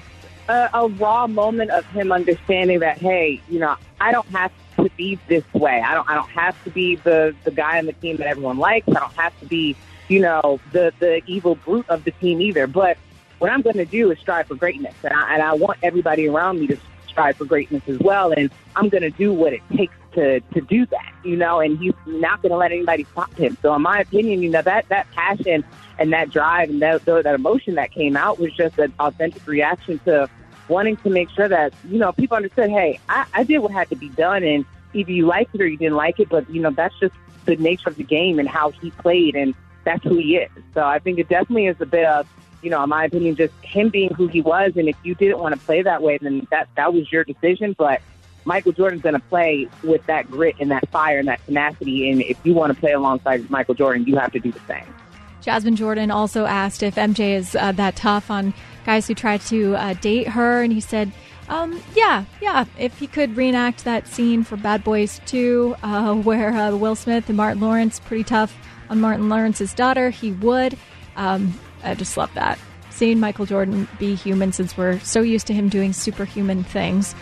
a, 0.49 0.69
a 0.73 0.87
raw 0.87 1.27
moment 1.27 1.71
of 1.71 1.85
him 1.87 2.11
understanding 2.11 2.79
that, 2.79 2.97
hey, 2.97 3.41
you 3.49 3.59
know, 3.59 3.75
I 3.99 4.11
don't 4.11 4.27
have 4.27 4.51
to 4.77 4.89
be 4.97 5.19
this 5.27 5.43
way. 5.53 5.81
I 5.81 5.93
don't. 5.93 6.09
I 6.09 6.15
don't 6.15 6.29
have 6.29 6.61
to 6.65 6.69
be 6.69 6.95
the 6.97 7.35
the 7.43 7.51
guy 7.51 7.77
on 7.77 7.85
the 7.85 7.93
team 7.93 8.17
that 8.17 8.27
everyone 8.27 8.57
likes. 8.57 8.87
I 8.89 8.99
don't 8.99 9.13
have 9.13 9.37
to 9.39 9.45
be, 9.45 9.75
you 10.07 10.19
know, 10.19 10.59
the 10.71 10.93
the 10.99 11.21
evil 11.25 11.55
brute 11.55 11.87
of 11.89 12.03
the 12.03 12.11
team 12.11 12.41
either. 12.41 12.67
But 12.67 12.97
what 13.39 13.51
I'm 13.51 13.61
going 13.61 13.77
to 13.77 13.85
do 13.85 14.11
is 14.11 14.19
strive 14.19 14.47
for 14.47 14.55
greatness. 14.55 14.95
And 15.03 15.13
I, 15.13 15.33
and 15.33 15.43
I 15.43 15.53
want 15.53 15.79
everybody 15.83 16.27
around 16.27 16.59
me 16.59 16.67
to 16.67 16.77
strive 17.07 17.37
for 17.37 17.45
greatness 17.45 17.83
as 17.87 17.99
well. 17.99 18.31
And 18.31 18.49
I'm 18.75 18.89
going 18.89 19.03
to 19.03 19.09
do 19.09 19.33
what 19.33 19.53
it 19.53 19.61
takes 19.75 19.95
to, 20.15 20.39
to 20.39 20.61
do 20.61 20.85
that, 20.87 21.13
you 21.23 21.35
know, 21.35 21.59
and 21.59 21.77
he's 21.77 21.93
not 22.05 22.41
going 22.41 22.51
to 22.51 22.57
let 22.57 22.71
anybody 22.71 23.05
stop 23.11 23.33
him. 23.35 23.57
So 23.61 23.73
in 23.75 23.81
my 23.81 23.99
opinion, 23.99 24.41
you 24.41 24.49
know, 24.49 24.61
that, 24.61 24.89
that 24.89 25.09
passion 25.11 25.63
and 25.99 26.11
that 26.13 26.31
drive 26.31 26.69
and 26.69 26.81
that, 26.81 27.05
that 27.05 27.35
emotion 27.35 27.75
that 27.75 27.91
came 27.91 28.17
out 28.17 28.39
was 28.39 28.51
just 28.53 28.77
an 28.79 28.93
authentic 28.99 29.45
reaction 29.47 29.99
to 30.05 30.29
wanting 30.67 30.97
to 30.97 31.09
make 31.09 31.29
sure 31.29 31.47
that, 31.47 31.73
you 31.87 31.99
know, 31.99 32.11
people 32.11 32.35
understood, 32.35 32.69
hey, 32.69 32.99
I, 33.07 33.25
I 33.33 33.43
did 33.43 33.59
what 33.59 33.71
had 33.71 33.89
to 33.89 33.95
be 33.95 34.09
done. 34.09 34.43
And 34.43 34.65
either 34.93 35.11
you 35.11 35.25
liked 35.25 35.53
it 35.53 35.61
or 35.61 35.67
you 35.67 35.77
didn't 35.77 35.95
like 35.95 36.19
it, 36.19 36.29
but, 36.29 36.49
you 36.49 36.61
know, 36.61 36.71
that's 36.71 36.97
just 36.99 37.15
the 37.45 37.55
nature 37.57 37.89
of 37.89 37.95
the 37.95 38.03
game 38.03 38.39
and 38.39 38.49
how 38.49 38.71
he 38.71 38.91
played. 38.91 39.35
And 39.35 39.53
that's 39.83 40.03
who 40.03 40.17
he 40.17 40.37
is. 40.37 40.49
So 40.73 40.83
I 40.83 40.99
think 40.99 41.19
it 41.19 41.29
definitely 41.29 41.67
is 41.67 41.79
a 41.79 41.85
bit 41.85 42.05
of, 42.05 42.27
you 42.61 42.71
know, 42.71 42.81
in 42.83 42.89
my 42.89 43.05
opinion, 43.05 43.35
just 43.35 43.53
him 43.61 43.89
being 43.89 44.11
who 44.15 44.27
he 44.27 44.41
was. 44.41 44.73
And 44.75 44.89
if 44.89 44.95
you 45.03 45.13
didn't 45.13 45.37
want 45.37 45.53
to 45.53 45.61
play 45.61 45.83
that 45.83 46.01
way, 46.01 46.17
then 46.17 46.47
that 46.49 46.67
that 46.75 46.93
was 46.93 47.11
your 47.11 47.23
decision. 47.23 47.75
But 47.77 48.01
Michael 48.45 48.71
Jordan's 48.71 49.01
going 49.01 49.15
to 49.15 49.21
play 49.21 49.67
with 49.83 50.05
that 50.05 50.29
grit 50.29 50.55
and 50.59 50.71
that 50.71 50.87
fire 50.89 51.19
and 51.19 51.27
that 51.27 51.43
tenacity. 51.45 52.09
And 52.09 52.21
if 52.21 52.37
you 52.43 52.53
want 52.53 52.73
to 52.73 52.79
play 52.79 52.93
alongside 52.93 53.49
Michael 53.49 53.73
Jordan, 53.73 54.05
you 54.05 54.15
have 54.17 54.31
to 54.31 54.39
do 54.39 54.51
the 54.51 54.59
same. 54.67 54.85
Jasmine 55.41 55.75
Jordan 55.75 56.09
also 56.09 56.45
asked 56.45 56.81
if 56.81 56.95
MJ 56.95 57.35
is 57.35 57.55
uh, 57.55 57.71
that 57.73 57.95
tough 57.95 58.31
on 58.31 58.53
guys 58.85 59.07
who 59.07 59.13
try 59.13 59.37
to 59.37 59.75
uh, 59.75 59.93
date 59.93 60.27
her, 60.29 60.63
and 60.63 60.73
he 60.73 60.81
said, 60.81 61.11
um, 61.49 61.81
"Yeah, 61.95 62.25
yeah. 62.41 62.65
If 62.79 62.97
he 62.97 63.05
could 63.05 63.37
reenact 63.37 63.83
that 63.83 64.07
scene 64.07 64.43
for 64.43 64.57
Bad 64.57 64.83
Boys 64.83 65.21
2, 65.27 65.75
uh, 65.83 66.13
where 66.23 66.51
uh, 66.51 66.75
Will 66.75 66.95
Smith 66.95 67.27
and 67.29 67.37
Martin 67.37 67.61
Lawrence 67.61 67.99
pretty 67.99 68.23
tough 68.23 68.55
on 68.89 68.99
Martin 69.01 69.29
Lawrence's 69.29 69.73
daughter, 69.73 70.09
he 70.09 70.31
would." 70.31 70.77
Um, 71.15 71.53
I 71.83 71.93
just 71.93 72.17
love 72.17 72.33
that. 72.33 72.57
Seeing 72.89 73.19
Michael 73.19 73.45
Jordan 73.45 73.87
be 73.99 74.15
human 74.15 74.51
since 74.51 74.75
we're 74.75 74.99
so 74.99 75.21
used 75.21 75.47
to 75.47 75.53
him 75.53 75.69
doing 75.69 75.93
superhuman 75.93 76.63
things. 76.63 77.13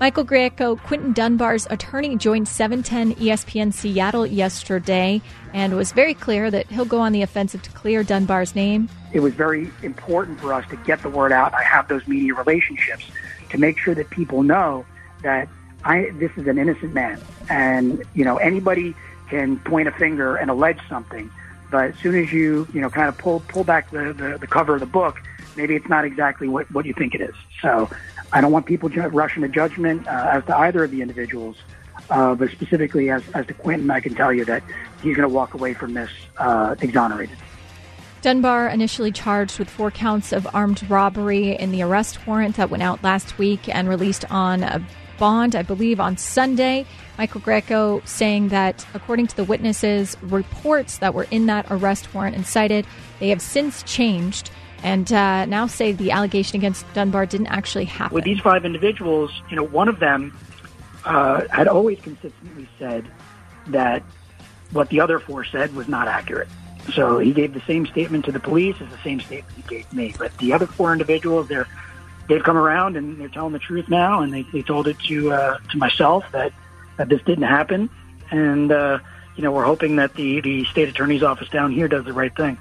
Michael 0.00 0.24
Grieco, 0.24 0.80
Quinton 0.80 1.12
Dunbar's 1.12 1.66
attorney, 1.68 2.16
joined 2.16 2.48
710 2.48 3.22
ESPN 3.22 3.70
Seattle 3.70 4.26
yesterday 4.26 5.20
and 5.52 5.76
was 5.76 5.92
very 5.92 6.14
clear 6.14 6.50
that 6.50 6.66
he'll 6.68 6.86
go 6.86 7.00
on 7.00 7.12
the 7.12 7.20
offensive 7.20 7.60
to 7.60 7.70
clear 7.72 8.02
Dunbar's 8.02 8.54
name. 8.54 8.88
It 9.12 9.20
was 9.20 9.34
very 9.34 9.70
important 9.82 10.40
for 10.40 10.54
us 10.54 10.66
to 10.70 10.76
get 10.76 11.02
the 11.02 11.10
word 11.10 11.32
out. 11.32 11.52
I 11.52 11.62
have 11.64 11.86
those 11.88 12.08
media 12.08 12.32
relationships 12.32 13.04
to 13.50 13.58
make 13.58 13.76
sure 13.76 13.94
that 13.94 14.08
people 14.08 14.42
know 14.42 14.86
that 15.22 15.50
I 15.84 16.08
this 16.14 16.30
is 16.38 16.46
an 16.46 16.56
innocent 16.56 16.94
man, 16.94 17.20
and 17.50 18.02
you 18.14 18.24
know 18.24 18.38
anybody 18.38 18.94
can 19.28 19.58
point 19.58 19.86
a 19.86 19.92
finger 19.92 20.36
and 20.36 20.50
allege 20.50 20.78
something. 20.88 21.30
But 21.70 21.90
as 21.90 21.98
soon 21.98 22.16
as 22.16 22.32
you, 22.32 22.66
you 22.72 22.80
know, 22.80 22.88
kind 22.88 23.08
of 23.08 23.18
pull 23.18 23.40
pull 23.48 23.64
back 23.64 23.90
the, 23.90 24.14
the, 24.14 24.38
the 24.38 24.46
cover 24.46 24.74
of 24.74 24.80
the 24.80 24.86
book, 24.86 25.20
maybe 25.56 25.74
it's 25.74 25.88
not 25.88 26.04
exactly 26.04 26.48
what, 26.48 26.70
what 26.70 26.86
you 26.86 26.94
think 26.94 27.14
it 27.14 27.20
is. 27.20 27.34
So 27.62 27.90
I 28.32 28.40
don't 28.40 28.52
want 28.52 28.66
people 28.66 28.88
ju- 28.88 29.02
rushing 29.02 29.42
to 29.42 29.48
judgment 29.48 30.06
uh, 30.06 30.30
as 30.32 30.44
to 30.46 30.56
either 30.56 30.84
of 30.84 30.90
the 30.90 31.02
individuals. 31.02 31.56
Uh, 32.08 32.34
but 32.34 32.50
specifically 32.50 33.10
as, 33.10 33.22
as 33.34 33.46
to 33.46 33.54
Quinton, 33.54 33.90
I 33.90 34.00
can 34.00 34.14
tell 34.14 34.32
you 34.32 34.44
that 34.46 34.62
he's 35.02 35.16
going 35.16 35.28
to 35.28 35.34
walk 35.34 35.54
away 35.54 35.74
from 35.74 35.94
this 35.94 36.10
uh, 36.38 36.74
exonerated. 36.80 37.36
Dunbar 38.22 38.68
initially 38.68 39.12
charged 39.12 39.58
with 39.58 39.70
four 39.70 39.90
counts 39.90 40.32
of 40.32 40.46
armed 40.52 40.88
robbery 40.90 41.56
in 41.56 41.72
the 41.72 41.82
arrest 41.82 42.26
warrant 42.26 42.56
that 42.56 42.68
went 42.68 42.82
out 42.82 43.02
last 43.02 43.38
week 43.38 43.74
and 43.74 43.88
released 43.88 44.30
on 44.30 44.62
a 44.62 44.84
bond, 45.18 45.54
I 45.54 45.62
believe, 45.62 46.00
on 46.00 46.16
Sunday. 46.16 46.86
Michael 47.16 47.40
Grieco 47.40 48.06
saying 48.06 48.48
that, 48.48 48.86
according 48.92 49.28
to 49.28 49.36
the 49.36 49.44
witnesses' 49.44 50.16
reports 50.22 50.98
that 50.98 51.14
were 51.14 51.26
in 51.30 51.46
that 51.46 51.66
arrest 51.70 52.12
warrant 52.12 52.34
and 52.34 52.46
cited, 52.46 52.86
they 53.20 53.28
have 53.28 53.40
since 53.40 53.82
changed 53.84 54.50
and 54.82 55.12
uh, 55.12 55.44
now 55.46 55.66
say 55.66 55.92
the 55.92 56.10
allegation 56.10 56.56
against 56.56 56.90
Dunbar 56.94 57.26
didn't 57.26 57.48
actually 57.48 57.84
happen. 57.84 58.14
With 58.14 58.24
these 58.24 58.40
five 58.40 58.64
individuals, 58.64 59.30
you 59.50 59.56
know, 59.56 59.64
one 59.64 59.88
of 59.88 59.98
them 59.98 60.36
uh, 61.04 61.46
had 61.48 61.68
always 61.68 62.00
consistently 62.00 62.68
said 62.78 63.06
that 63.68 64.02
what 64.72 64.88
the 64.88 65.00
other 65.00 65.18
four 65.18 65.44
said 65.44 65.74
was 65.74 65.88
not 65.88 66.08
accurate. 66.08 66.48
So 66.94 67.18
he 67.18 67.32
gave 67.32 67.52
the 67.52 67.60
same 67.62 67.86
statement 67.86 68.24
to 68.24 68.32
the 68.32 68.40
police 68.40 68.76
as 68.80 68.88
the 68.90 68.98
same 69.02 69.20
statement 69.20 69.54
he 69.54 69.62
gave 69.62 69.92
me. 69.92 70.14
But 70.18 70.36
the 70.38 70.52
other 70.52 70.66
four 70.66 70.92
individuals, 70.92 71.48
they're 71.48 71.68
they've 72.28 72.42
come 72.42 72.56
around 72.56 72.96
and 72.96 73.20
they're 73.20 73.28
telling 73.28 73.52
the 73.52 73.58
truth 73.58 73.88
now, 73.88 74.22
and 74.22 74.32
they, 74.32 74.42
they 74.42 74.62
told 74.62 74.88
it 74.88 74.98
to 75.00 75.32
uh, 75.32 75.58
to 75.70 75.78
myself 75.78 76.24
that 76.32 76.52
that 76.96 77.08
this 77.08 77.22
didn't 77.22 77.44
happen, 77.44 77.90
and 78.30 78.72
uh, 78.72 78.98
you 79.36 79.42
know 79.42 79.52
we're 79.52 79.64
hoping 79.64 79.96
that 79.96 80.14
the 80.14 80.40
the 80.40 80.64
state 80.66 80.88
attorney's 80.88 81.22
office 81.22 81.48
down 81.48 81.70
here 81.70 81.88
does 81.88 82.04
the 82.04 82.12
right 82.12 82.34
thing. 82.34 82.56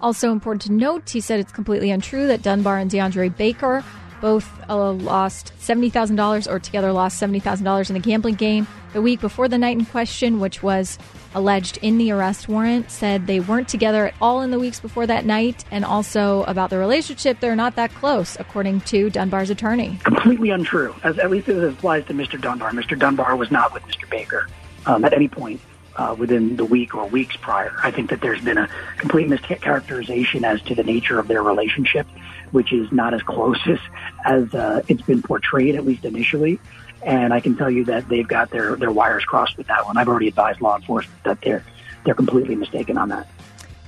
Also 0.00 0.32
important 0.32 0.62
to 0.62 0.72
note, 0.72 1.10
he 1.10 1.20
said 1.20 1.40
it's 1.40 1.52
completely 1.52 1.90
untrue 1.90 2.26
that 2.26 2.42
Dunbar 2.42 2.78
and 2.78 2.90
DeAndre 2.90 3.36
Baker 3.36 3.84
both 4.20 4.48
uh, 4.68 4.92
lost 4.92 5.52
$70,000 5.60 6.50
or 6.50 6.58
together 6.58 6.92
lost 6.92 7.20
$70,000 7.20 7.90
in 7.90 7.96
a 7.96 8.00
gambling 8.00 8.34
game 8.34 8.66
the 8.92 9.00
week 9.00 9.20
before 9.20 9.48
the 9.48 9.58
night 9.58 9.78
in 9.78 9.84
question, 9.84 10.40
which 10.40 10.62
was 10.62 10.98
alleged 11.34 11.78
in 11.80 11.96
the 11.96 12.10
arrest 12.10 12.48
warrant, 12.48 12.90
said 12.90 13.26
they 13.26 13.40
weren't 13.40 13.68
together 13.68 14.08
at 14.08 14.14
all 14.20 14.42
in 14.42 14.50
the 14.50 14.58
weeks 14.58 14.80
before 14.80 15.06
that 15.06 15.24
night, 15.24 15.64
and 15.70 15.84
also 15.84 16.42
about 16.44 16.70
the 16.70 16.78
relationship, 16.78 17.38
they're 17.40 17.54
not 17.54 17.76
that 17.76 17.94
close, 17.94 18.36
according 18.40 18.80
to 18.80 19.08
Dunbar's 19.10 19.48
attorney. 19.48 19.98
Completely 20.02 20.50
untrue, 20.50 20.94
as 21.04 21.18
at 21.18 21.30
least 21.30 21.48
as 21.48 21.62
it 21.62 21.72
applies 21.72 22.04
to 22.06 22.14
Mr. 22.14 22.40
Dunbar. 22.40 22.72
Mr. 22.72 22.98
Dunbar 22.98 23.36
was 23.36 23.50
not 23.50 23.72
with 23.72 23.82
Mr. 23.84 24.10
Baker 24.10 24.48
um, 24.86 25.04
at 25.04 25.12
any 25.12 25.28
point. 25.28 25.60
Uh, 25.96 26.14
within 26.16 26.56
the 26.56 26.64
week 26.64 26.94
or 26.94 27.04
weeks 27.08 27.36
prior. 27.36 27.74
I 27.82 27.90
think 27.90 28.10
that 28.10 28.20
there's 28.20 28.40
been 28.40 28.56
a 28.56 28.68
complete 28.96 29.28
mischaracterization 29.28 30.44
as 30.44 30.62
to 30.62 30.74
the 30.74 30.84
nature 30.84 31.18
of 31.18 31.26
their 31.26 31.42
relationship, 31.42 32.06
which 32.52 32.72
is 32.72 32.90
not 32.92 33.12
as 33.12 33.22
close 33.22 33.58
as, 33.66 33.78
as 34.24 34.54
uh, 34.54 34.82
it's 34.86 35.02
been 35.02 35.20
portrayed, 35.20 35.74
at 35.74 35.84
least 35.84 36.04
initially. 36.04 36.60
And 37.02 37.34
I 37.34 37.40
can 37.40 37.56
tell 37.56 37.70
you 37.70 37.84
that 37.86 38.08
they've 38.08 38.26
got 38.26 38.50
their, 38.50 38.76
their 38.76 38.92
wires 38.92 39.24
crossed 39.24 39.58
with 39.58 39.66
that 39.66 39.84
one. 39.84 39.96
I've 39.96 40.08
already 40.08 40.28
advised 40.28 40.60
law 40.60 40.76
enforcement 40.76 41.22
that 41.24 41.40
they're 41.42 41.64
they're 42.04 42.14
completely 42.14 42.54
mistaken 42.54 42.96
on 42.96 43.08
that. 43.10 43.28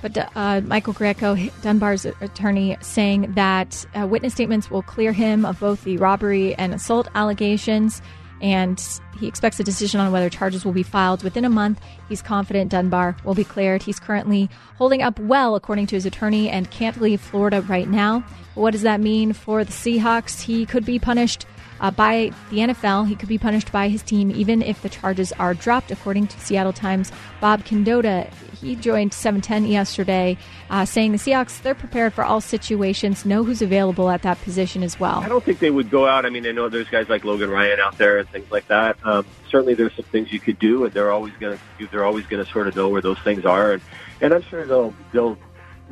But 0.01 0.29
uh, 0.35 0.61
Michael 0.61 0.93
Grieco, 0.93 1.49
Dunbar's 1.61 2.05
attorney, 2.05 2.77
saying 2.81 3.33
that 3.35 3.85
uh, 3.95 4.05
witness 4.05 4.33
statements 4.33 4.69
will 4.69 4.81
clear 4.83 5.13
him 5.13 5.45
of 5.45 5.61
both 5.61 5.83
the 5.85 5.97
robbery 5.97 6.53
and 6.55 6.73
assault 6.73 7.07
allegations, 7.15 8.01
and 8.43 8.99
he 9.17 9.25
expects 9.25 9.59
a 9.59 9.63
decision 9.63 10.01
on 10.01 10.11
whether 10.11 10.29
charges 10.29 10.65
will 10.65 10.73
be 10.73 10.83
filed 10.83 11.23
within 11.23 11.45
a 11.45 11.49
month. 11.49 11.79
He's 12.09 12.21
confident 12.21 12.69
Dunbar 12.69 13.15
will 13.23 13.33
be 13.33 13.45
cleared. 13.45 13.81
He's 13.81 14.01
currently 14.01 14.49
holding 14.77 15.01
up 15.01 15.17
well, 15.17 15.55
according 15.55 15.87
to 15.87 15.95
his 15.95 16.05
attorney, 16.05 16.49
and 16.49 16.69
can't 16.69 17.01
leave 17.01 17.21
Florida 17.21 17.61
right 17.61 17.89
now. 17.89 18.19
What 18.55 18.71
does 18.71 18.81
that 18.81 18.99
mean 18.99 19.31
for 19.31 19.63
the 19.63 19.71
Seahawks? 19.71 20.41
He 20.41 20.65
could 20.65 20.85
be 20.85 20.99
punished 20.99 21.45
uh, 21.83 21.91
by 21.91 22.31
the 22.49 22.57
NFL. 22.57 23.07
He 23.07 23.15
could 23.15 23.29
be 23.29 23.37
punished 23.37 23.71
by 23.71 23.89
his 23.89 24.01
team 24.01 24.31
even 24.31 24.63
if 24.63 24.81
the 24.81 24.89
charges 24.89 25.31
are 25.33 25.53
dropped, 25.53 25.91
according 25.91 26.27
to 26.27 26.39
Seattle 26.39 26.73
Times. 26.73 27.11
Bob 27.41 27.63
Condotta, 27.65 28.33
he 28.59 28.75
joined 28.75 29.13
710 29.13 29.65
yesterday, 29.65 30.37
uh, 30.69 30.85
saying 30.85 31.11
the 31.11 31.17
Seahawks, 31.17 31.61
they're 31.61 31.75
prepared 31.75 32.13
for 32.13 32.23
all 32.23 32.39
situations, 32.41 33.25
know 33.25 33.43
who's 33.43 33.61
available 33.61 34.09
at 34.09 34.21
that 34.23 34.41
position 34.41 34.81
as 34.81 34.99
well. 34.99 35.19
I 35.19 35.27
don't 35.27 35.43
think 35.43 35.59
they 35.59 35.71
would 35.71 35.91
go 35.91 36.07
out. 36.07 36.25
I 36.25 36.29
mean, 36.29 36.47
I 36.47 36.51
know 36.51 36.69
there's 36.69 36.89
guys 36.89 37.09
like 37.09 37.25
Logan 37.25 37.49
Ryan 37.49 37.79
out 37.81 37.97
there 37.97 38.17
and 38.17 38.29
things 38.29 38.49
like 38.49 38.67
that. 38.69 38.97
Um, 39.03 39.25
certainly 39.49 39.73
there's 39.73 39.93
some 39.93 40.05
things 40.05 40.31
you 40.31 40.39
could 40.39 40.57
do, 40.59 40.85
and 40.85 40.93
they're 40.93 41.11
always 41.11 41.33
going 41.33 41.59
to, 41.77 41.87
they're 41.87 42.05
always 42.05 42.25
going 42.27 42.43
to 42.43 42.49
sort 42.49 42.67
of 42.67 42.75
know 42.77 42.87
where 42.87 43.01
those 43.01 43.19
things 43.19 43.45
are. 43.45 43.73
And, 43.73 43.81
and 44.21 44.33
I'm 44.33 44.41
sure 44.43 44.65
they'll, 44.65 44.95
they'll, 45.11 45.37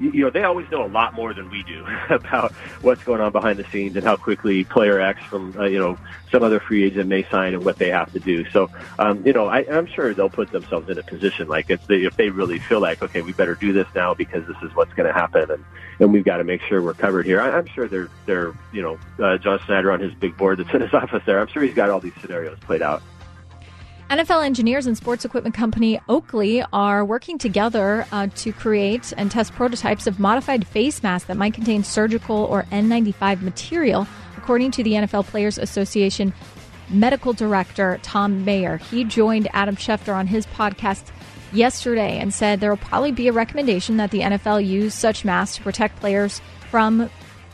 you 0.02 0.24
know, 0.24 0.30
they 0.32 0.44
always 0.44 0.70
know 0.72 0.84
a 0.84 0.88
lot 0.88 1.14
more 1.14 1.34
than 1.34 1.50
we 1.52 1.64
do 1.64 1.86
about 2.10 2.52
what's 2.82 3.04
going 3.04 3.22
on 3.22 3.32
behind 3.32 3.60
the 3.60 3.64
scenes 3.66 3.96
and 3.96 4.04
how 4.04 4.16
quickly 4.16 4.64
player 4.64 5.00
X 5.00 5.22
from, 5.26 5.56
uh, 5.58 5.66
you 5.66 5.78
know, 5.78 5.98
some 6.32 6.44
other 6.44 6.60
free 6.60 6.84
agent 6.84 7.08
may 7.08 7.24
sign 7.30 7.54
and 7.54 7.64
what 7.64 7.78
they 7.78 7.90
have 7.90 8.12
to 8.14 8.20
do. 8.20 8.50
So, 8.50 8.70
um, 8.98 9.26
you 9.26 9.34
know, 9.34 9.48
I, 9.48 9.60
I'm 9.72 9.86
sure 9.86 10.14
they'll 10.14 10.30
put 10.30 10.52
themselves 10.52 10.90
in 10.90 10.98
a 10.98 11.04
position 11.04 11.48
like 11.48 11.70
if 11.70 11.86
they, 11.88 12.04
if 12.04 12.18
they 12.18 12.30
really 12.30 12.58
feel 12.58 12.80
like, 12.80 13.02
okay, 13.04 13.22
we 13.22 13.34
better 13.34 13.56
do 13.56 13.74
this 13.74 13.88
now 13.94 14.14
because 14.14 14.46
this 14.48 14.58
is 14.64 14.76
what's 14.76 14.94
going 14.94 15.08
to 15.08 15.14
happen 15.14 15.52
and, 15.52 15.64
and 16.00 16.12
we've 16.12 16.26
got 16.26 16.38
to 16.38 16.44
make 16.44 16.62
sure 16.64 16.82
we're 16.82 16.94
covered 16.94 17.26
here. 17.26 17.40
I, 17.40 17.52
I'm 17.52 17.68
sure 17.68 17.88
they're, 17.88 18.10
they're, 18.26 18.54
you 18.72 18.82
know, 18.82 19.00
uh, 19.24 19.38
John 19.38 19.60
Schneider 19.66 19.92
on 19.92 20.00
his 20.00 20.14
big 20.16 20.36
board 20.36 20.60
that's 20.60 20.74
in 20.74 20.82
his 20.82 20.94
office 20.96 21.22
there. 21.26 21.40
I'm 21.40 21.48
sure 21.48 21.62
he's 21.62 21.76
got 21.76 21.90
all 21.90 22.00
these 22.00 22.16
scenarios 22.22 22.58
played 22.60 22.82
out. 22.82 23.04
NFL 24.12 24.44
engineers 24.46 24.88
and 24.88 24.98
sports 24.98 25.24
equipment 25.24 25.56
company 25.56 25.98
Oakley 26.10 26.62
are 26.74 27.06
working 27.06 27.38
together 27.38 28.06
uh, 28.12 28.28
to 28.36 28.52
create 28.52 29.14
and 29.16 29.32
test 29.32 29.54
prototypes 29.54 30.06
of 30.06 30.20
modified 30.20 30.68
face 30.68 31.02
masks 31.02 31.30
that 31.30 31.38
might 31.38 31.54
contain 31.54 31.82
surgical 31.82 32.36
or 32.36 32.64
N95 32.74 33.42
material, 33.42 34.06
according 34.36 34.72
to 34.72 34.84
the 34.84 34.92
NFL 34.96 35.28
Players 35.28 35.58
Association 35.58 36.34
medical 36.90 37.32
director 37.32 38.02
Thom 38.04 38.44
Mayer. 38.44 38.76
He 38.76 39.06
joined 39.06 39.48
Adam 39.54 39.78
Schefter 39.78 40.14
on 40.14 40.28
his 40.28 40.46
podcast 40.48 41.10
yesterday 41.54 42.20
and 42.20 42.34
said 42.34 42.60
there 42.60 42.72
will 42.72 42.76
probably 42.76 43.14
be 43.14 43.30
a 43.30 43.32
recommendation 43.32 43.96
that 43.96 44.12
the 44.12 44.20
NFL 44.20 44.68
use 44.68 44.94
such 44.94 45.24
masks 45.24 45.56
to 45.56 45.64
protect 45.64 46.02
players 46.02 46.42
from 46.70 47.10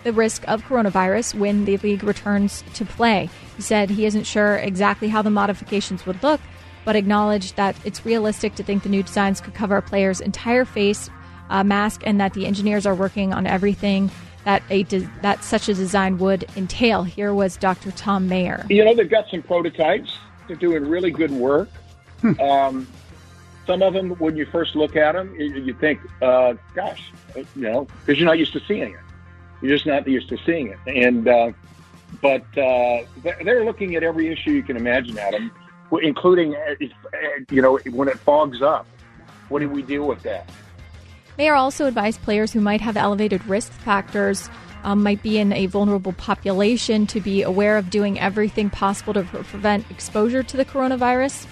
the 0.08 0.14
risk 0.14 0.48
of 0.48 0.64
coronavirus 0.64 1.36
when 1.36 1.66
the 1.66 1.76
league 1.78 2.02
returns 2.02 2.64
to 2.74 2.86
play. 2.86 3.30
He 3.58 3.62
said 3.62 3.90
he 3.90 4.06
isn't 4.06 4.24
sure 4.24 4.56
exactly 4.56 5.10
how 5.10 5.22
the 5.22 5.30
modifications 5.30 6.06
would 6.06 6.24
look, 6.24 6.40
but 6.86 6.96
acknowledged 6.96 7.58
that 7.58 7.76
it's 7.84 8.06
realistic 8.06 8.56
to 8.56 8.64
think 8.64 8.84
the 8.84 8.90
new 8.90 9.04
designs 9.04 9.42
could 9.42 9.54
cover 9.54 9.76
a 9.76 9.82
player's 9.82 10.22
entire 10.22 10.64
face 10.64 11.10
uh, 11.50 11.62
mask 11.62 12.04
and 12.06 12.22
that 12.22 12.34
the 12.34 12.46
engineers 12.46 12.86
are 12.86 12.96
working 12.96 13.34
on 13.34 13.46
everything 13.46 14.10
that 14.46 14.64
a 14.70 14.84
de- 14.84 15.10
that 15.24 15.44
such 15.44 15.68
a 15.68 15.74
design 15.74 16.18
would 16.20 16.46
entail. 16.56 17.04
Here 17.04 17.34
was 17.34 17.58
Dr. 17.58 17.92
Thom 17.92 18.30
Mayer. 18.30 18.66
You 18.70 18.86
know, 18.86 18.96
they've 18.96 19.10
got 19.10 19.30
some 19.30 19.44
prototypes. 19.44 20.18
They're 20.48 20.56
doing 20.56 20.88
really 20.88 21.12
good 21.12 21.32
work. 21.32 21.68
um, 22.40 22.88
some 23.66 23.82
of 23.82 23.94
them, 23.94 24.12
when 24.12 24.38
you 24.38 24.46
first 24.46 24.74
look 24.74 24.96
at 24.96 25.12
them, 25.12 25.36
you, 25.38 25.48
you 25.48 25.74
think, 25.74 26.00
uh, 26.22 26.54
"Gosh," 26.74 27.12
you 27.36 27.46
know, 27.56 27.88
because 28.06 28.18
you're 28.18 28.26
not 28.26 28.40
used 28.40 28.54
to 28.54 28.62
seeing 28.62 28.94
it. 28.94 29.00
You're 29.62 29.76
just 29.76 29.86
not 29.86 30.08
used 30.08 30.30
to 30.30 30.38
seeing 30.46 30.68
it. 30.68 30.78
And 30.88 31.28
uh, 31.28 31.52
but 32.22 32.46
uh, 32.58 33.04
they're 33.44 33.66
looking 33.66 33.96
at 33.96 34.04
every 34.04 34.28
issue 34.28 34.52
you 34.52 34.64
can 34.64 34.78
imagine, 34.78 35.18
Adam, 35.18 35.52
including 36.02 36.56
uh, 36.56 36.76
you 37.50 37.62
know 37.62 37.80
when 37.92 38.08
it 38.08 38.20
fogs 38.20 38.62
up. 38.62 38.88
What 39.50 39.60
do 39.60 39.70
we 39.70 39.82
deal 39.82 40.08
with 40.08 40.24
that? 40.24 40.50
Mayer 41.38 41.54
also 41.54 41.86
advised 41.86 42.22
players 42.24 42.52
who 42.52 42.60
might 42.60 42.82
have 42.82 42.98
elevated 42.98 43.46
risk 43.46 43.72
factors, 43.72 44.50
um, 44.84 45.04
might 45.04 45.22
be 45.22 45.38
in 45.38 45.54
a 45.54 45.68
vulnerable 45.68 46.14
population, 46.14 47.06
to 47.08 47.22
be 47.22 47.44
aware 47.44 47.78
of 47.78 47.90
doing 47.90 48.20
everything 48.20 48.70
possible 48.70 49.14
to 49.14 49.24
pre- 49.24 49.44
prevent 49.44 49.90
exposure 49.92 50.42
to 50.42 50.58
the 50.58 50.66
coronavirus. 50.66 51.46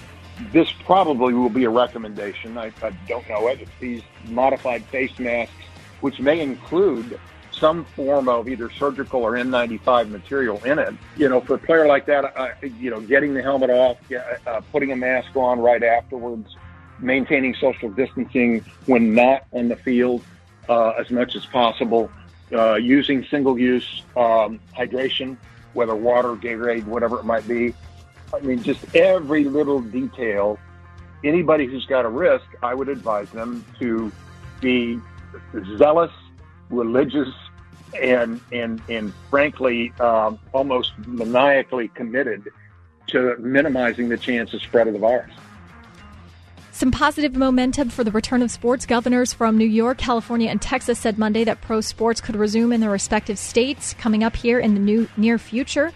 This 0.52 0.70
probably 0.86 1.34
will 1.34 1.50
be 1.50 1.64
a 1.64 1.70
recommendation. 1.70 2.58
I, 2.58 2.74
I 2.82 2.90
don't 3.08 3.28
know 3.30 3.48
it. 3.48 3.62
It's 3.62 3.72
these 3.80 4.02
modified 4.28 4.84
face 4.86 5.18
masks, 5.20 5.54
which 6.02 6.20
may 6.20 6.42
include 6.42 7.20
some 7.60 7.86
form 7.86 8.28
of 8.28 8.48
either 8.48 8.70
surgical 8.72 9.22
or 9.22 9.34
N95 9.34 10.10
material 10.10 10.64
in 10.64 10.80
it. 10.80 10.94
You 11.18 11.30
know, 11.30 11.42
for 11.42 11.56
a 11.56 11.58
player 11.58 11.88
like 11.88 12.06
that, 12.08 12.38
uh, 12.38 12.50
you 12.62 12.90
know, 12.90 13.00
getting 13.02 13.34
the 13.34 13.42
helmet 13.42 13.70
off, 13.70 13.98
uh, 14.48 14.62
putting 14.72 14.92
a 14.92 14.96
mask 14.96 15.36
on 15.36 15.60
right 15.60 15.84
afterwards, 15.84 16.56
maintaining 17.00 17.56
social 17.56 17.90
distancing 17.90 18.64
when 18.86 19.14
not 19.14 19.46
on 19.52 19.70
the 19.70 19.76
field 19.76 20.24
uh, 20.70 20.90
as 20.92 21.10
much 21.10 21.36
as 21.36 21.46
possible, 21.46 22.10
uh, 22.54 22.76
using 22.76 23.26
single-use 23.26 24.04
um, 24.16 24.60
hydration, 24.76 25.38
whether 25.74 25.96
water, 25.96 26.36
Gatorade, 26.36 26.86
whatever 26.86 27.20
it 27.20 27.26
might 27.26 27.48
be. 27.48 27.74
I 28.34 28.40
mean, 28.40 28.62
just 28.64 28.96
every 28.96 29.44
little 29.46 29.82
detail. 29.82 30.60
Anybody 31.24 31.66
who's 31.66 31.86
got 31.86 32.06
a 32.06 32.10
risk, 32.10 32.46
I 32.62 32.74
would 32.74 32.90
advise 32.90 33.30
them 33.32 33.66
to 33.80 34.12
be 34.62 35.00
zealous, 35.78 36.12
religious, 36.70 37.30
and 37.94 38.42
and 38.52 38.82
and 38.90 39.14
frankly, 39.30 39.94
um, 40.00 40.40
almost 40.54 40.94
maniacally 41.06 41.88
committed 41.90 42.50
to 43.08 43.36
minimizing 43.40 44.10
the 44.10 44.18
chance 44.18 44.54
of 44.54 44.62
spread 44.62 44.88
of 44.88 44.94
the 44.94 45.00
virus. 45.00 45.32
Some 46.72 46.92
positive 46.92 47.36
momentum 47.36 47.90
for 47.90 48.04
the 48.04 48.12
return 48.12 48.42
of 48.42 48.52
sports. 48.52 48.86
Governors 48.86 49.32
from 49.32 49.58
New 49.58 49.68
York, 49.68 49.98
California, 49.98 50.50
and 50.50 50.62
Texas 50.62 51.00
said 51.00 51.18
Monday 51.18 51.46
that 51.46 51.62
pro 51.62 51.80
sports 51.80 52.20
could 52.20 52.36
resume 52.36 52.74
in 52.74 52.82
their 52.82 52.90
respective 52.90 53.40
states 53.40 53.94
coming 53.94 54.26
up 54.26 54.36
here 54.36 54.60
in 54.60 54.74
the 54.74 54.80
new, 54.82 55.08
near 55.16 55.38
future. 55.38 55.94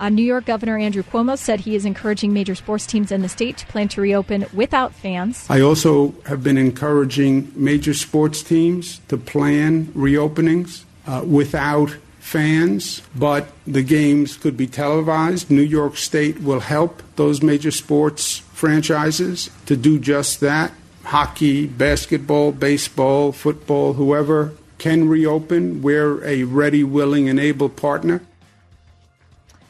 Uh, 0.00 0.08
New 0.08 0.24
York 0.24 0.44
Governor 0.44 0.76
Andrew 0.76 1.04
Cuomo 1.04 1.38
said 1.38 1.60
he 1.60 1.76
is 1.76 1.84
encouraging 1.84 2.32
major 2.32 2.56
sports 2.56 2.84
teams 2.86 3.12
in 3.12 3.22
the 3.22 3.28
state 3.28 3.58
to 3.58 3.66
plan 3.66 3.86
to 3.88 4.00
reopen 4.00 4.46
without 4.52 4.92
fans. 4.92 5.46
I 5.48 5.60
also 5.60 6.14
have 6.26 6.42
been 6.42 6.58
encouraging 6.58 7.52
major 7.54 7.94
sports 7.94 8.42
teams 8.42 8.98
to 9.08 9.16
plan 9.16 9.86
reopenings 9.86 10.84
uh, 11.08 11.24
without 11.24 11.96
fans, 12.20 13.00
but 13.16 13.48
the 13.66 13.82
games 13.82 14.36
could 14.36 14.56
be 14.56 14.66
televised. 14.66 15.50
New 15.50 15.62
York 15.62 15.96
State 15.96 16.42
will 16.42 16.60
help 16.60 17.02
those 17.16 17.42
major 17.42 17.70
sports 17.70 18.38
franchises 18.52 19.48
to 19.64 19.76
do 19.76 19.98
just 19.98 20.40
that. 20.40 20.70
Hockey, 21.04 21.66
basketball, 21.66 22.52
baseball, 22.52 23.32
football, 23.32 23.94
whoever 23.94 24.52
can 24.76 25.08
reopen. 25.08 25.80
We're 25.80 26.22
a 26.24 26.44
ready, 26.44 26.84
willing, 26.84 27.30
and 27.30 27.40
able 27.40 27.70
partner. 27.70 28.20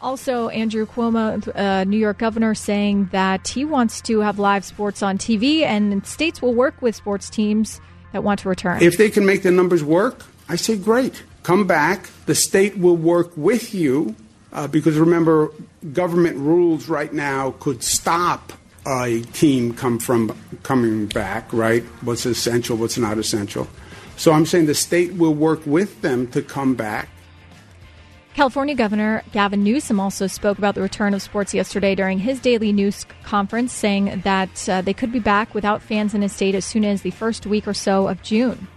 Also, 0.01 0.49
Andrew 0.49 0.87
Cuomo, 0.87 1.57
uh, 1.57 1.85
New 1.85 1.97
York 1.97 2.19
governor, 2.19 2.55
saying 2.57 3.11
that 3.13 3.47
he 3.47 3.65
wants 3.65 4.01
to 4.03 4.21
have 4.21 4.41
live 4.41 4.65
sports 4.65 5.03
on 5.03 5.19
TV, 5.19 5.63
and 5.63 6.05
states 6.05 6.43
will 6.43 6.55
work 6.55 6.83
with 6.83 6.97
sports 6.97 7.31
teams 7.31 7.81
that 8.13 8.25
want 8.25 8.41
to 8.41 8.49
return. 8.49 8.83
If 8.83 8.97
they 8.97 9.11
can 9.11 9.25
make 9.25 9.43
the 9.45 9.51
numbers 9.51 9.85
work, 9.85 10.25
I 10.49 10.57
say 10.57 10.77
great 10.77 11.23
come 11.43 11.67
back. 11.67 12.11
The 12.27 12.35
state 12.35 12.77
will 12.77 12.97
work 12.97 13.33
with 13.37 13.75
you 13.75 14.15
uh, 14.53 14.67
because 14.67 14.99
remember, 14.99 15.51
government 15.93 16.37
rules 16.37 16.89
right 16.89 17.13
now 17.13 17.53
could 17.59 17.83
stop 17.83 18.53
a 18.87 19.23
team 19.33 19.75
come 19.75 19.99
from 19.99 20.37
coming 20.63 21.07
back. 21.07 21.53
Right? 21.53 21.85
What's 22.03 22.27
essential? 22.27 22.77
What's 22.77 22.99
not 22.99 23.19
essential? 23.19 23.69
So 24.17 24.33
I'm 24.33 24.47
saying 24.47 24.67
the 24.67 24.75
state 24.75 25.15
will 25.15 25.35
work 25.35 25.65
with 25.65 26.03
them 26.03 26.27
to 26.29 26.43
come 26.43 26.75
back. 26.75 27.09
California 28.35 28.75
Governor 28.75 29.23
Gavin 29.33 29.65
Newsom 29.65 29.99
also 29.99 30.27
spoke 30.27 30.59
about 30.59 30.75
the 30.75 30.81
return 30.81 31.13
of 31.13 31.23
sports 31.23 31.55
yesterday 31.55 31.95
during 31.95 32.21
his 32.21 32.41
daily 32.41 32.73
news 32.73 33.05
conference, 33.25 33.73
saying 33.73 34.21
that 34.25 34.69
uh, 34.69 34.81
they 34.81 34.93
could 34.93 35.13
be 35.13 35.19
back 35.19 35.55
without 35.55 35.83
fans 35.83 36.15
in 36.15 36.23
his 36.23 36.33
state 36.33 36.55
as 36.55 36.65
soon 36.65 36.85
as 36.85 37.03
the 37.03 37.11
first 37.11 37.47
week 37.47 37.67
or 37.67 37.75
so 37.75 38.07
of 38.07 38.23
June. 38.23 38.69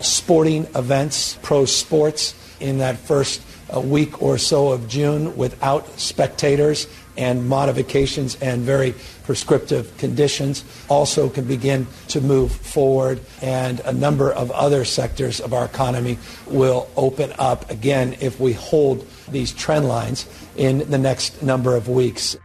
Sporting 0.00 0.66
events, 0.74 1.38
pro 1.42 1.64
sports 1.64 2.34
in 2.60 2.78
that 2.78 2.98
first 2.98 3.42
uh, 3.74 3.80
week 3.80 4.22
or 4.22 4.38
so 4.38 4.72
of 4.72 4.88
June 4.88 5.36
without 5.36 5.98
spectators 5.98 6.86
and 7.16 7.46
modifications 7.48 8.36
and 8.36 8.62
very 8.62 8.94
prescriptive 9.24 9.96
conditions 9.98 10.64
also 10.88 11.28
can 11.28 11.44
begin 11.44 11.86
to 12.08 12.20
move 12.20 12.50
forward 12.52 13.20
and 13.42 13.80
a 13.80 13.92
number 13.92 14.32
of 14.32 14.50
other 14.52 14.84
sectors 14.84 15.40
of 15.40 15.52
our 15.52 15.64
economy 15.64 16.18
will 16.46 16.88
open 16.96 17.32
up 17.38 17.70
again 17.70 18.16
if 18.20 18.40
we 18.40 18.52
hold 18.52 19.06
these 19.28 19.52
trend 19.52 19.86
lines 19.86 20.26
in 20.56 20.78
the 20.90 20.98
next 20.98 21.42
number 21.42 21.76
of 21.76 21.88
weeks. 21.88 22.36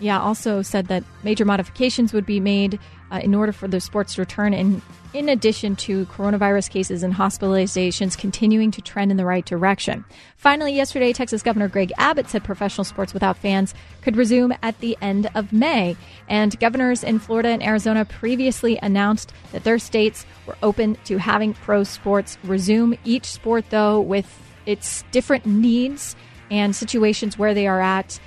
Yeah, 0.00 0.20
also 0.20 0.62
said 0.62 0.88
that 0.88 1.04
major 1.22 1.44
modifications 1.44 2.12
would 2.12 2.26
be 2.26 2.40
made 2.40 2.80
uh, 3.12 3.20
in 3.22 3.34
order 3.34 3.52
for 3.52 3.68
the 3.68 3.80
sports 3.80 4.14
to 4.14 4.22
return 4.22 4.54
in 4.54 4.82
in 5.12 5.28
addition 5.28 5.76
to 5.76 6.06
coronavirus 6.06 6.70
cases 6.70 7.02
and 7.02 7.12
hospitalizations 7.12 8.16
continuing 8.16 8.70
to 8.70 8.80
trend 8.80 9.10
in 9.10 9.18
the 9.18 9.26
right 9.26 9.44
direction. 9.44 10.06
Finally, 10.38 10.74
yesterday, 10.74 11.12
Texas 11.12 11.42
Governor 11.42 11.68
Greg 11.68 11.92
Abbott 11.98 12.30
said 12.30 12.42
professional 12.42 12.84
sports 12.84 13.12
without 13.12 13.36
fans 13.36 13.74
could 14.00 14.16
resume 14.16 14.54
at 14.62 14.78
the 14.80 14.96
end 15.02 15.28
of 15.34 15.52
May. 15.52 15.96
And 16.28 16.58
governors 16.60 17.04
in 17.04 17.18
Florida 17.18 17.50
and 17.50 17.62
Arizona 17.62 18.06
previously 18.06 18.78
announced 18.82 19.34
that 19.52 19.64
their 19.64 19.78
states 19.78 20.24
were 20.46 20.56
open 20.62 20.96
to 21.04 21.18
having 21.18 21.52
pro 21.52 21.84
sports 21.84 22.38
resume. 22.42 22.98
Each 23.04 23.26
sport, 23.26 23.66
though, 23.68 24.00
with 24.00 24.40
its 24.64 25.04
different 25.10 25.44
needs 25.44 26.16
and 26.50 26.74
situations 26.74 27.38
where 27.38 27.52
they 27.52 27.66
are 27.66 27.80
at 27.80 28.18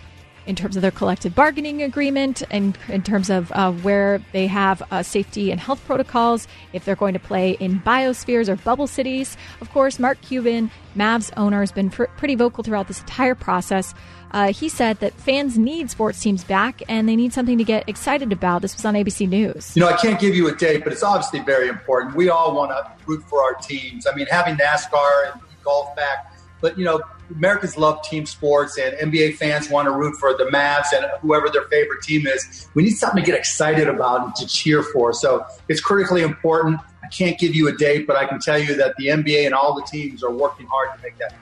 in 0.45 0.55
terms 0.55 0.75
of 0.75 0.81
their 0.81 0.91
collective 0.91 1.33
bargaining 1.35 1.81
agreement 1.81 2.43
and 2.51 2.77
in 2.87 3.01
terms 3.01 3.29
of 3.29 3.51
uh, 3.51 3.71
where 3.71 4.21
they 4.31 4.47
have 4.47 4.83
uh, 4.91 5.03
safety 5.03 5.51
and 5.51 5.59
health 5.59 5.83
protocols, 5.85 6.47
if 6.73 6.85
they're 6.85 6.95
going 6.95 7.13
to 7.13 7.19
play 7.19 7.51
in 7.51 7.79
biospheres 7.81 8.47
or 8.47 8.55
bubble 8.55 8.87
cities. 8.87 9.37
Of 9.61 9.71
course, 9.71 9.99
Mark 9.99 10.21
Cuban, 10.21 10.71
Mavs 10.95 11.31
owner, 11.37 11.61
has 11.61 11.71
been 11.71 11.89
pr- 11.89 12.05
pretty 12.17 12.35
vocal 12.35 12.63
throughout 12.63 12.87
this 12.87 12.99
entire 12.99 13.35
process. 13.35 13.93
Uh, 14.31 14.51
he 14.51 14.67
said 14.67 14.99
that 14.99 15.13
fans 15.13 15.57
need 15.57 15.89
sports 15.89 16.19
teams 16.19 16.43
back 16.43 16.81
and 16.89 17.07
they 17.07 17.15
need 17.15 17.31
something 17.31 17.57
to 17.57 17.63
get 17.63 17.87
excited 17.87 18.33
about. 18.33 18.61
This 18.61 18.75
was 18.75 18.83
on 18.83 18.93
ABC 18.93 19.29
News. 19.29 19.75
You 19.75 19.81
know, 19.81 19.87
I 19.87 19.95
can't 19.95 20.19
give 20.19 20.35
you 20.35 20.49
a 20.49 20.55
date, 20.55 20.83
but 20.83 20.91
it's 20.91 21.03
obviously 21.03 21.39
very 21.39 21.69
important. 21.69 22.15
We 22.15 22.29
all 22.29 22.53
want 22.53 22.71
to 22.71 22.91
root 23.05 23.23
for 23.29 23.41
our 23.41 23.53
teams. 23.55 24.05
I 24.05 24.13
mean, 24.13 24.27
having 24.27 24.55
NASCAR 24.57 25.31
and 25.31 25.41
golf 25.63 25.95
back, 25.95 26.33
but, 26.59 26.77
you 26.77 26.83
know, 26.83 27.01
Americans 27.29 27.77
love 27.77 28.03
team 28.03 28.25
sports, 28.25 28.77
and 28.77 28.95
NBA 28.97 29.35
fans 29.35 29.69
want 29.69 29.87
to 29.87 29.91
root 29.91 30.15
for 30.17 30.33
the 30.33 30.45
Mavs 30.45 30.87
and 30.95 31.05
whoever 31.21 31.49
their 31.49 31.63
favorite 31.63 32.01
team 32.03 32.27
is. 32.27 32.67
We 32.73 32.83
need 32.83 32.91
something 32.91 33.23
to 33.23 33.25
get 33.25 33.37
excited 33.37 33.87
about 33.87 34.25
and 34.25 34.35
to 34.35 34.47
cheer 34.47 34.83
for. 34.83 35.13
So 35.13 35.45
it's 35.67 35.81
critically 35.81 36.21
important. 36.21 36.79
I 37.03 37.07
can't 37.07 37.37
give 37.37 37.55
you 37.55 37.67
a 37.67 37.71
date, 37.71 38.07
but 38.07 38.15
I 38.15 38.25
can 38.25 38.39
tell 38.39 38.57
you 38.57 38.75
that 38.75 38.95
the 38.97 39.07
NBA 39.07 39.45
and 39.45 39.53
all 39.53 39.75
the 39.75 39.83
teams 39.83 40.23
are 40.23 40.31
working 40.31 40.67
hard 40.67 40.95
to 40.95 41.03
make 41.03 41.17
that. 41.19 41.33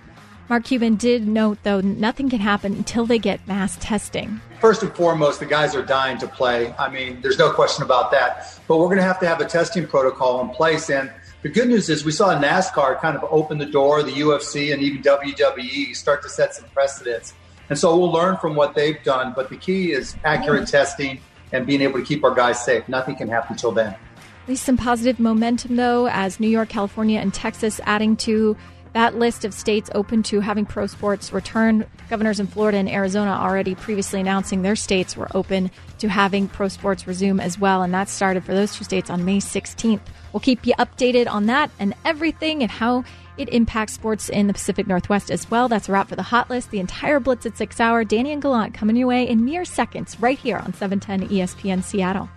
Mark 0.49 0.65
Cuban 0.65 0.95
did 0.95 1.25
note, 1.25 1.57
though, 1.63 1.79
nothing 1.79 2.29
can 2.29 2.39
happen 2.39 2.73
until 2.73 3.05
they 3.05 3.17
get 3.17 3.47
mass 3.47 3.77
testing. 3.79 4.41
First 4.59 4.83
and 4.83 4.93
foremost, 4.93 5.39
the 5.39 5.45
guys 5.45 5.73
are 5.73 5.81
dying 5.81 6.17
to 6.17 6.27
play. 6.27 6.73
I 6.77 6.89
mean, 6.89 7.21
there's 7.21 7.39
no 7.39 7.51
question 7.51 7.83
about 7.83 8.11
that. 8.11 8.59
But 8.67 8.77
we're 8.77 8.87
going 8.87 8.97
to 8.97 9.03
have 9.03 9.19
to 9.21 9.27
have 9.27 9.39
a 9.39 9.45
testing 9.45 9.87
protocol 9.87 10.41
in 10.41 10.49
place. 10.49 10.89
And 10.89 11.11
the 11.43 11.49
good 11.49 11.67
news 11.67 11.89
is 11.89 12.05
we 12.05 12.13
saw 12.13 12.33
NASCAR 12.39 13.01
kind 13.01 13.17
of 13.17 13.25
open 13.29 13.57
the 13.57 13.65
door, 13.65 14.01
the 14.01 14.13
UFC 14.13 14.73
and 14.73 14.81
even 14.81 15.01
WWE 15.01 15.93
start 15.93 16.21
to 16.23 16.29
set 16.29 16.55
some 16.55 16.65
precedents. 16.69 17.33
And 17.69 17.77
so 17.77 17.97
we'll 17.97 18.11
learn 18.11 18.37
from 18.37 18.55
what 18.55 18.75
they've 18.75 19.01
done. 19.03 19.33
But 19.35 19.49
the 19.49 19.57
key 19.57 19.91
is 19.91 20.15
accurate 20.23 20.69
testing 20.69 21.19
and 21.51 21.67
being 21.67 21.81
able 21.81 21.99
to 21.99 22.05
keep 22.05 22.23
our 22.23 22.33
guys 22.33 22.63
safe. 22.63 22.87
Nothing 22.87 23.17
can 23.17 23.27
happen 23.27 23.53
until 23.53 23.73
then. 23.73 23.87
At 23.87 24.49
least 24.49 24.63
some 24.63 24.77
positive 24.77 25.19
momentum, 25.19 25.75
though, 25.75 26.07
as 26.07 26.39
New 26.39 26.47
York, 26.47 26.69
California, 26.69 27.19
and 27.19 27.33
Texas 27.33 27.81
adding 27.83 28.15
to 28.17 28.55
that 28.93 29.17
list 29.17 29.43
of 29.43 29.53
states 29.53 29.89
open 29.95 30.23
to 30.23 30.39
having 30.39 30.65
pro 30.65 30.87
sports 30.87 31.33
return. 31.33 31.85
Governors 32.09 32.39
in 32.39 32.47
Florida 32.47 32.77
and 32.77 32.89
Arizona 32.89 33.31
already 33.31 33.75
previously 33.75 34.21
announcing 34.21 34.61
their 34.61 34.75
states 34.77 35.17
were 35.17 35.27
open 35.35 35.71
to 35.97 36.07
having 36.07 36.47
pro 36.47 36.69
sports 36.69 37.05
resume 37.05 37.41
as 37.41 37.59
well. 37.59 37.81
And 37.81 37.93
that 37.93 38.07
started 38.07 38.45
for 38.45 38.53
those 38.53 38.75
two 38.75 38.85
states 38.85 39.09
on 39.09 39.25
May 39.25 39.39
16th. 39.39 39.99
We'll 40.33 40.41
keep 40.41 40.65
you 40.65 40.73
updated 40.73 41.29
on 41.29 41.45
that 41.45 41.71
and 41.79 41.93
everything 42.03 42.63
and 42.63 42.71
how 42.71 43.05
it 43.37 43.49
impacts 43.49 43.93
sports 43.93 44.29
in 44.29 44.47
the 44.47 44.53
Pacific 44.53 44.87
Northwest 44.87 45.31
as 45.31 45.49
well. 45.49 45.67
That's 45.67 45.89
a 45.89 45.91
wrap 45.91 46.09
for 46.09 46.15
the 46.15 46.23
hot 46.23 46.49
list. 46.49 46.71
The 46.71 46.79
entire 46.79 47.19
Blitz 47.19 47.45
at 47.45 47.57
6 47.57 47.79
hour. 47.79 48.03
Danny 48.03 48.31
and 48.31 48.41
Gallant 48.41 48.73
coming 48.73 48.95
your 48.95 49.07
way 49.07 49.27
in 49.27 49.45
mere 49.45 49.65
seconds 49.65 50.19
right 50.19 50.37
here 50.37 50.57
on 50.57 50.73
710 50.73 51.29
ESPN 51.29 51.83
Seattle. 51.83 52.29